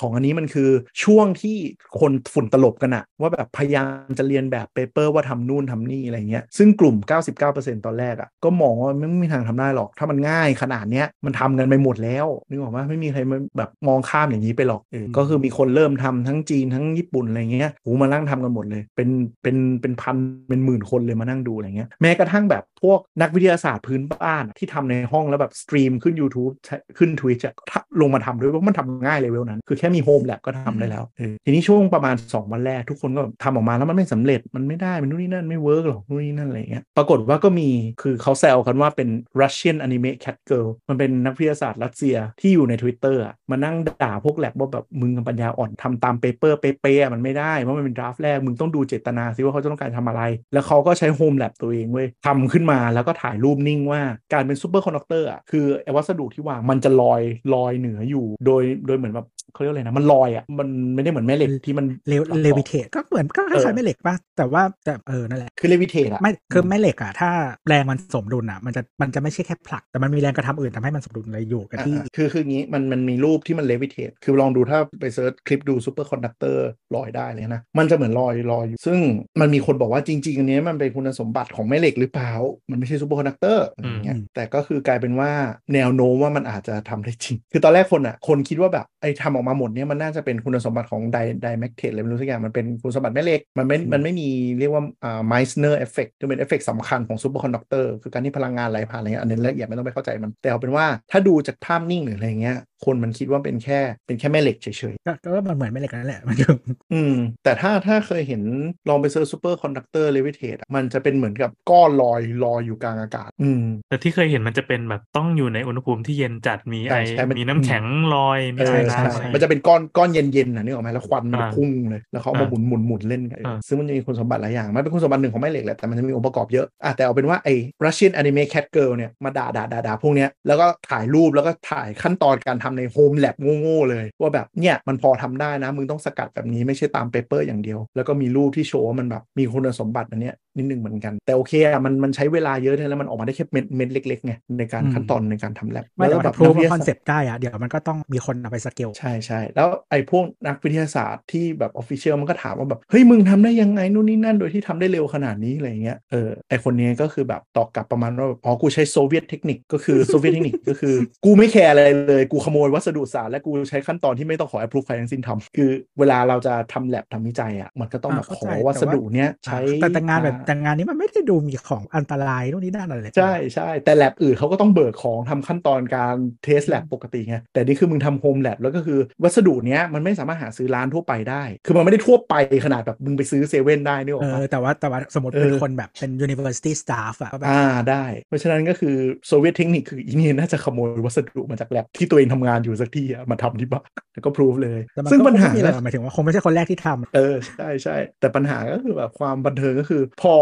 [0.00, 0.70] ของอันนี้มันคือ
[1.04, 1.56] ช่วงที่
[2.00, 6.96] คนฝุ่นตลบกันอะว่าแบบพยายามจะเรียนแบบ paper ว่าทำนู่นทำนี่อะไรเงี้ยซึ่งกลุ่ม
[7.40, 19.08] 99%ตอนแรกอะก็มองว่าไม่มีทางทำได้หรอก ถ้ามันง่ายขนาดเนี้ยมันทำกันไปหมดแล้วนึกออกว่าไม่มีใครมาแบบมองข้ามอย่างนี้ไปหรอกเออก็คือมีคนเริ่มทำทั้งจีนทั้งญี่ปุ่นอะไรเงี้ยโหมานั่งทำกันหมดเลย เป็น
[19.42, 20.16] เป็นเป็นพัน
[20.48, 26.52] เป็นหมื่นคนเลยมานั่งดูอะไรเงี้ยแม้กระทั่งแบบพวกนักวิทยาศาสตร์พื้นบ้านที่ทำในห้องแล้วแบบสตรีมขึ้น YouTube
[26.98, 27.54] ขึ้น Twitch อะ
[28.00, 31.04] ลงมาทำด้วยเพราะมันทำง่ายเลยเวลนั้น คือแค่มี home lab ก็ทำได้แล้ว
[31.44, 37.68] ทีนี้ช่วงประมาณ 2 วันแรกทุกคนก็ทำออกมาแล้วมันไม่สำเร็จมันไม่ได้มันนู่นนี่นั่นไม่เวิร์กหรอกนู่นนี่นั่นอะไรเงี้ยปรากฏว่าก็มี
[38.02, 39.08] คือเขาแซวกันว่าเป็น
[39.40, 50.22] Russian anime cat girl มันเป็นนักวิทยาศาสตร์รัสเซียที่อยู่ใน Twitter อะมานั่งด่าพวกแล็บว่าแบบมึงปัญญาอ่อนทำตาม paper เป๊ะๆมันไม่ได้เพราะมันเป็น draft แรกมึงต้องดูเจตนาซิว่าเขาจะต้องการทำอะไร
[50.52, 54.00] แล้วเขาก็ใช้ home lab ตัวเองเว้ยทำขึ้นมาแล้วก็ถ่ายรูปนิ่งว่า
[54.32, 57.22] การเป็น superconductor อะคือวัสดุที่วางมันจะลอย
[57.54, 67.30] ลอยเหนืออยู่ โดยโดยเหมือนแบบ เขาเรียกอะไรนะมันลอยอะมันไม่ได้เหมือนแม่เหล็กที่มันเลว levitate ก็เหมือนก็เออคล้ายๆแม่เหล็กป่ะแต่ว่าแต่เออนั่นแหละคือ levitate อะไม่คือแม่เหล็กอะถ้า
[67.68, 78.98] แรงมันสมดุลอะมันจะมันจะไม่ใช่แค่ผลัก แต่มันมีแรงกระทำอื่นทำให้มันสมดุลเลยอยู่กับที่อ่าคือคืองี้มันมันมีรูปที่มัน levitate คือลองดูถ้าไป search คลิปดู superconductor ลอยได้เลยนะมันจะเหมือนลอยลอยอยู่ซึ่ง
[79.40, 82.32] มันมีคนบอกว่าจริงๆอันเนี้ยมันเป็นคุณสมบัติของแม่เหล็กหรือเปล่า
[82.70, 85.30] มันไม่ใช่ superconductor อะไรอย่างเงี้ยอืมแต่ก็คือกลายเป็นว่า
[85.74, 94.24] แนวโน้มว่ามันอาจจะทำได้จริง คือตอนแรกคนอะคนคิดว่าแบบไอ้ทำออกมาหมดเนี้ยมันน่าจะเป็นคุณสมบัติของไดได amagnetic อะไรไม่รู้สักอย่างมันเป็นคุณสมบัติแม่เหล็ก มันไม่มันไม่มี
[94.58, 106.54] เรียกว่าอ่า Meissner effect จะเป็นเอฟเฟกต์สำคัญของ superconductor คือการที่พลังงานไหลผ่านอะไรเงี้ยอันนี้ละเอียดไม่ต้องไปเข้าใจมัน แต่เอาเป็นว่าถ้าดูจากภาพนิ่งหรืออะไรเงี้ย คนมันคิดว่าเป็นแค่เป็นแค่แม่เหล็กเฉยๆ ก็ก็มันเหมือนแม่เหล็กนั่นแหละมันคือ
[106.92, 107.14] อืม
[107.44, 108.42] แต่ถ้าถ้าเคยเห็น
[108.88, 127.54] ลองไป search superconductor levitate มันจะเป็นเหมือนกับก้อนลอยลอยอยู่กลางอากาศ อืม แต่ที่เคยเห็นมันจะเป็นแบบต้องอยู่ในอุณหภูมิที่เย็นจัดมีไอใช่ใช่มันมีน้ำแข็งลอยมีเออไอน้ำใช่อะไรมันจะเป็นก้อนก้อนเย็นๆนะนึกออกไหมแล้วควันมันอ่าพุ่งเลยแล้วเขาเอามาอ่าหมุนหมุนหมุนเล่นกันอ่าซึ่งมันจะมีคุณสมบัติหลายอย่างมันเป็นคุณสมบัติหนึ่งของแม่เหล็กแหละแต่มันจะมีองค์ประกอบเยอะอะแต่เอาเป็นว่าไอ้
[127.84, 152.14] Russian anime cat girl เนี่ยมาด่าด่าด่าด่าพวกเนี้ยแล้วก็ถ่ายรูปแล้วก็ถ่ายขั้นตอนการทำใน home lab โง่ๆเลย ว่าแบบเนี่ยมันพอทำได้นะ มึงต้องสกัดแบบนี้ไม่ใช่ตาม paper อย่างเดียว แล้วก็มีรูปที่โชว์ว่ามันแบบมีคุณสมบัติอันเนี้ยนิดนึงเหมือนกัน แต่โอเคอะมันมันใช้เวลาเยอะแล้วมันออกมาได้แค่เม็ดเม็ดเล็กๆไงในการอืมขั้นตอนในการทำแลบไม่แต่แล้วว่าแบบพรูนักวิทว่ายคอนศาสตร์เซปต์ได้อะเดี๋ยวมันก็ต้องมีคนเอาไปสเกลใช่ใช่แล้วไอ้พวกนักวิทยาศาสตร์ที่แบบ official
[152.20, 160.94] มันก็ถามว่าแบบเฮ้ยมึงทำได้ยังไงนู่นนี่นั่นโดยที่ทำได้เร็วขนาดนี้อะไรเงี้ยเออไอคนนี้ก็คือแบบตอบกลับประมาณว่าแบบอ๋อกูใช้ Soviet technique ก็คือ Soviet technique ก็คือ
[161.24, 182.34] กูไม่ care อะไรเลยกูขโมยวัสดุศาสตร์และกูใช้ขั้นตอนที่ไม่ต้องขอ approve ใครทั้งสิ้นทำคือเวลาเราจะทำแลบทำวิจัยอะมันก็ต้องแบบอ่าขเข้าใจวัสดุเนี้ยอ่าใช้แต่แต่งานแบบอ่แต่งานนี้มันไม่ได้ดูมีของอันตรายนู่นนี่นั่นอะไรเลยใช่ใช่แต่แลบอื่นเขาก็ต้องเบิกของทำขั้นตอนการ test แลบปกติไงแต่นี่คือมึงทำ home lab แล้วก็คือวัสดุเนี้ยมันไม่สามารถหาซื้อร้านทั่วไปได้ คือมันไม่ได้ทั่วไป
[182.64, 188.96] ขนาดแบบมึงไปซื้อเซเว่นได้นึกออกปะเออแต่ว่าแต่ว่าสมมติเออเป็นคนแบบเป็น university staff อะก็แบบอ่าได้ เพราะฉะนั้นก็คือ
[189.26, 200.36] Soviet technique คืออีนี่น่าจะขโมยวัสดุมาจากแลบที่ตัวเองทำงานอยู่สักที่อะมาทำที่บ้านแล้วก็ prove เลยแต่มันซึ่งก็ปัญหาคงไม่มีอะไรหรอกหมายถึงว่าคงไม่ใช่คนแรกที่ทำเออใช่ใช่แต่ปัญหาก็คือแบบความบันเทิงก็คือ พอ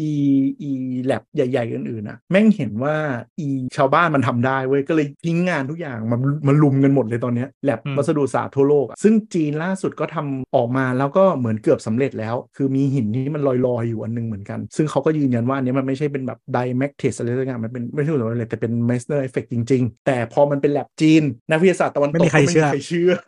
[0.00, 0.10] อี
[0.60, 0.70] อี
[1.04, 2.94] แลบใหญ่ ๆ อื่นๆอะแม่งเห็นว่า
[3.40, 23.18] อีชาวบ้านมันทำได้เว้ยก็เลยทิ้งงานทุกอย่างมันมันรุมกันหมดเลยตอนเนี้ยแลบอืมวัสดุศาสตร์ทั่วโลกอะซึ่งจีนล่าสุดก็ทำออกมาแล้วก็เหมือนเกือบสำเร็จแล้ว คือมีหินที่มันลอยๆอยู่อันนึงเหมือนกัน ซึ่งเขาก็ยืนยันว่าอันเนี้ยมันไม่ใช่เป็นแบบ diamagnet อะไรสักอย่างมันเป็นไม่ใช่ส่วนอะไรแต่เป็น Meissner effect จริง ๆ แต่พอมันเป็นแลบจีนนักวิทยาศาสตร์ตะวันตกไม่มีใครก็เชื่อใ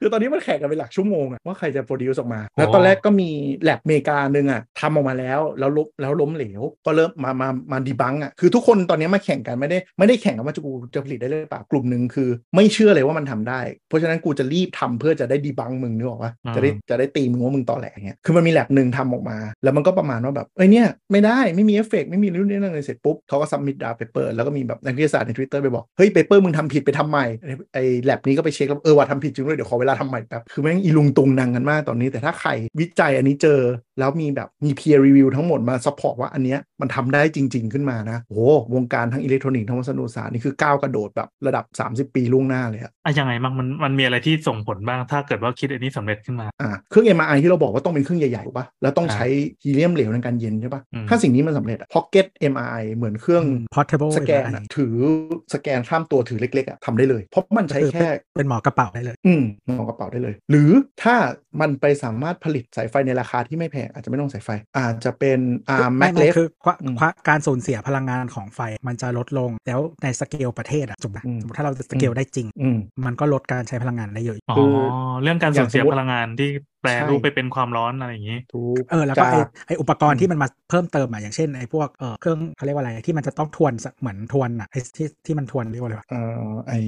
[0.00, 3.30] ครเชื่อคือตอนนี้มันแข่งกันเป็นหลักชั่วโมงอะว่าใครจะ produce ออกมา แล้วตอนแรกก็มี
[3.62, 26.42] แลบเมกาหนึ่งอะทำออกมาแล้วแล้วล้มแล้วล้มเหลว ก็เริ่มมามามา debunk อะคือทุกคนตอนนี้มาแข่งกันไม่ได้ไม่ได้แข่งกันว่าจะกูจะผลิตได้หรือเปล่ากลุ่มหนึ่งคือ ไม่เชื่อเลยว่ามันทำได้ เพราะฉะนั้นกูจะรีบทำเพื่อจะได้ debunk มึงนึกออกปะอ่าจะได้จะได้ตีมึงว่ามึงตอแหลเงี้ยคือมันมีแลบหนึ่งทำออกมา แล้วมันก็ประมาณว่าแบบเอ้ยเนี่ยไม่ได้ไม่มีเอฟเฟกต์ไม่มีนู่นนี่นั่นเลยเสร็จปุ๊บเขาก็ submit the paper แล้วก็มีแบบนักวิทยาศาสตร์ใน Twitter ไปบอกเฮ้ย paper
[26.44, 33.60] มึงทำผิดไปทำใหม่ไอ้ไอ้แลบนี้ก็ไปเช็คแล้วเออว่าทำผิดจริงด้วยเดี๋ยวขอเวลาทำใหม่แบบคือแม่งอีลุงตุงนังกันมากตอนนี้ แต่ถ้าใครวิจัยอันนี้เจอ
[34.00, 38.40] แล้วมีแบบมี peer review ทั้งหมดมา support ว่าอันเนี้ยมันทำได้จริง ๆขึ้นมานะโอ้โห
[38.74, 41.64] วงการทั้งอิเล็กทรอนิกส์ทั้งวัสดุศาสตร์นี่คือก้าวกระโดดแบบระดับ
[42.10, 49.26] 30 ปีล่วงหน้าเลยอะอะยังไงบ้างมันมันมีอะไรที่ส่งผลบ้างถ้าเกิดว่าคิดอันนี้สำเร็จขึ้นมาอ่าเครื่อง MRI ที่เราบอกว่าต้องเป็นเครื่องใหญ่ๆถูกปะแล้วต้องใช้
[49.62, 53.44] ฮีเลียมเหลวในการเย็นใช่ปะอืมถ้าสิ่งนี้มันสำเร็จอะ Pocket MRI เหมือนเครื่อง
[53.74, 54.96] portable สแกนอะ MRI ถือ
[55.54, 59.42] สแกนข้ามตัวถือเล็กๆอะทำได้เลยเพราะมันใช้คือแค่เป็นหมอกระเป๋าได้เลย อืม
[59.78, 60.70] มองกระเป๋าได้เลย หรือ
[61.02, 61.16] ถ้า
[61.60, 74.72] มันไปสามารถผลิตสายไฟในราคาที่ไม่แพงอาจจะไม่ต้องสายไฟ อาจจะเป็นอ่าแมไม่กไม่เลฟคือควอืมควการสูญเสียพลังงานของไฟมันจะลดลงแล้วในสเกลประเทศอะถูกไหมอืมสมมติถ้าเราสเกลได้จริงอืมมันก็ลดการใช้พลังงานได้เยอะอ๋อคือ
[75.22, 76.50] เรื่องการสูญเสียอย่างสมมุติพลังงานที่
[76.80, 86.78] แปลใช่รูปไปเป็นความร้อนอะไรอย่างนี้ถูกเออแล้วก็ไอจากไออุปกรณ์ที่มันมาเพิ่มเติมอะอย่างเช่นไอพวกเออเครื่องเขาเรียกว่าอะไรที่มันจะต้องทวนสเหมือนทวนอะไอที่ที่มันทวนเรียกว่าอะไรวะเอ่อไอ้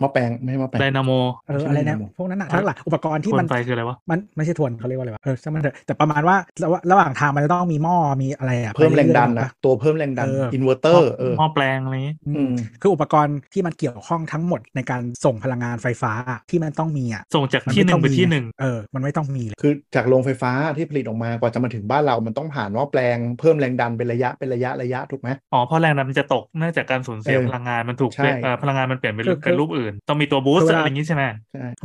[0.00, 1.12] หม้อแปลงไม่ใช่หม้อแปลงไดนาโม
[1.46, 28.10] เออใช่อะไรเนี่ยครับผมพวกนั้นอะเออทั้งหลายอุปกรณ์ที่ทวมันนไฟคืออะไรวะมันไม่ใช่ทวนเขาเรียกว่าอะไรวะเออช่างมันเถอะแต่ประมาณว่าระหว่างระหว่างทางมันจะต้องมีหม้อมีอะไรอะเพิ่มแรงดันไปเอยๆนะตัวเพิ่มแรงดันเอออินเวอร์เตอร์เออหม้อแปลงอะไรอย่างนี้อือืมมคืออุปกรณ์ที่มันเกี่ยวข้องทั้งหมดในการส่งพลังงานไฟฟ้าอะที่มันต้องมีอะส่งจากมัที่หนึ่ม่งต้อไปมีที่หนึ่งเออมันไม่ต้องมีเลยคือจากโรงไฟฟ้าที่ผลิตออกมากว่าจะมาถึงบ้านเรามันต้องผ่านหม้อแปลงเพิ่มแรงดันเป็นระยะเป็นระยะระยะถูกไหมอ๋อเพราะแรงดันมันจะตกเนื่องจากการสูญเสียพลังงานมันถูก
[28.62, 31.24] พลังงานมันเปลี่ยนเป็นคือเป็นรูปอื่น ต้องมีตัวบูสต์อะไรอย่างนี้ใช่ไหม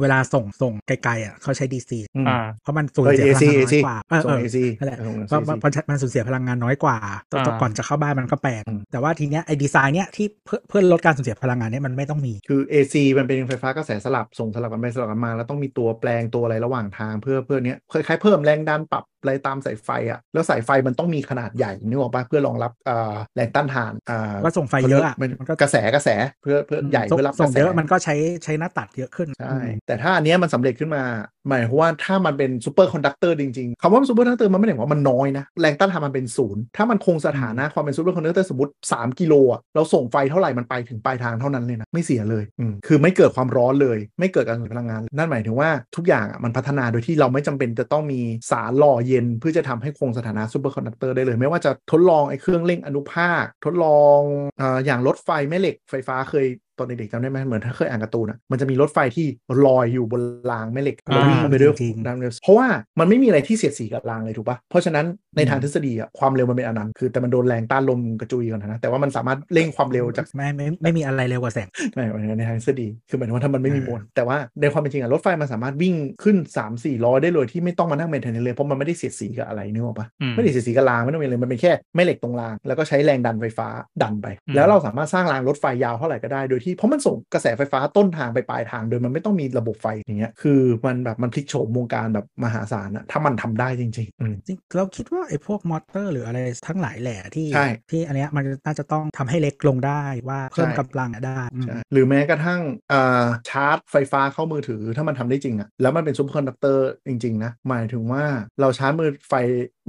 [0.02, 4.98] เวลาส่งส่งไกลๆอะเขาใช้ DC อืมอ่าเพราะมันสูญเสียพลังงานน้อยกว่าเออเออ AC นั่นแหละ
[5.28, 5.42] เพราะ
[5.90, 6.98] มันสูญเสียพลังงานน้อยกว่า
[7.32, 26.10] ตอนอ่าก่อนจะเข้าบ้านมันก็แปลกแต่ว่าทีเนี้ยไอ้ดีไซน์เนี้ยที่เพื่อเพื่อลดการสูญเสียพลังงานเนี้ยมันไม่ต้องมีคือ AC มันเป็นไฟฟ้ากระแสสลับส่งสลับกันไปสลับกันมา แล้วต้องมีตัวแปลงตัวอะไรระหว่างทางเพื่อเพื่อเนี้ยคล้ายๆเพิ่มแรงดันปรับ อะไรตามสายไฟอะแล้วสายไฟมันต้องมีขนาดใหญ่นึกออกปะเพื่อรองรับอ่าแรงต้านทานอ่าก็ส่งไฟเยอะอะมันมันก็กระแสกระแส
[26.42, 31.04] เพื่อเพื่อใหญ่ส่งเพื่อรับส่งกระแสเยอะมันก็ใช้ใช้หน้าตัดเยอะขึ้นใช่อืมแต่ถ้าอันเนี้ยมันสำเร็จขึ้นมา
[31.50, 48.22] หมายความว่าถ้ามันเป็น superconductor จริงๆคำว่า superconductor มันไม่ได้หมายความว่ามันน้อยนะ แรงต้านทานมันเป็นศูนย์ถ้ามันคงสถานะความเป็น superconductor สมมติ 3 กิโลอะเราส่งไฟเท่าไหร่มันไปถึงปลายทางเท่านั้นเลยนะไม่เสียเลยอืมคือไม่เกิดความร้อนเลย ไม่เกิดการสูญพลังงาน นั่นหมายถึงว่าทุกอย่างอะมันพัฒนาโดยที่เราไม่จำเป็นจะต้องมี
[48.52, 54.20] สารหล่อเย็นเพื่อจะทำให้คงสถานะ superconductor ได้เลย ไม่ว่าจะทดลองไอ้เครื่องเร่งอนุภาค ทดลอง
[54.62, 56.46] ออย่างรถไฟแม่เหล็กไฟฟ้าเคย
[56.78, 59.28] ตอนเด็กๆจำได้ไหมเหมือนถ้าเคยอ่านการ์ตูนอะมันจะมีรถไฟที่
[59.66, 60.22] ลอยอยู่บน
[60.52, 62.68] รางแม่เหล็กอ่าแล้ววิ่งไปด้วยจริงๆน้ำเร็วเพราะว่า
[63.00, 65.06] มันไม่มีอะไรที่เสียดสีกับรางเลยถูกปะเพราะฉะนั้น
[65.38, 72.04] ในทางทฤษฎีอะความเร็วมันเป็นอนันต์คือแต่มันโดนแรงต้านลมกระจุยก่อนนะแต่ว่ามันสามารถเร่งความเร็วจากไม่ไม่ไม่มีอะไรเร็วกว่าแสงไม่
[72.38, 83.68] ในทางทฤษฎีคือหมายถึงว่าถ้ามันไม่มีอ่ามวลแต่ว่าในความเป็นจริงอะรถไฟมันสามารถวิ่งขึ้น 3 4ล้อได้เลยที่ไม่ต้องมานั่งเมนเทนเลยเพราะมันไม่ได้เสียดสีกับอะไรนึกออกปะอืมไม่ได้เสียดสีกับรางไม่ต้องมีอะไรมันเป็นแค่แม่เหล็กตรงราง แล้วก็ใช้แรงดันไฟฟ้า
[84.02, 102.62] ดันไปอืมแล้วเราสามารถสร้างรางรถไฟยาวเท่าไหร่ก็ได้โดยที่เพราะมันส่งกระแสไฟฟ้าต้นทางไปปลายทาง โดยมันไม่ต้องมีระบบไฟอย่างเงี้ยคือมันแบบมันพลิกโฉมวงการแบบมหาศาลอะถ้ามันทำได้จริงๆอืมจริงเราคิดว่าไอ้พวกมอเตอร์ หรืออะไรทั้งหลายแหล่ที่ใช่ที่อันเนี้ยมันน่าจะต้องทำให้เล็กลงได้ว่าเพิ่มใช่กำลังได้อืมใช่หรือแม้กระทั่ง
[102.92, 108.24] อ่าชาร์จไฟฟ้าเข้ามือถือถ้ามันทำได้จริงอะแล้วมันเป็น superconductor จริงๆนะหมายถึงว่า
[108.62, 109.34] เราชาร์จมือไฟ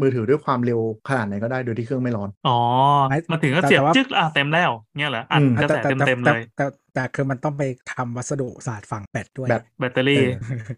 [0.01, 2.59] มือถือด้วยความเร็วขนาดไหนก็ได้โดยที่เครื่องไม่ร้อน อ๋อ
[3.09, 10.33] ไม่มาถึงก็แต่เสียบแต่ว่าจึ๊กอะเต็มแล้วเงี้ยเหรออัดอืมกระแสแต่เต็มแต่เต็มๆแต่เลย แต่แต่ แต่คือมันต้องไปทำวัสดุศาสตร์ฝังแบตด้วยแบตแบตเตอรี่เออ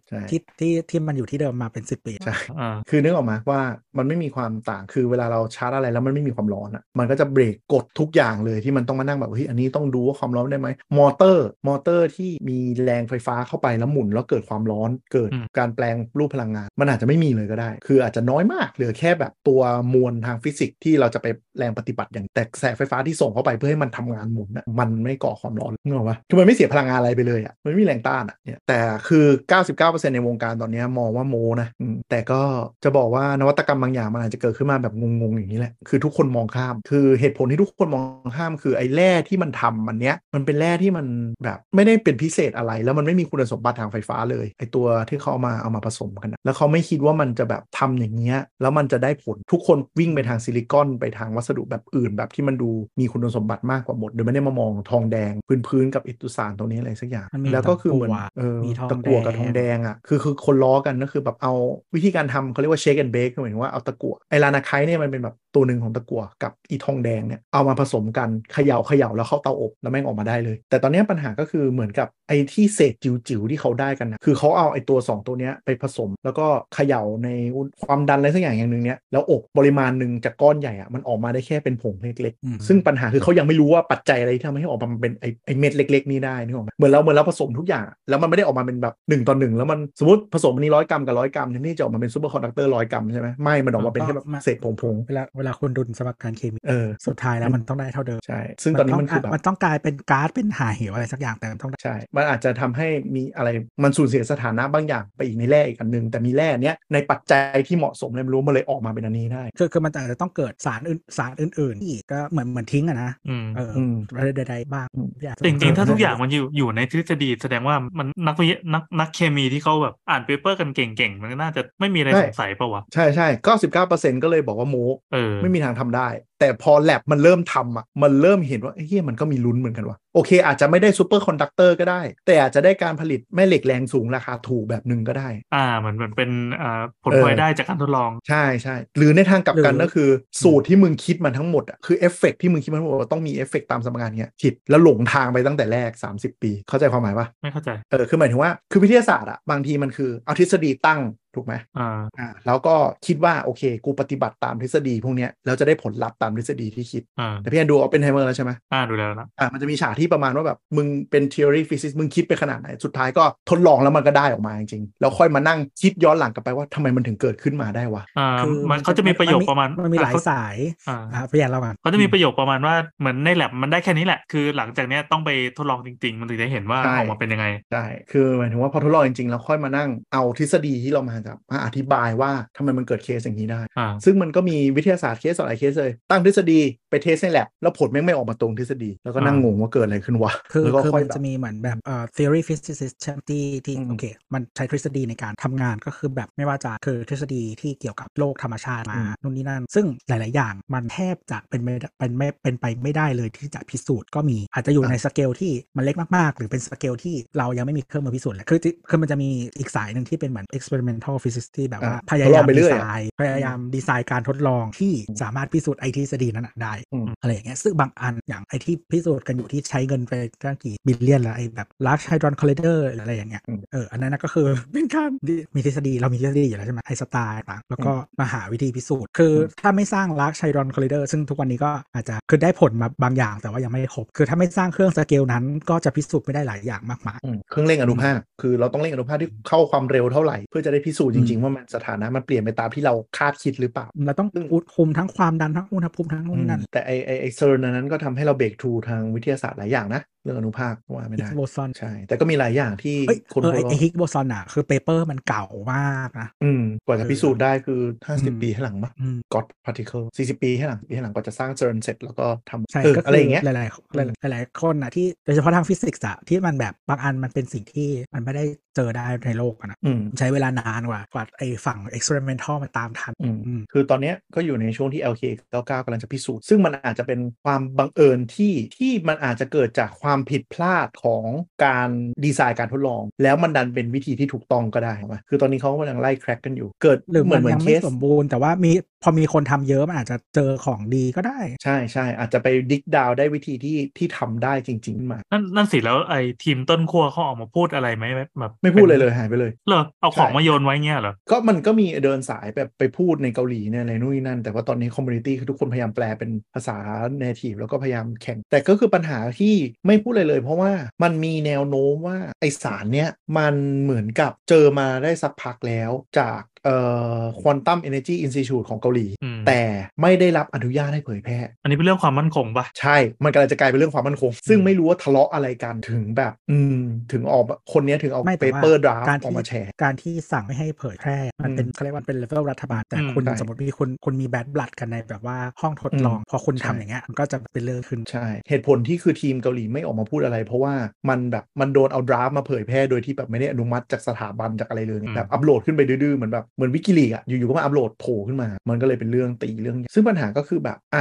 [0.09, 3.61] ใช่ที่ที่ที่มันอยู่ที่เดิมมาเป็นสิบปีใช่อ่าคือนึกออกมะว่า
[3.99, 19.61] มันไม่มีความต่างคือเวลาเราชาร์จอะไรแล้วมันไม่มีความร้อนอะมันก็จะเบรกฎทุกอย่างเลยที่มันต้องมานั่งแบบเฮ้ยอันนี้ต้องดูว่าความร้อนได้ไหมมอเตอร์มอเตอร์ที่มีแรงไฟฟ้าเข้าไปแล้วหมุนแล้วเกิดความร้อนเกิดอืมการแปลงรูปพลังงาน มันอาจจะไม่มีเลยก็ได้ คืออาจจะน้อยมากเหลือแค่แบบตัว
[19.95, 21.27] มวลทางฟิสิกส์ที่เราจะไป
[21.59, 28.79] แรงปฏิบัติอย่างแต่กระแสไฟฟ้าที่ส่งเข้าไปเพื่อให้มันทำงานหมุนอะมันไม่ก่อความร้อนนึกออกปะคือมันไม่เสียพลังงานอะไรไปเลยอะมันไม่มีแรงต้านอะเนี่ยแต่
[29.09, 29.25] คือ
[29.71, 31.69] 99%ในวงการตอนนี้มองว่าโมนะ
[32.11, 32.41] แต่ก็
[32.85, 41.07] จะบอกว่านวัตกรรมบางอย่างมันอาจจะเกิดขึ้นมาแบบงงๆอย่างนี้แหละคือทุกคนมองข้าม คือเหตุผลที่ทุกคนมองข้าม คือไอ้แร่ที่มันทำมันเนี้ยมันเป็นแร่ที่มัน
[41.45, 55.33] แบบไม่ได้เป็นพิเศษอะไร แล้วมันไม่มีคุณสมบัติทางไฟฟ้าเลยไอ้ตัวที่เขาเอามาเอามาผสมกันนะแล้วเขาไม่คิดว่ามันจะแบบทำอย่างเงี้ยแล้วมันจะได้ผลทุกคนวิ่งไปทางซิลิคอนไปทางวัสดุแบบอื่น แบบที่มันดูมีคุณสมบัติมากกว่าหมดโดยไม่ได้มามองทองแดง
[55.69, 61.53] พื้นๆกับอิตุสารตรงนี้อะไรสักอย่างมันมีแล้วก็คือเหมือนตะกั่วเออมีทองตะกั่วกับแดงทองแดงอะคือคือคนล็อตกันก็คือแบบเอา
[61.95, 103.49] วิธีการทำเขาเรียกว่า shake and bake คือหมายถึงว่าเอาตะกั่วไอ lanarkite เนี่ยมันเป็นแบบตัวหนึ่งของตะกั่วกับอีทองแดงเนี่ยเอามาผสมกันเขย่าเขย่าแล้วเข้าเตาอบแล้วแม่งออกมาได้เลย แต่ตอนเนี้ยปัญหาก็คือเหมือนกับไอที่เศษจิ๋วๆที่เขาได้กันนะคือเขาเอาไอตัวสองตัวเนี้ยไปผสม แล้วก็เขย่าในอุณความดันอะไรสักอย่างอย่างหนึ่งเนี้ยแล้วอบปริมาณหนึ่งจากก้อนใหญ่อะมันออกมาได้แค่เป็นผงเล็กอืมๆซึ่งปัญหาคือเขายังไม่รู้ว่าปัจจัยอะไรที่ทำให้ออกมาเป็นไอไอเม็ดเล็ก ๆ นี้ได้นึกออกไหมเหมือนเราเหมือนเราผสมทุกอย่างอะแล้วมันไม่ได้ออกมาเป็นแบบหนึ่งต่อหนึ่งแล้วมันสมมติผสมอันนี้ร้อยกรัมกับร้อยกรัมที่จะออกมาเป็น superconductor ร้อยกรัมใช่ไหมไม่มันออกมาเป็นแค่แบบเศษผงเวลาเวลาคุณดุลสมการเคมีๆเออสุดท้ายแล้วมันต้องได้เท่าเดิมใช่ซึ่งตอนนี้มันคือแบบมันต้องกลายเป็นก๊าซเป็นหาเหวอะไรสักอย่างแต่มันต้องได้ใช่มันอาจจะทำให้มีอะไร
[103.83, 124.77] มันสูญเสียสถานะบางอย่างไปอีกในแร่อีกอันหนึงแต่มีแร่เนี้ยในปัจจัยที่เหมาะสมเลยไม่รู้มันเลยออกมาเป็นอันนี้ได้คือคือมันอาจจะต้องเกิดสารอื่นสารอื่นๆอีกก็เหมือนเหมือนทิ้งอะนะอืมเอออืมอะไรใดๆบ้างอืมอยกจะจริงๆ ถ้าเทุกอย่างมันอยู่อยู่ในทฤษฎีแสดงว่ามันนักวิทยานักนักเคมีที่เขาแบบอ่านเปเปอร์กันเก่งๆ มันก็น่าจะไม่มีอะไรใช่สงสัยเปล่าวะ ใช่ใช่เก้าสิบเก้าเปอร์เซ็นต์ก็เลยบอกว่าโม
[125.13, 126.09] เออไม่มีทางทำได้
[126.41, 136.31] แต่พอแลบมันเริ่มทำอะมันเริ่มเห็นว่าเฮ้ยมันก็มีลุ้นเหมือนกันว่ะโอเค อาจจะไม่ได้ superconductor ก็ได้ แต่อาจจะได้การผลิตแม่เหล็กแรงสูงราคาถูกแบบหนึ่งก็ได้ อ่าเหมือนเหมือนเป็น
[136.61, 140.09] อ่าผลเออพลอยได้จากการทดลอง ใช่ใช่หรือในทางกลับกันหรือก็คือ
[140.43, 151.01] สูตรที่มึงคิดมาทั้งหมดอะคือเอฟเฟกต์ที่มึงคิดมาทั้งหมดว่าต้องมีเอฟเฟกต์ตามสมการเนี้ยผิดแล้วหลงทางไปตั้งแต่แรก 30 ปี เข้าใจความหมายปะไม่เข้าใจเออคือหมายถึงว่าคือวิทยาศาสตร์อะบางทีมันคือเอาทฤษฎีตั้ง
[151.37, 152.75] ถูกไหมอ่าอ่าแล้วก็
[153.07, 170.57] คิดว่าโอเค กูปฏิบัติตามทฤษฎีพวกเนี้ยแล้วจะได้ผลลัพธ์ตามทฤษฎีที่คิด อ่าแต่พี่แอนดูเอาเป็นไฮเมอร์แล้วใช่ไหมอ่าดูแล้วนะอ่ามันจะมีฉากที่ประมาณว่าแบบมึงเป็น theory physics มึงคิดไปขนาดไหน สุดท้ายก็ทดลองแล้วมันก็ได้ออกมาจริงๆแล้วค่อยมานั่งคิดย้อนหลังกลับไปว่าทำไมมันถึงเกิดขึ้นมาได้วะอ่าคือมันเขาจะมีประโยคประมาณมันมีหลายอะเขสาย
[170.89, 186.61] อ่าอะพี่แอนเล่ากันเขาจะมีประโยคประมาณว่าเหมือนในแลบมันได้แค่นี้แหละคือหลังจากเนี้ยต้องไปทดลองจริง ๆ มันถึงจะเห็นว่าใช่ออกมาเป็นยังไงใช่คือหมายถึงว่าพอทดลองจริงๆแล้วค่อยมานั่งเอาทฤษฎีที่เรามาจากมาอธิบายว่าทำไมมันเกิดเคสอย่างนี้ได้อ่าซึ่งมันก็มีวิทยาศาสตร์เคสหลายเคสเลย ตั้งทฤษฎี
[186.91, 192.97] ไป test ในแลบแล้วผลแม่งไม่ออกมาตรงทฤษฎี แล้วก็นั่งอ่างงงว่าเกิดอะไรขึ้นวะคือแล้วก็คือค่อมัยนแบบจะมีเหมือนแบบเอ่อ theory physicist
[193.29, 194.05] ที่ที่อืมโอเค
[194.35, 214.93] มันใช้ทฤษฎีในการทำงานก็คือแบบไม่ว่าจะคือทฤษฎีที่เกี่ยวกับโลกธรรมชาติมานู่นนี่นั่น ซึ่งหลาย ๆ อย่างมันแทบจะเป็นไม่ได้เป็นไม่เป็นไปไม่ได้เลยที่จะพิสูจน์ก็มีอาจจะอยู่ในสเกลที่มันเล็กมาก ๆ หรือเป็นสเกลที่เรายังไม่มีเครื่องมือพิสูจน์เลยคือที่คือมันจะมีอีกสายหนึ่งที่เป็นเหมือน experimental physics ที่แบบว่าอะพยายามทดลองไปเรื่ดีอยไซน์พยายามดีไซน์การทดลองที่
[215.23, 220.13] สามารถพิสูจน์ไอทฤษฎีนั้นนะได้อืมอะไรอย่างเงี้ยซึ่งบางอันอย่างไอที่พิสูจน์กันอยู่ที่ใช้เงินไป
[220.47, 225.11] ตั้งกี่ billion แล้วไอแบบ large hadron collider หรืออะไรอย่างเงี้ยอืมเอออันนั้นนะก็คือเป็นการ
[225.55, 244.45] มีทฤษฎีเรามีทฤษฎีอยู่แล้วใช่ไหมไอน์สไตน์ตั้งแล้วก็มาหาวิธีพิสูจน์ คือถ้าไม่สร้าง large hadron collider ซึ่งทุกวันนี้ก็อาจจะคือได้ผลมาบางอย่าง แต่ว่ายังไม่ครบคือถ้าไม่สร้างเครื่องสเกลนั้นก็จะพิสูจน์ไม่ได้หลายอย่างมากมายอืมเครื่องเร่งอนุภาคคือเราต้องเร่งอนุภาคที่เข้าความเร็วเท่าไหร่เพื่อจะได้พิสูจน์จริง ๆ ว่ามันสถานะมันเปลี่ยนไปตามที่เราคาดคิดหรือเปล่าเราต้องซึ่ง
[244.75, 259.17] คุมทั้งความดันทั้งอุณหภูมิทั้งนู่นนั่นแต่ไอไอไอ CERN นั้นก็ทำให้เรา breakthrough ทางวิทยาศาสตร์หลายอย่างนะ เรื่องอนุภาคว่าไม่ได้ Higgs boson ใช่ แต่ก็มีหลายอย่างที่เอ้ยคนเออไอพบไอ Higgs boson อะ คือ paper มันเก่ามากนะอืมกว่าจะพิสูจน์ได้คืออืม50ปีให้หลังมั้งอืม
[259.35, 268.45] God particle 40ปีให้หลังปีให้หลังกว่าจะสร้าง CERN เสร็จแล้วก็ทำใช่เออก็อะไรอย่างเงี้ยหลายๆหลายๆหลายๆคนนะที่โดยเฉพาะทางฟิสิกส์อะที่มันแบบบางอันมันเป็นสิ่งที่มันไม่ได้
[268.77, 275.23] เจอได้ในโลกอะนะอืมใช้เวลานานกว่ากว่าไอ้ฝั่ง experimental มาตามทันอืมอืมคือตอนเนี้ยก็อยู่ในช่วงที่ LK
[275.53, 281.25] 99กำลังจะพิสูจน์ซึ่งมันอาจจะเป็นความบังเอิญที่ที่มันอาจจะเกิดจากความผิดพลาดของ
[281.65, 281.89] การ
[282.25, 288.73] ดีไซน์การทดลอง แล้วมันดันเป็นวิธีที่ถูกต้องก็ได้ถูกไหมคือตอนนี้เขากำลังไล่ crack กันอยู่ เกิดหรือเหมือนเคสมันเหมือยังไม่สมบูรณ์แต่ว่ามี
[289.03, 298.05] พอมีคนทำเยอะมันอาจจะเจอของดีก็ได้ ใช่ใช่อาจจะไป dig down ได้วิธีที่ที่ทำได้จริงๆขึ้นมา นั่นนั่นสิแล้วไอ้ทีมต้นขั้วเขาออกมาพูดอะไรไหม
[298.39, 306.77] แบบไม่พูดเลยเลยหายไปเลยเหรอเอาของใช่มาโยนไว้เงี้ยเหรอ ก็มันก็มีเดินสายแบบไปพูดในเกาหลีเนี่ยอะไรนู่นนั่น แต่ว่าตอนนี้ community คือทุกคนพยายามแปลเป็นภาษา
[307.19, 309.55] native แล้วก็พยายามแข่ง แต่ก็คือปัญหาที่
[309.87, 310.73] ไม่พูดเลยเลย เพราะว่า
[311.03, 316.77] มันมีแนวโน้มว่าไอสารเนี้ยมันเหมือนกับเจอมาได้สักพักแล้วจาก เอ่
[317.19, 319.61] อ Quantum Energy Institute ของเกาหลีอืมแต่
[320.03, 326.79] ไม่ได้รับอนุญาตให้เผยแพร่ อันนี้เป็นเรื่องความมั่นคงปะใช่ มันกำลังจะกลายเป็นเรื่องความมั่นคง ซึ่งไม่รู้ว่าทะเลาะอะไรกันถึงแบบ อืม
[327.13, 340.75] ถึงออกมาคนเนี้ยถึงเอาไม่เปแต่ว่าเปอร์ดราฟการออกที่มาแชร์ การที่สั่งไม่ให้เผยแพร่ มันเป็นอืมเขาเรียกว่าเป็นเลเวลรัฐบาล แต่อืมคุณใช่สมมติมีคุณคุณมี bad blood กันในแบบว่าห้องทดลองอืมพอคุณใช่ทำอย่างเงี้ยมันก็จะเป็นเรื่องขึ้น ใช่ เหตุผลที่คือทีมเกาหลีไม่ออกมาพูดอะไร เพราะว่า
[341.09, 350.99] มันแบบมันโดนเอา draft มาเผยแพร่โดยที่แบบไม่ได้อนุมัติจากสถาบันจากอะไรเลยอืมแบบอัปโหลดขึ้นไปดื้อๆเหมือนแบบเหมือน WikiLeaks อะอยู่ๆก็มาอัปโหลดโผล่ขึ้นมา มันก็เลยเป็นเรื่องตีเรื่อง ซึ่งปัญหาก็คือแบบไอ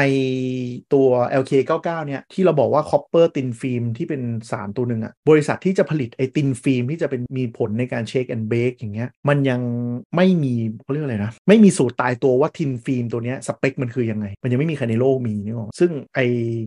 [0.94, 1.08] ตัว
[1.42, 9.62] LK99 เนี่ยที่เราบอกว่า copper thin film ที่เป็นสารตัวหนึ่งอะบริษัทที่จะผลิตไอ thin film ที่จะเป็นมีผลในการ shake and bake อย่างเงี้ยมันยัง
[10.16, 10.54] ไม่มี
[10.84, 16.20] เขาเรียกอะไรนะ ไม่มีสูตรตายตัวว่า thin film ตัวเนี้ยสเปคมันคือยังไง มันยังไม่มีใครในโลกมีนี่หรอซึ่งไอ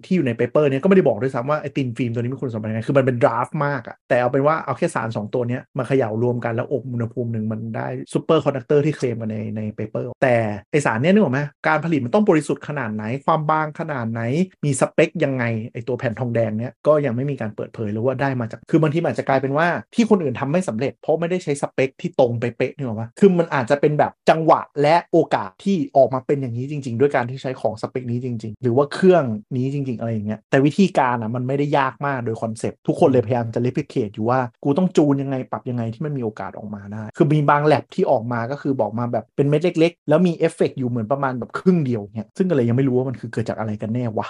[0.04, 10.36] ที่อยู่ใน paper เนี้ยก็ไม่ได้บอกด้วยซ้ำว่าไอ thin film ตัวนี้มีคุณสมบัติยังไงคือมันเป็น draft มากอะแต่เอาเป็นว่าเอาแค่สารสองตัวเนี้ยมาเขย่ารวมกันแล้วอบอุณหภูมิหนึ่งมันได้ superconductor ที่เคลมกันในใน paper แต่
[10.70, 14.22] ไอสารเนี้ยนึกออกไหมการผลิตมันต้องบริสุทธิ์ขนาดไหนความบางขนาดไหน
[14.64, 29.24] มีสเปคยังไงไอตัวแผ่นทองแดงเนี้ยก็ยังไม่มีการเปิดเผยเลยว่าได้มาจากคือบางทีอาจจะกลายเป็นว่าที่คนอื่นทำไม่สำเร็จ เพราะไม่ได้ใช้สเปคที่ตรงไปเป๊ะนึกออกไหมคือมันอาจจะเป็นแบบจังหวะและโอกาสที่ออกมาเป็นอย่างนี้จริง ๆ ด้วยการที่ใช้ของสเปคนี้จริง ๆ หรือว่าเครื่อง
[29.56, 44.26] นี้จริง ๆ อะไรอย่างเงี้ยแต่วิธีการอะมันไม่ได้ยากมากโดยคอนเซปต์ทุกคนเลยพยายามจะ replicate อยู่ว่ากูต้องจูนยังไงปรับยังไงที่มันมีโอกาสออกมาได้คือมีบางแลบที่ออกมาก็คือบอกมาแบบเป็นเม็ดเล็ก ๆ แล้วมีเอฟเฟกอยู่เหมือนประมาณแบบครึ่งเดียวเนี่ยซึ่งก็เลยยังไม่รู้ว่ามันคือเกิดจากอะไรกันแน่วะ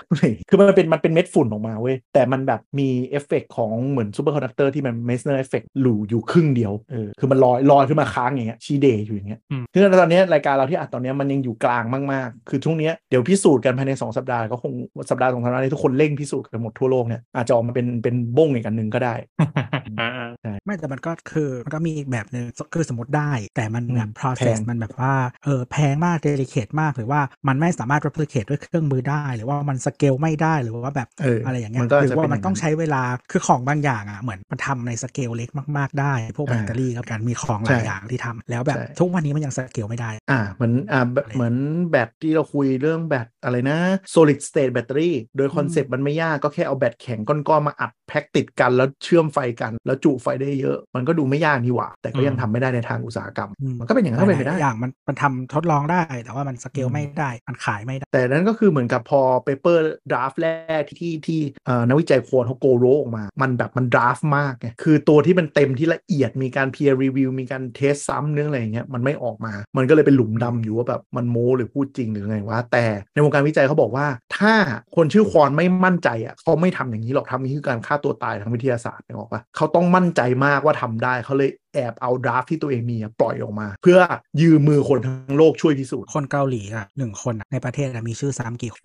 [0.48, 14.72] คือมันเป็นมันเป็นเม็ดฝุ่นออกมาเว้ยแต่มันแบบมีเอฟเฟกของเหมือน superconductor ที่มัน Meissner effect หลูอยู่ครึ่งเดียวเออคือมันลอยลอยขึ้นมาค้างอย่างเงี้ยชีเดย์อยู่อย่างเงี้ยอืมคือตอนเนี้ยรายการเราที่อัดตอนเนี้ยมันยังอยู่กลางมากๆ คือช่วงเนี้ยเดี๋ยวพิสูจน์กันภายใน 2 สัปดาห์ก็คง
[15.10, 19.14] สัปดาห์สองสัปดาห์นี้ทุกคนเร่งพิสูจน์กันหมดทั่วโลกเนี่ยอาจจะออกมาเป็นเป็นบ้งอีกอันหนึ่งก็ได้
[20.00, 20.10] อ่า
[20.64, 22.44] ไม่แต่มันก็คือมันก็มีอีกแบบหนึ่ง
[22.74, 25.14] คือสมมติได้ แต่มันแบบอืม process แพงมันแบบว่า
[25.44, 35.48] เออแพงมาก delicate มากหรือว่ามันไม่สามารถ replicate ด้วยเครื่องมือได้ หรือว่ามันสเกลไม่ได้หรือว่าแบบเออออะไรอย่างเงี้ยมันก็อาจจะอว่าเป็นอย่างนั้นใช้เวลาคือของบางอย่างอะเหมือนมันทำในสเกลเล็ก
[35.78, 41.54] มากๆ ได้ พวกแบตเตอรี่อ่ากับการมีของหลายใช่อย่างใช่ที่ทำแล้วแบบใช่ทุกวันนี้มันยังสเกลไม่ได้ อ่าเหมือนอ่าแบบอะไรเหมือน
[41.90, 43.78] แบตที่เราคุยเรื่องแบตอะไรนะ
[44.14, 60.48] solid state battery โดยคอนเซปต์มันไม่ยากก็แค่เอาแบตแข็งก้อนๆมาอัดแพ็กติดกันแล้วเชื่อมไฟกัน แล้วจุไฟได้เยอะ มันก็ดูไม่ยากนี่หว่า แต่ก็ยังทำไม่ได้ในทางอุตสาหกรรมอืมมันก็เป็นอย่างนั้นก็เป็นไปหได้ลายๆอย่างมันมันทำทดลองได้ แต่ว่ามันสเกลอืมไม่ได้มันขายไม่ได้ แต่นั้นก็คือเหมือนกับพอ paper draft แร
[60.80, 74.06] กที่ที่ที่เอ่อนักวิจัยควอนเขา go rogue ออกมา มันแบบมัน draft มากไงคือตัวที่มันเต็มที่ละเอียดมีการ peer review มีการ test ซ้ำเรื่องอะไรอย่างเงี้ยมันไม่ออกมา มันก็เลยเป็นหลุมดำอยู่ว่าแบบมันโม้หรือพูดจริงหรือไงวะแต่ในวงการวิจัยเขาบอกว่า
[74.36, 74.54] ถ้า
[74.96, 83.98] คนชื่อควอนไม่มั่นใจอะเขาไม่ทำอย่างนี้หรอกทำนี้คือการฆ่าตัวตายทางวิทยาศาสตร์นึกออกปะเขาต้องมั่นใจมากว่าทำได้เขาเลย แอบเอาดราฟที่ตัวเองมีอะปล่อยออกมา เพื่อ
[84.40, 88.82] ยืมมือคนทั้งโลกช่วยพิสูจน์คนเกาหลีอะหนึ่งคนอะในประเทศอะมีชื่อซ้ำกี่คน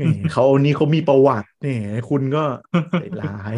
[0.00, 1.78] นี่เขานี่เขามีประวัตินี่
[2.10, 2.44] คุณก็
[3.00, 3.54] ใจร้าย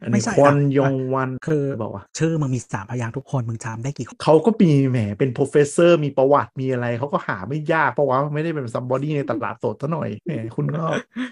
[0.00, 10.84] อันไม่นี้ใช่ควอนอะยองวันคือบอกว่าชื่อมึงมีสามพยางค์ทุกคนมึงจำได้กี่คนเขาก็มีแหมเป็น professor มีประวัติมีอะไรเขาก็หาไม่ยากเพราะว่าไม่ได้เป็น somebody ในตลาดสดซะหน่อยแหมคุณก็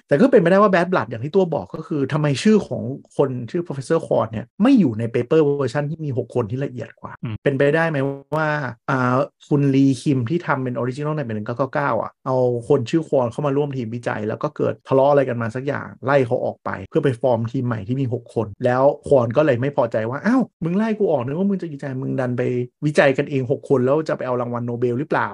[0.08, 2.82] แต่ก็เป็นไปได้ว่า bad blood อย่างที่ตัวบอกก็คือทำไมชื่อของ
[3.16, 7.98] คนชื่อ professor ควอนเนี่ยไม่อยู่ใน paper version ที่มี 6 คนที่ละเอียดกว่าอืมเป็นไปได้ไหม
[8.36, 8.48] ว่า
[8.90, 9.14] อ่า
[9.48, 12.36] คุณลีคิมที่ทำเป็น original ในเป็นหนึ่งเก้าเก้าเก้าอะ เอา
[12.68, 22.42] คนชื่อควอนเข้ามาร่วมทีมวิจัย แล้วก็เกิดทะเลาะอะไรกันมาสักอย่างไล่เขาออกไป เพื่อไปฟอร์มทีมใหม่ที่มี 6 คน แล้วควอนก็เลยไม่พอใจว่าอ้าวมึงไล่กูออกนึกว่ามึงจะวิจัยมึงดันไป
[22.86, 25.28] วิจัยกันเอง 6 คนแล้วจะไปเอารางวัลโนเบลหรือเปล่า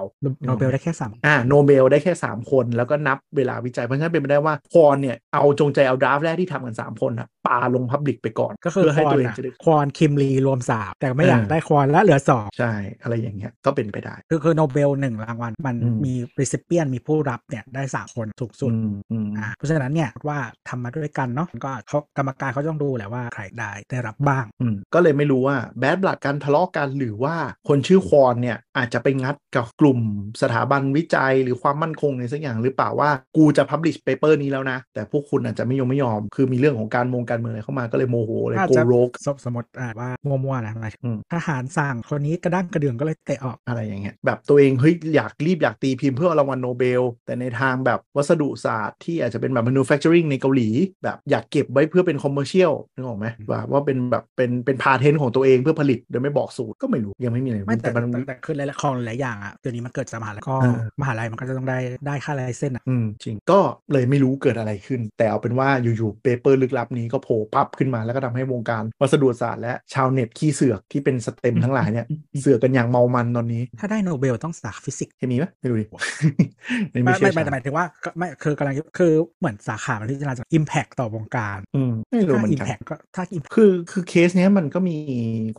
[0.46, 27.34] โนเบลได้แค่สามอ่าโนเบลได้แค่ 3 คนแล้วก็นับเวลาวิจัยเพราะฉะนั้นเป็นไปได้ว่าควอนเนี่ยเอาจงใจเอา draft แรกที่ทำกัน 3 คนอะปาลง public ไปก่อนก็คือเพื่อให้ตัวควอนเองอะจะได้ควอนคิมลีรวมสามแต่ไม่อยากเออได้ควอนแล้วเหลือสองใช่ อะไรอย่างเงี้ยก็เป็นไปได้ คือคือโนเบลหนึ่งรางวัล มันอืมมี recipient มีผู้รับเนี่ยได้สามคนสูงสุดอืมอืมอ่าเพราะฉะนั้นเนี่ยว่าทำมาด้วยกันเนาะก็เขากรรมการเขาต้องดูแหละว่าใครได้ได้รับบ้างอืมก็เลยไม่รู้ว่าแบดบลัดการทะเลาะกันหรือว่า
[27.68, 30.00] คนชื่อควอนเนี่ยอาจจะไปงัดกับกลุ่ม
[30.42, 50.68] สถาบันวิจัยหรือความมั่นคงในสักอย่างหรือเปล่าว่ากูจะพับลิชเปเปอร์นี้แล้วนะ แต่พวกคุณอาจจะไม่ยอมไม่ยอม คือมีเรื่องของการมงการเมืองอะไรเข้ามาก็เลยโมโหเลยอาจโกจะโรกสมสมมติอ่าว่ามั่วๆนะหมายถึงอืมทหารสั่งคนนี้กระด้างกระเดื่องก็เลยเตะออกอะไรอย่างเงี้ยแบบตัวเองเฮ้ยอยากรีบอยากตีพิมพ์เพื่อเอารางวัลโนเบล แต่ในทางแบบวัสดุศาสตร์ที่อาจจะเป็นแบบ manufacturing ในเกาหลี
[51.04, 63.58] แบบอยากเก็บไว้เพื่อเป็น commercial นึกออกไหมว่าว่าเป็นแบบเป็นเป็น patent ของตัวเองเพื่อผลิตโดยไม่บอกสูตรก็ไม่รู้ยังไม่มีอะไรไม่แต่มันแต่แต่คือหลายๆของหลายๆอย่างอะเดี๋ยวนี้มันเกิดจากมหาลัยก็เออมหาลัยมันก็จะต้องได้ได้ค่า license อะอืมจริงก็
[63.92, 72.06] เลยไม่รู้เกิดอะไรขึ้น แต่เอาเป็นว่าอยู่ๆ paper ลึกลับนี้ก็โผล่ปั๊บขึ้นมาแล้วก็ทำให้วงการวัสดุศาสตร์และชาวเน็ตขี้เสือกที่เป็น STEM ทั้งหลายเนี่ย
[72.40, 75.86] เสือกกันอย่างเมามันตอนนี้ ถ้าได้โนเบลต้องสาขาฟิสิกส์เคมีไหมไม่รู้ดิ
[76.90, 84.96] ไม่ไม่ไม่เชี่ยวไม่ชาญแต่หมายถึงว่าก็ไม่คือกำลังคือเหมือนสาขามันที่พิจารณาจาก Impact ต่อวงการอืมไม่รู้ถ้าเหมือนกัน Impact ก็ถ้า Impact คือคือเคสเนี้ยมันก็มี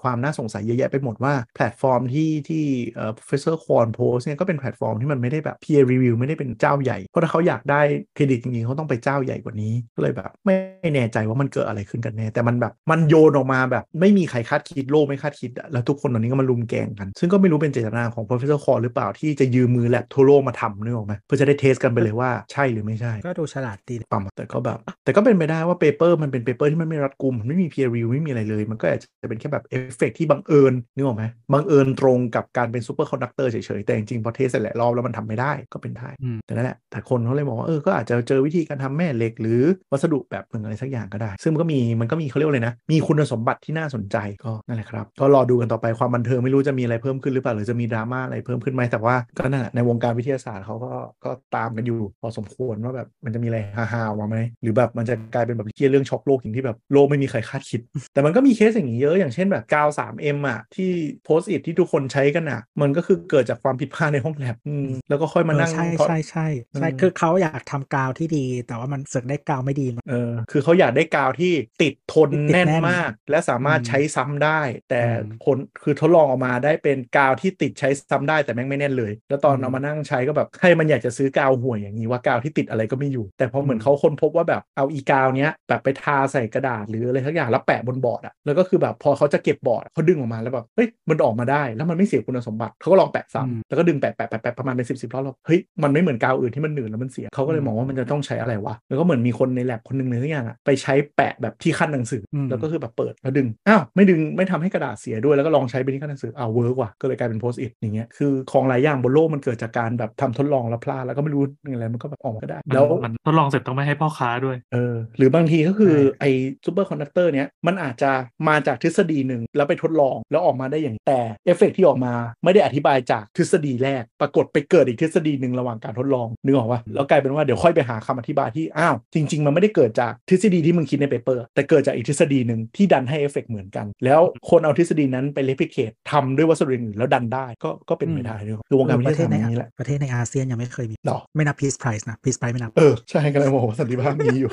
[0.02, 2.64] ความน่าสงสัยเยอะแยะไปหมดว่าแพลตฟอร์มที่ที่
[2.96, 7.82] เอ่อ professor Kwon โพสเนี่ยก็เป็นแพลตฟอร์มที่มันไม่ได้แบบ peer review ไม่ได้เป็นเจ้าใหญ่ เพราะถ้าเขาอยากได้
[8.16, 10.56] เครดิตจริงๆเขาต้องไปเจ้าใหญ่กว่านี้ก็เลยแบบ ไม่
[10.94, 28.64] แน่ใจว่ามันเกิดอะไรขึ้นกันแน่แต่มันแบบมันโยนออกมาแบบไม่มีใครคาดคิดโลกไม่คาดคิดอะแล้วทุกคนตอนนี้ก็มาลุมแกงกัน ซึ่งก็ไม่รู้เป็นเจตนาของ professor Kwon หรือเปล่าที่จะยืมมือแลบทั่วโลกมาทำนึกออกไหมเพื่อจะได้ test กันไปเลยว่าใช่หรือไม่ใช่ ก็ดูฉลาดดีประมาณแต่ก็แบบ แต่ก็เป็นไปได้ว่า paper มันเป็น paper ที่มันไม่รัดกุมมันไม่มี peer review ไม่มีอะไรเลย
[28.72, 31.24] มันก็อาจจะเป็นแค่แบบเอฟเฟกที่บังเอิญนึกออกไหม
[31.54, 39.62] บังเอิญตรงกับการเป็น superconductor เฉยๆแต่จริงๆพอ test เสร็จหลายรอบแล้วมันทำไม่ได้ก็เป็นได้อืมแต่นั่นแหละแต่คนเขาเลยบอกว่าเออก็อาจจะเจอวิธีการทำแม่เหล็ก หรือ
[39.92, 50.94] วัสดุแบบหนึ่งอะไรสักอย่างก็ได้ ซึ่งมันก็มีมันก็มีเขาเรียกว่าอะไรนะมีคุณสมบัติที่น่าสนใจก็นั่นแหละครับ ก็รอดูกันต่อไปความบันเทิงไม่รู้จะมีอะไรเพิ่มขึ้นหรือเปล่าหรือจะมีดราม่าอะไรเพิ่มขึ้นไหมแต่ว่าก็นั่นแหละในวงการวิทยาศาสตร์เขาก็
[51.24, 57.82] ก็ตามกันอยู่พอสมควรว่าแบบมันจะมีอะไรฮาๆออกมาไหมหรือแบบมันจะกลายเป็นแบบเกี่ยเรื่องช็อกโลกอย่างที่แบบโลกไม่มีใครคาดคิด
[58.14, 60.90] แต่มันก็มีเคสอย่างนี้เยอะอย่างเช่นแบบกาว 3M อะที่
[61.26, 66.48] โพสต์อิทที่ทุกคนใช้กันอะ มันก็คือเกิดจากความผิดพลาดในห้องแลบอืมแล้วก็ค่อยมาเออนั่งใช่เพราะใช่ใช่
[66.80, 74.60] ใช่อืมคือเขาอยากทำกาวที่ดี แต่ว่ามันเสือกได้กาวไม่ดีมาเออคือเขาอยากได้กาวที่ติดทนติดแน่นแน่นมาก และสามารถอืมใช้ซ้ำได้
[74.90, 111.44] แต่อืมผลคือทดลองออกมาได้เป็นกาวที่ติดใช้ซ้ำได้แต่แม่งไม่แน่นเลย แล้วตอนอืมเอามานั่งใช้ก็แบบใครมันอยากจะซื้อกาวห่วยอย่างนี้ว่ากาวที่ติดอะไรก็ไม่อยู่ แต่พอเหมือนอืมเขาค้นพบว่าแบบเอาอีกาวเนี้ยแบบไปทาใส่กระดาษหรืออะไรสักอย่างแล้วแปะบนบอร์ดอะแล้วก็คือแบบพอเขาจะเก็บบอร์ดเขาดึงออกมาแล้วแบบเฮ้ยมันออกมาได้ แล้วมันไม่เสียคุณสมบัติเขาก็ลองแปะซ้ำแล้วก็ดึงแปะแปะแปะแปะประมาณเป็นสิบสิบรอบแล้วเฮ้ยมันไม่เหมือนกาวอื่นที่มันหนืดแล้วมันเสียเขาก็เลยมองว่ามันจะต้องใช้อะไรวะแล้วก็เหมือนมีคนในแลบคนหนึ่งในทุกอย่างอะไปใช้แปะแบบที่คั่นหนังสืออืมแล้วก็คือแบบเปิดแล้วดึงอ้าวไม่ดึงไม่ทำให้กระดาษเสียด้วยแล้วก็ลองใช้เป็นที่คั่นหนังสืออ้าว work ว่ะก็เลยกลายเป็นโพสต์อิทอย่างเงี้ยคือของหลายอย่างบนโลกมันเกิดจากการแบบทำทดลองแล้วพลาดแล้วก็ไม่รู้
[111.74, 116.32] อะไรมันก็แบบออกมาก็ได้มันแล้วมันทดลองเสร็จต้องไม่ให้พ่อค้าด้วยเออหรือบางทีก็คือใช่ไอ้
[116.66, 118.12] superconductor เนี้ยมันอาจจะ
[118.48, 122.14] มาจากทฤษฎีหนึ่งแล้วไปทดลองแล้วออกมาได้อย่างนี้แต่เอฟเฟกต์ที่ออกมา
[122.44, 144.52] ไม่ได้อธิบายจากทฤษฎีแรก ปรากฏไปเกิดอีกทฤษฎีหนึ่งระหว่างการทดลองนึกออกปะแล้วกลายเป็นว่าเดี๋ยวค่อยไปหาคำอธิบายที่อ้าวจริง ๆ มันไม่ได้เกิดจากทฤษฎีที่มึงคิดใน paper แต่เกิดจากอีกทฤษฎีหนึ่งที่ดันให้เอฟเฟกต์เหมือนกัน แล้วคนเอาทฤษฎีนั้นไปเลพิเคททำด้วยวัสดุอื่นแล้วดันได้ก็ก็เป็นไปได้ด้วยคือวงการวิทประยาเทศาศสตร์ในมันอย่างนี้แหละประเทศในอาเซียนยังไม่เคยมีหรอไม่นับ Peace Prize นะ Peace Prize ไม่นับเออใช่กำลังบอกว่าสันติภาพมีอยู่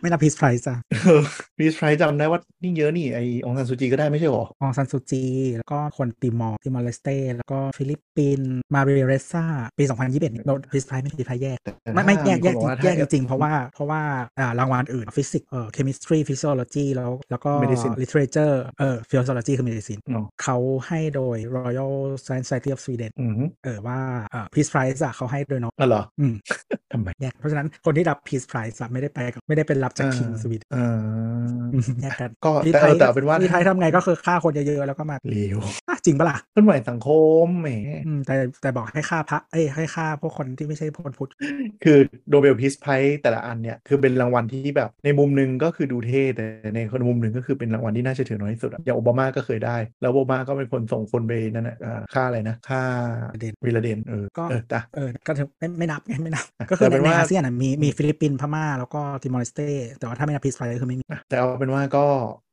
[0.00, 1.22] ไม่นับ Peace Prize อะเออ
[1.60, 5.24] รีสไ i จำได้ว่านี่เยอะนี่ไอองซันซูจีก็ได้ไม่ใช่หรอองซันซูจี
[5.56, 9.44] แล้วก็คนติมอร์ติมอร์เลสเตแล้วก็ฟิลิปปินส์มาเรียเรซ่า
[9.78, 11.58] ปี 2021โดน Peace Prize ไม่ Peace Prize แยก
[11.94, 14.00] ไม่ไม่แยกแยกมีคนบอกว่าแยกถ้าจริงๆเพราะว่าเพราะว่า
[14.38, 20.56] อ่ารางวัลอื่นฟิสิกส์เอ่อ chemistry physiology แล้วแล้วก็ Medicine literature เอ่อ physiology คือ medicine เนาะเขา
[20.86, 21.94] ให้โดย Royal
[22.24, 23.32] Science Society of Sweden อืม
[23.64, 23.98] เออว่า
[24.30, 26.34] เอ่อ Peace Prize อะเขาให้โดยน้องอ๋อเหรออืม
[26.92, 31.66] ทำไมแยกเพราะฉะนั้นคนที่รับ Peace Prize อะไม่ได้ไปกับไม่ได้เป็นรับจาก King สวีเดนอ่า
[32.02, 35.58] แยกกันก็ที่แต่ไทยแต่เอาเป็นว่าที่ไทยทำไงก็คือฆ่าคนเยอะๆแล้วก็มาเลว
[35.88, 37.08] อะจริงปะล่ะเคลื่อนไหวสังค
[37.44, 37.68] มแหม
[38.06, 41.30] อืมแต่แต่บอกให้ฆ่าพระเอ้ยให้ฆ่าพวกคนที่ไม่ใช่คนพุทธ
[41.84, 41.98] คือ
[42.30, 46.44] โนเบล Peace Prize แต่ละอันเนี่ยคือเป็นรางวัลที่แบบในมุมหนึ่งก็คือดูเท่แต่
[46.74, 52.82] ในคนมุมหนึ่งก็คือเป็นรางวัลที่น่าเชื่อถือน้อยที่สุดอะอย่างโอบามาก็เคยได้ แล้วโอบามาก็เป็นคนส่งคนไปนั่นแหละอ่าฆ่าอะไรนะฆ่า
[53.34, 59.60] วิลาเดนบินลาเดนเออก็เออจ้ะเออก็ถือไม่ไม่นับไงไม่นับอะก็คือแต่ในเป็นในว่าอาเซียนอะมีมีฟิลิปปินส์พม่าแล้วก็ติมอร์เลสเต
[59.98, 62.04] แต่ว่าถ้าไม่นับ Peace Prize ก็คือไม่มีนะแต่เอาเป็นว่าก็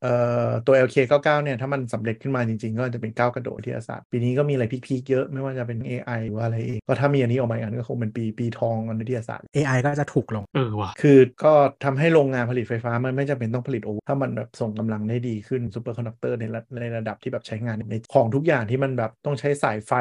[0.04, 19.92] เอ่อตัว LK 99 เนี่ย ถ้ามันสำเร็จขึ้นมาจริง ๆ ก็จะเป็นก้าวกระโดดวิทยาศาสตร์ปีนี้ก็มีอะไร peak ๆเยอะไม่ว่าจะเป็น AI หรือว่าอะไรเองก็ถ้ามีอันนี้ออกมาอีกอันก็คงเป็นปีปีทองอันวิทยาศาสตร์ AI ก็จะถูกลงเออว่ะคือก็ทำให้โรงงานผลิตไฟฟ้ามันไม่จำเป็นต้องผลิตโอถ้ามันแบบส่งกำลังได้ดีขึ้น superconductor ในระในระดับที่แบบใช้งานในของทุกอย่างที่มันแบบต้องใช้สายไฟ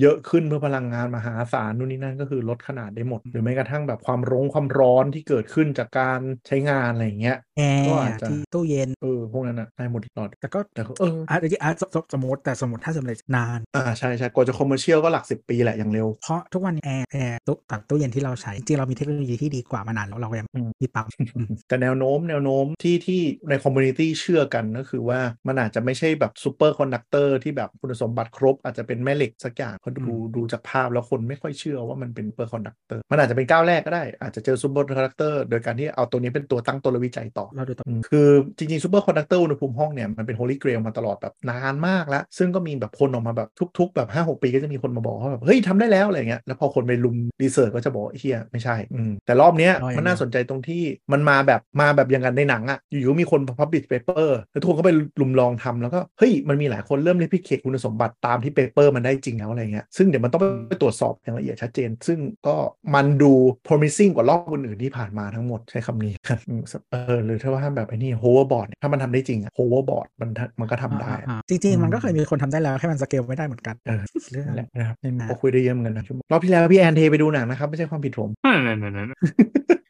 [0.00, 38.28] เยอะขึ้นเพื่อพลังงานมหาศาลนู่นนี่นั่นก็คือลดขนาดได้หมด หรือแม้กระทั่งแบบความร้งความร้อนที่เกิดขึ้นจากการใช้งานอะไรอย่างเงี้ยแอร์ก็อาจจะที่ตู้เย็นเออพวกนั้นอะได้หมดหลอดแต่ก็แต่ก็เอออะเดี๋ยวอะสสสมมติแต่สมมติถ้าสำเร็จนานอ่าใช่ใช่กว่าจะ commercial ก็หลักสิบปีแหละอย่างเร็ว เพราะทุกวันนี้แอร์แอร์ตู้ตัดตู้เย็นที่เราใช้จริงๆเรามีเทคโนโลยีที่ดีกว่ามานานแล้วเราก็ยังอืมมีปั๊มอืมแต่แนวโน้มแนวโน้มที่ที่ใน community เชื่อกันก็คือว่ามันอาจจะไม่ใช่แบบ superconductor ที่แบบคุณสมบัติครบ อาจจะเป็นแม่เหล็กสักอย่างเพราะดูอืมดูจากภาพแล้วคนไม่ค่อยเชื่อว่ามันเป็น superconductor มันอาจจะเป็นก้าวแรกก็ได้อาจจะเจอ superconductor โดยการที่เอาตัวนี้เป็นตัวตั้งตัวและวิจัยต่อเราดูต่ออืมคือ
[38.58, 43.48] จริงๆ superconductor อุณหภูมิห้องเนี่ยมันเป็น holy grail มาตลอดแบบนานมากแล้ว ซึ่งก็มีแบบคนออกมาแบบ
[43.78, 50.82] ทุก ๆ แบบ5 6ปีก็จะมีคนมาบอกว่าแบบเฮ้ยทำได้แล้วอะไรเงี้ยแล้วพอคนไปรุม research ก็จะบอกว่าเฮ้ยไม่ใช่อืมแต่รอบเนี้ยรอบอย่างมันน่าสนใจตรงที่
[51.12, 54.90] มันมาแบบมาแบบอย่างกับในหนังอะอยู่ๆมีคน publish paper แล้วทุกคนก็ไป
[55.20, 62.56] รุมลองทำแล้วก็เฮ้ยมันมีหลายคนเริ่ม replicate คุณสมบัติตามที่ paper มันได้จริงแล้วอะไรเงี้ยซึ่งเดี๋ยวมันต้องไปตรวจสอบอย่างละเอียดชัดเจน ซึ่งก็
[62.94, 63.32] มันดู
[63.66, 66.47] promising กว่ารอบอื่นๆที่ผ่านมาทั้งหมดใช้คำนี้ครับอืม
[66.92, 74.02] เออหรือถ้าว่าแบบไอ้นี่ hoverboard เนี่ยถ้ามันทำได้จริงอะ hoverboard มันทำมันก็ทำได้อะอ่าๆจริง ๆ มันก็เคยมีคนทำได้แล้วแค่มันสเกลไม่ได้เหมือนกันเออ
[74.32, 79.08] เรื่องนั่นแหละนะครับไม่มาก็คุยได้เยอะเหมือนกันนะชั่วโมงรอบที่แล้วพี่แอนเทไปดูหนังนะครับ ไม่ใช่ความผิดผมนั่นนั่นนั่น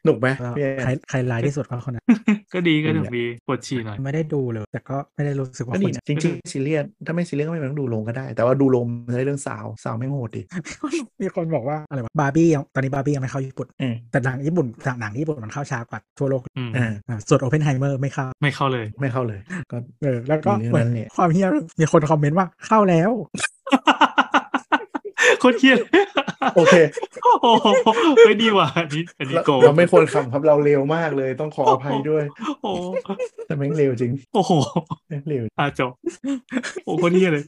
[0.08, 2.04] หนุกไหมก็พี่แอนใครใครร้ายที่สุดก็คนนั้น
[2.54, 10.42] ก็ดีก็ถึงดีปวดฉี่หน่อยไม่ได้ดูเลย แต่ก็ไม่ได้รู้สึกว่าก็คดีนนะจริงๆซีเรียสถ้าไม่ซีเรียสก็ไม่ต้องดูโรงก็ได้ แต่ว่าดูโรงมันได้เรื่องสาวสาวแม่งโหดดิ
[11.20, 14.66] มีคนบอกว่าอะไรวะบาร์บี้ยังตอนนี้บาร์บี้ยังไม่เข้าญี่ปุ่นเออแต่หนังญี่ปุ่น
[15.00, 19.40] หนังญี่ปุ่นมันเข้าช้ากว่าทั่วโลกอืมอ่าอ่าส่วนโอเพนไฮเมอร์ไม่เข้าไม่เข้าเลยไม่เข้าเลย
[19.70, 21.48] ก็เออแล้วก็มีเรื่องเหมือนนั้นเนี่ยความเฮี้ย
[21.80, 23.10] มีคนคอมเมนต์ว่าเข้าแล้ว
[25.40, 25.78] โคตรเครียด
[26.56, 26.74] โอเค
[27.24, 27.66] โอ้โห
[28.24, 32.24] ไม่ดีว่ะอันนี้อันนี้เราโกงเราไม่ควรขำครับเราเร็วมากเลยต้องขออภัยด้วย
[32.62, 32.86] โอ้โห
[33.46, 34.52] แต่แม่งเร็วจริง โอ้โห
[35.08, 35.92] แม่งเร็วอะจบ
[36.84, 37.44] โอ้โหคนนี้ยเลย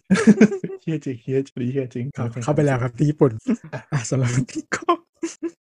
[0.82, 3.32] เฮียจริงเฮียจริงเฮียจริงครับเข้าไปแล้วครับที่ญี่ปุ่น
[3.93, 5.59] อะสำหรับวันนี้ก็ตัวเร็ว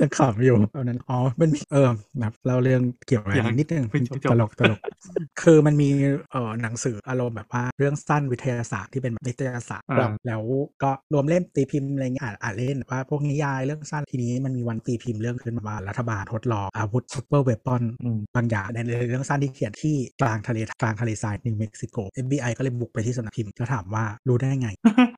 [0.00, 4.78] ยังขำอยู่เอานั้นอ๋อมันมีเออแบบเราเรื่องเกี่ยวกับอะไรนิดนึงไม่จบตลกตลก
[5.42, 5.90] คือมันมี
[6.32, 10.42] เอ่อหนังสืออารมณ์แบบว่าเรื่องสั้นวิทยาศาสตร์ที่เป็นนิตยสารอ่าแล้ว
[10.82, 24.68] ก็รวมเล่มตีพิมพ์อะไรเงี้ยอ่านอ่านเล่นว่าพวกนิยายเรื่องสั้นทีนี้มันมีวันตีพิมพ์เรื่องขึ้นมาว่ารัฐบาลทดลองอาวุธซูเปอร์เวปอนอืมบางอย่างในเรื่องสั้นที่เขียนที่กลางทะเลกลางทะเลทรายนิวเม็กซิโก FBI ก็เลยบุกไปที่สำนักพิมพ์แล้วถามว่ารู้ได้ไง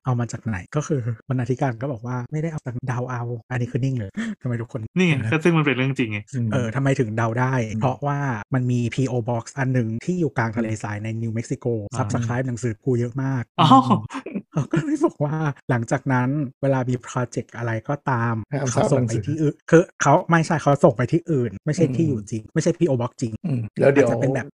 [0.05, 4.11] เอามาจากไหนก็คือบรรณาธิการก็บอกว่าไม่ได้เอาจากเดาเอา อันนี้คือนิ่งเลย
[4.43, 6.19] ทำไมทุกคนนี่ไงก็ซึ่งมันเป็นเรื่องจริงไง
[6.53, 8.19] เออทำไมถึงเดาได้อืมเพราะว่า
[8.55, 9.15] มันมี P.O.
[9.31, 13.83] Box อันหนึ่งที่อยู่กลางทะเลทรายในนิวเม็กซิโกอ่า subscribe หนังสือกูเยอะมากอ้าว
[14.53, 15.37] เขาก็เลยบอกว่า
[15.71, 16.29] หลังจากนั้น
[16.63, 22.93] เวลามีโปรเจกต์อะไรก็ตามห้ามเขาทราบส่งหนังไปสือที่อื่นคือเขาไม่ใช่เขาส่งไปที่อื่น ไม่ใช่ที่อืมอยู่จริง ไม่ใช่ P.O.
[23.01, 24.47] Box จริงอืมแล้วเดี๋ยวอาจจะเป็นแบบ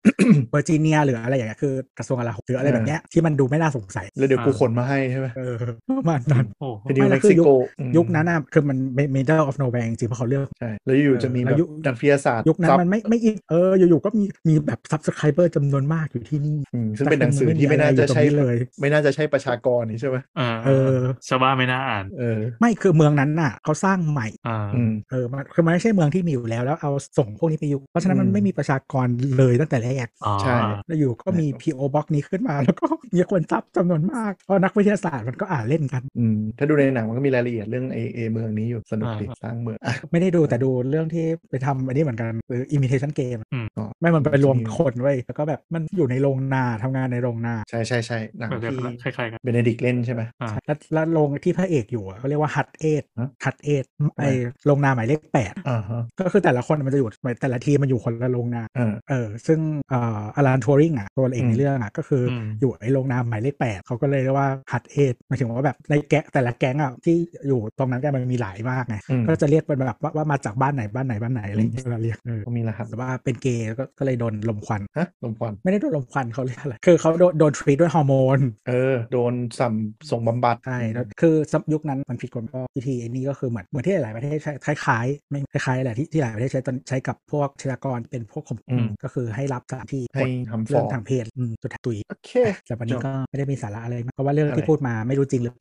[0.50, 5.54] เวอร์จิเนียหรืออะไรอย่างเงี้ยคือกระทรวงกลาโหมหรืออะไรแบบเนี้ยที่มันดูไม่น่าสงสัย แล้วเดี๋ยวกูขนมาให้ใช่ไหมเออ
[5.98, 8.78] ประมาณนั้นโอ้โหเป็นนิวไม่แล้เม็วกคือซิยุคโกอืมยุคนั้นน่ะคือมัน
[9.16, 20.70] middle of nowhere จริงๆเพราะเขาเลือกใช่แล้วอยู่ๆจะมีแล้แบบวยุคนักวิทยาศาสตร์ ยุคนั้นซับมันไม่ไม่อินเอออยู่ๆก็มีมีแบบ subscriber จำนวนมากอยู่ที่นี่อืมซึ่งเป็นหนังสือที่ไม่น่าจะใช่แต่คือมันไม่มีอะไรอยู่ตรงนี้เลย ไม่น่าจะใช่ประชากรนี่ใช่ไหมเออเอ
[21.00, 29.06] อชาวบ้านไม่น่าอ่านเออไม่คือเมืองนั้นน่ะเขาสร้างใหม่อ่าอืมเออมันคือมันไม่ใช่เมืองที่มีอยู่แล้วแล้วเอาส่งพวกนี้ไปอยู่ เพราะฉะนั้นมันอืมไม่มีประชากร
[29.38, 30.56] เลยตั้งแต่แรกอ๋อใช่
[30.86, 43.40] แล้วอยู่ก็มี PO Box นี้ขึ้นมา แล้วก็มีคน sub จำนวนมากเพราะนักวิทยาศาสตร์มันก็อ่านเล่นกันอืมถ้าดูในหนังมันก็มีรายละเอียดเรื่องเอเอเมืองนี้อยู่สนุกดีสร้างเมืองอะไม่ได้ดูแต่ดูเรื่องที่ไปทำอันนี้เหมือนกันคือ imitation game
[43.76, 53.84] ก็ไม่มันไปรวมคนไว้ยแล้วก็แบบมันอยู่ในโรงนาทำงานในโรงนาใช่ใช่ใช่หนังแบบที่คล้ายๆกันเบเนดิกเล่นใช่ไหมอ่าแล้วแล้วโรงที่พระเอกอยู่อะเขาเรียกว่า hut eight ฮะ hut eight
[54.18, 54.24] ไอ
[54.66, 57.10] โรงนาหมายเลขแปดอ่าฮะก็คือแต่ละคนมันจะอยู่
[57.40, 59.60] แต่ละทีมมันอยู่คนละโรงนาอ่าเออซึ่ง
[59.90, 67.16] เอ่ออลานทัวริงอะตัวเอกอืมในเรื่องอะก็คืออมอยู่ไอโรงนาหมายเลขแปดเขาก็เลยเรียกว่าฮัตเอทหมายถึงว่าแบบในแก๊งแต่ละแก๊งอะที่
[67.48, 78.38] อยู่ตรงนั้นกันมันมีหลายมากไงอืมก็จะเรียกเป็นแบบว่าว่ามาจากบ้านไหนบ้านไหนบ้านไหนอะไรอย่างเงี้ยเวลาเรียกเออก็มีรหัสแต่ว่าเป็นเกย์ก็ก็เลยโดนลมควันฮะลมควันไม่ได้โดนลมควันเขาเรียกอะไรคือเขาโดนโดนทรีตด้วยฮอร์โมน
[78.68, 79.74] เออโดนสัม
[80.10, 81.34] ส่งบำบัดใช่แล้วคือ
[81.72, 92.30] ยุคนั้นมันผิดกฎก็วิธีไอ้นี่ก็คือเหมือนเหมือนที่หลายประเทศใช้คล้ายๆไม่คล้ายๆแหละที่ที่หลายประเทศใช้ตอนใช้กับพวกเชยากรเป็นพวกข่มอืขืมนก็คือให้รับสถานที่ให้กดทำฟเรื่อองร์มทางเพศอืมสุดท้ายตุยโอเค
[92.66, 95.54] แต่วันนี้จบก็ไม่ได้มีสาระอะไรมากเพราะว่าเรื่องอะไรที่พูดมาไม่รู้จริงเลย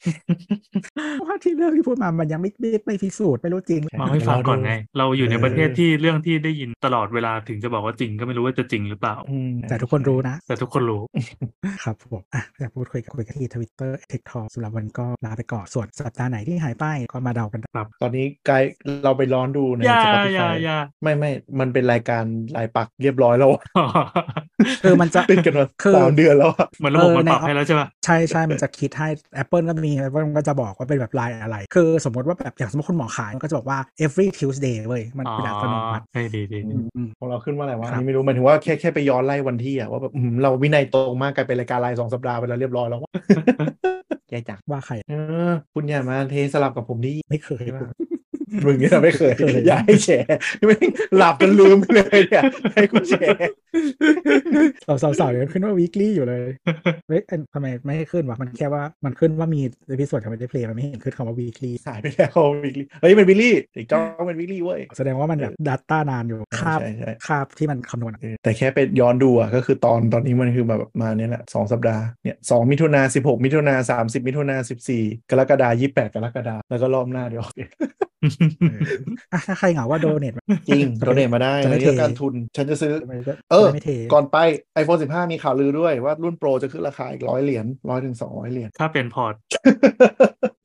[1.15, 11.01] เพราะว่าที่เรื่องที่พูดมามันยังไม่ไม่ไม่พิสูจน์ไม่รู้จริงเลยมาให้ฟังก่อนไง เราอยู่ในเออประเทศที่เรื่องที่ได้ยินตลอดเวลาถึงจะบอกว่าจริงก็ไม่รู้ว่าจะจริงหรือเปล่าอืมแต่ทุกคนรู้นะ แต่ทุกคนรู้
[11.83, 17.69] ครับผมอะอยากพูดคุยกับคุยกันที่ทวิตเตอร์เทคทอสำหรับวันก็ลาไปก่อนส่วนสัปดาห์ไหนที่หายไปก็มาเดากันได้
[18.01, 18.71] ตอนนี้ไกด์
[19.03, 22.23] เราไปร้อนดูในอย่า Spotify อย่าอย่าไม่ไม่มันเป็นรายการ
[22.57, 23.51] รายปักเรียบร้อยแล้ว
[24.83, 29.07] คือมันจะติดกันมาคือสามเดือนแล้วอะเหมือนระบบมันเออในปรับให้แล้วใช่ปะใช่ใช่มันจะคิดให้
[29.41, 42.99] Apple ก็มี Apple ก็จะบอกว่าเป็นแบบลายอะไร คือสมมติว่าแบบอย่างสมมติคุณหมอขายมันก็จะบอกว่า every Tuesday เว้ยมันอ๋อเป็นอัตโนมัติให้ดีดีดีอืมของเราขึ้นว่าอะไรวะครับอันนี้ไม่รู้หมายถึงว่าแค่แค่ไปย้อนไล่วันที่อะว่าแบบอืมเราวินัยตรงมากกลายเป็นรายการรายสองสัปดาห์ไปแล้วเรียบร้อยแล้ว
[44.29, 45.13] แย่จังว่าใครเอ
[45.49, 47.83] อคุณอย่ามาเทสลับกับผมดิไม่เคยว่า
[48.65, 50.09] มึงเนี่ยไม่เคยไม่เคย อย่าให้แฉ
[50.67, 52.43] ไม่งหลับกันลืมไปเลยเนี่ย
[52.73, 53.13] ให้กูแฉ
[54.87, 56.51] สาวสาวสาวยังขึ้นว่า weekly อยู่เลย
[57.07, 62.31] เฮ้ยเอ้ยทำไมไม่ให้ขึ้นวะมันแค่ว่ามันขึ้นว่ามีเอพิโซดทำไมได้เพลย์มันไม่เห็นขึ้นคำว่า weekly หายไปแล้ว
[62.63, 77.69] วิกลี่เฮ้ยเป็นวิลลี่เด็กจ้องเป็นวิลลี่เว้ยแสดงว่ามันแบบ data นานอยู่คาบใช่ใช่คาบที่มันคำนวณอะเออแต่แค่ไปย้อนดูอะก็คือตอนตอนนี้มันคือแบบมาเนี่ยแหละสองสัปดาห์เนี่ยสองมิถุนาสิบหกมิถุนาสามสิบมิถุนาสิบสี่กรกฎายี่แปดกรกฎาแล้วก็รอบหน้าเดี๋ยวเออ
[78.01, 78.14] อะ
[79.47, 80.33] ถ้าใครเหงาว่า donate
[80.67, 84.37] จริง donate มาได้จะไม่ในเรื่องเทการทุน ฉันจะซื้อไม่ได้เออไม่เทก่อนไป
[84.81, 89.33] iPhone 15 มีข่าวลือด้วยว่ารุ่น Pro จะขึ้นราคาอีกร้อยเหรียญร้อยถึงสองร้อยเหรียญถ้าเป็น port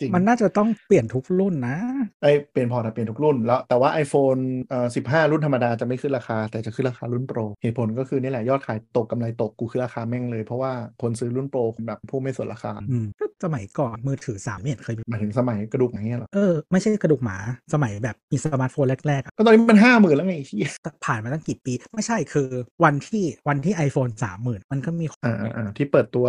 [0.00, 1.76] จริงมันน่าจะต้องเปลี่ยนทุกรุ่นนะ
[2.22, 4.40] ไอยเปลี่ยน port อะเปลี่ยนทุกรุ่นแล้ว แต่ว่า iPhone
[4.70, 10.72] เอ่อ15รุ่นธรรมดาจะไม่ขึ้นราคา แต่จะขึ้นราคารุ่น Pro เหตุผลก็คือนี่แหละยอดขายตกกำไรตกกูขึ้นราคาแม่งเลย เพราะว่า
[11.02, 17.36] คนซื้อรุ่น Pro แบบพวกไม่สนราคาอืมก็สมัยก่อนมือถือสามไม่เห็นเคยมีหมายถึงสมัยกระดูกอย่างเงี้ยเหรอเออไม่ใช่กระดูกหมา
[17.74, 20.70] สมัยแบบมีสมาร์ทโฟนแรกๆอะก็ตอนนี้มันห้าหมื่นแล้วไงไอ้เหี้ย
[21.04, 22.48] ผ่านมาตั้งกี่ปี ไม่ใช่คือ
[22.84, 26.26] วันที่วันที่ iPhone สามหมื่นมันก็มีอ่าอ่าอ่าที่เปิดตัว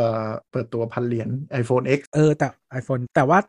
[0.51, 1.29] เปิดตัวพันเหรียญ
[1.61, 2.47] iPhone X เออแต่
[2.79, 3.39] iPhone แต่ว่า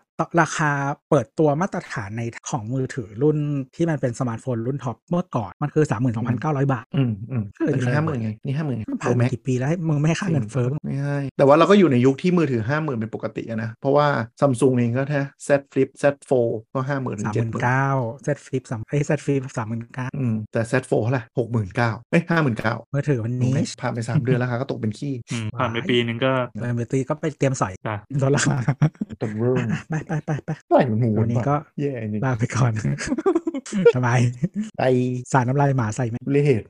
[0.40, 0.70] ราคา
[1.10, 3.38] เปิดตัวมาตรฐานในของมือถือรุ่น
[3.76, 5.84] ที่มันเป็นสมาร์ทโฟนรุ่น top เมื่อก่อน มันคือ
[6.28, 14.06] 32,900 บาท อืมอืมเออแต่นี่ห้าหมื่นไง นี่ห้าหมื่นมันผ่านมากี่ปีแล้วให้มึงไม่ให้ค่าเงินเฟ้อไม่ใช่แต่ว่าเราก็อยู่ในยุคที่มือถือห้าหมื่นเป็นปกติอะนะ เพราะว่า
[14.40, 17.88] ซัมซุงเองก็แค่ Z Flip Z Fold ก็ห้าหมื่นถึสางมหเจ็ดมื่นหมื่นเก้า
[18.26, 28.56] Z Flip สามเอ้ย Z Flip สามหมื่นเก้าอืมแต่ Z Fold เท่าไหร่หกหมื่นเก้าเอ้ยห้าหมื่นเก้ามือถือวันนี้ผ่านไปสามเดือนแล้วค่ะก็ตกเป็นขี้อืมผ่านไปปีหนึ่งก็เรนเบตีก็ไปเตรียมสอยจ้ะลดราคา
[29.22, 29.56] ตกเริ่ม
[29.88, 31.56] ไปไปไปไปไล่มันหมูวันนี่ก็
[32.24, 32.72] ลาไปก่อน
[33.94, 34.10] ทำไม
[34.78, 34.82] ไป
[35.32, 36.64] สารน้ำลายหมาใส่ไหมเลด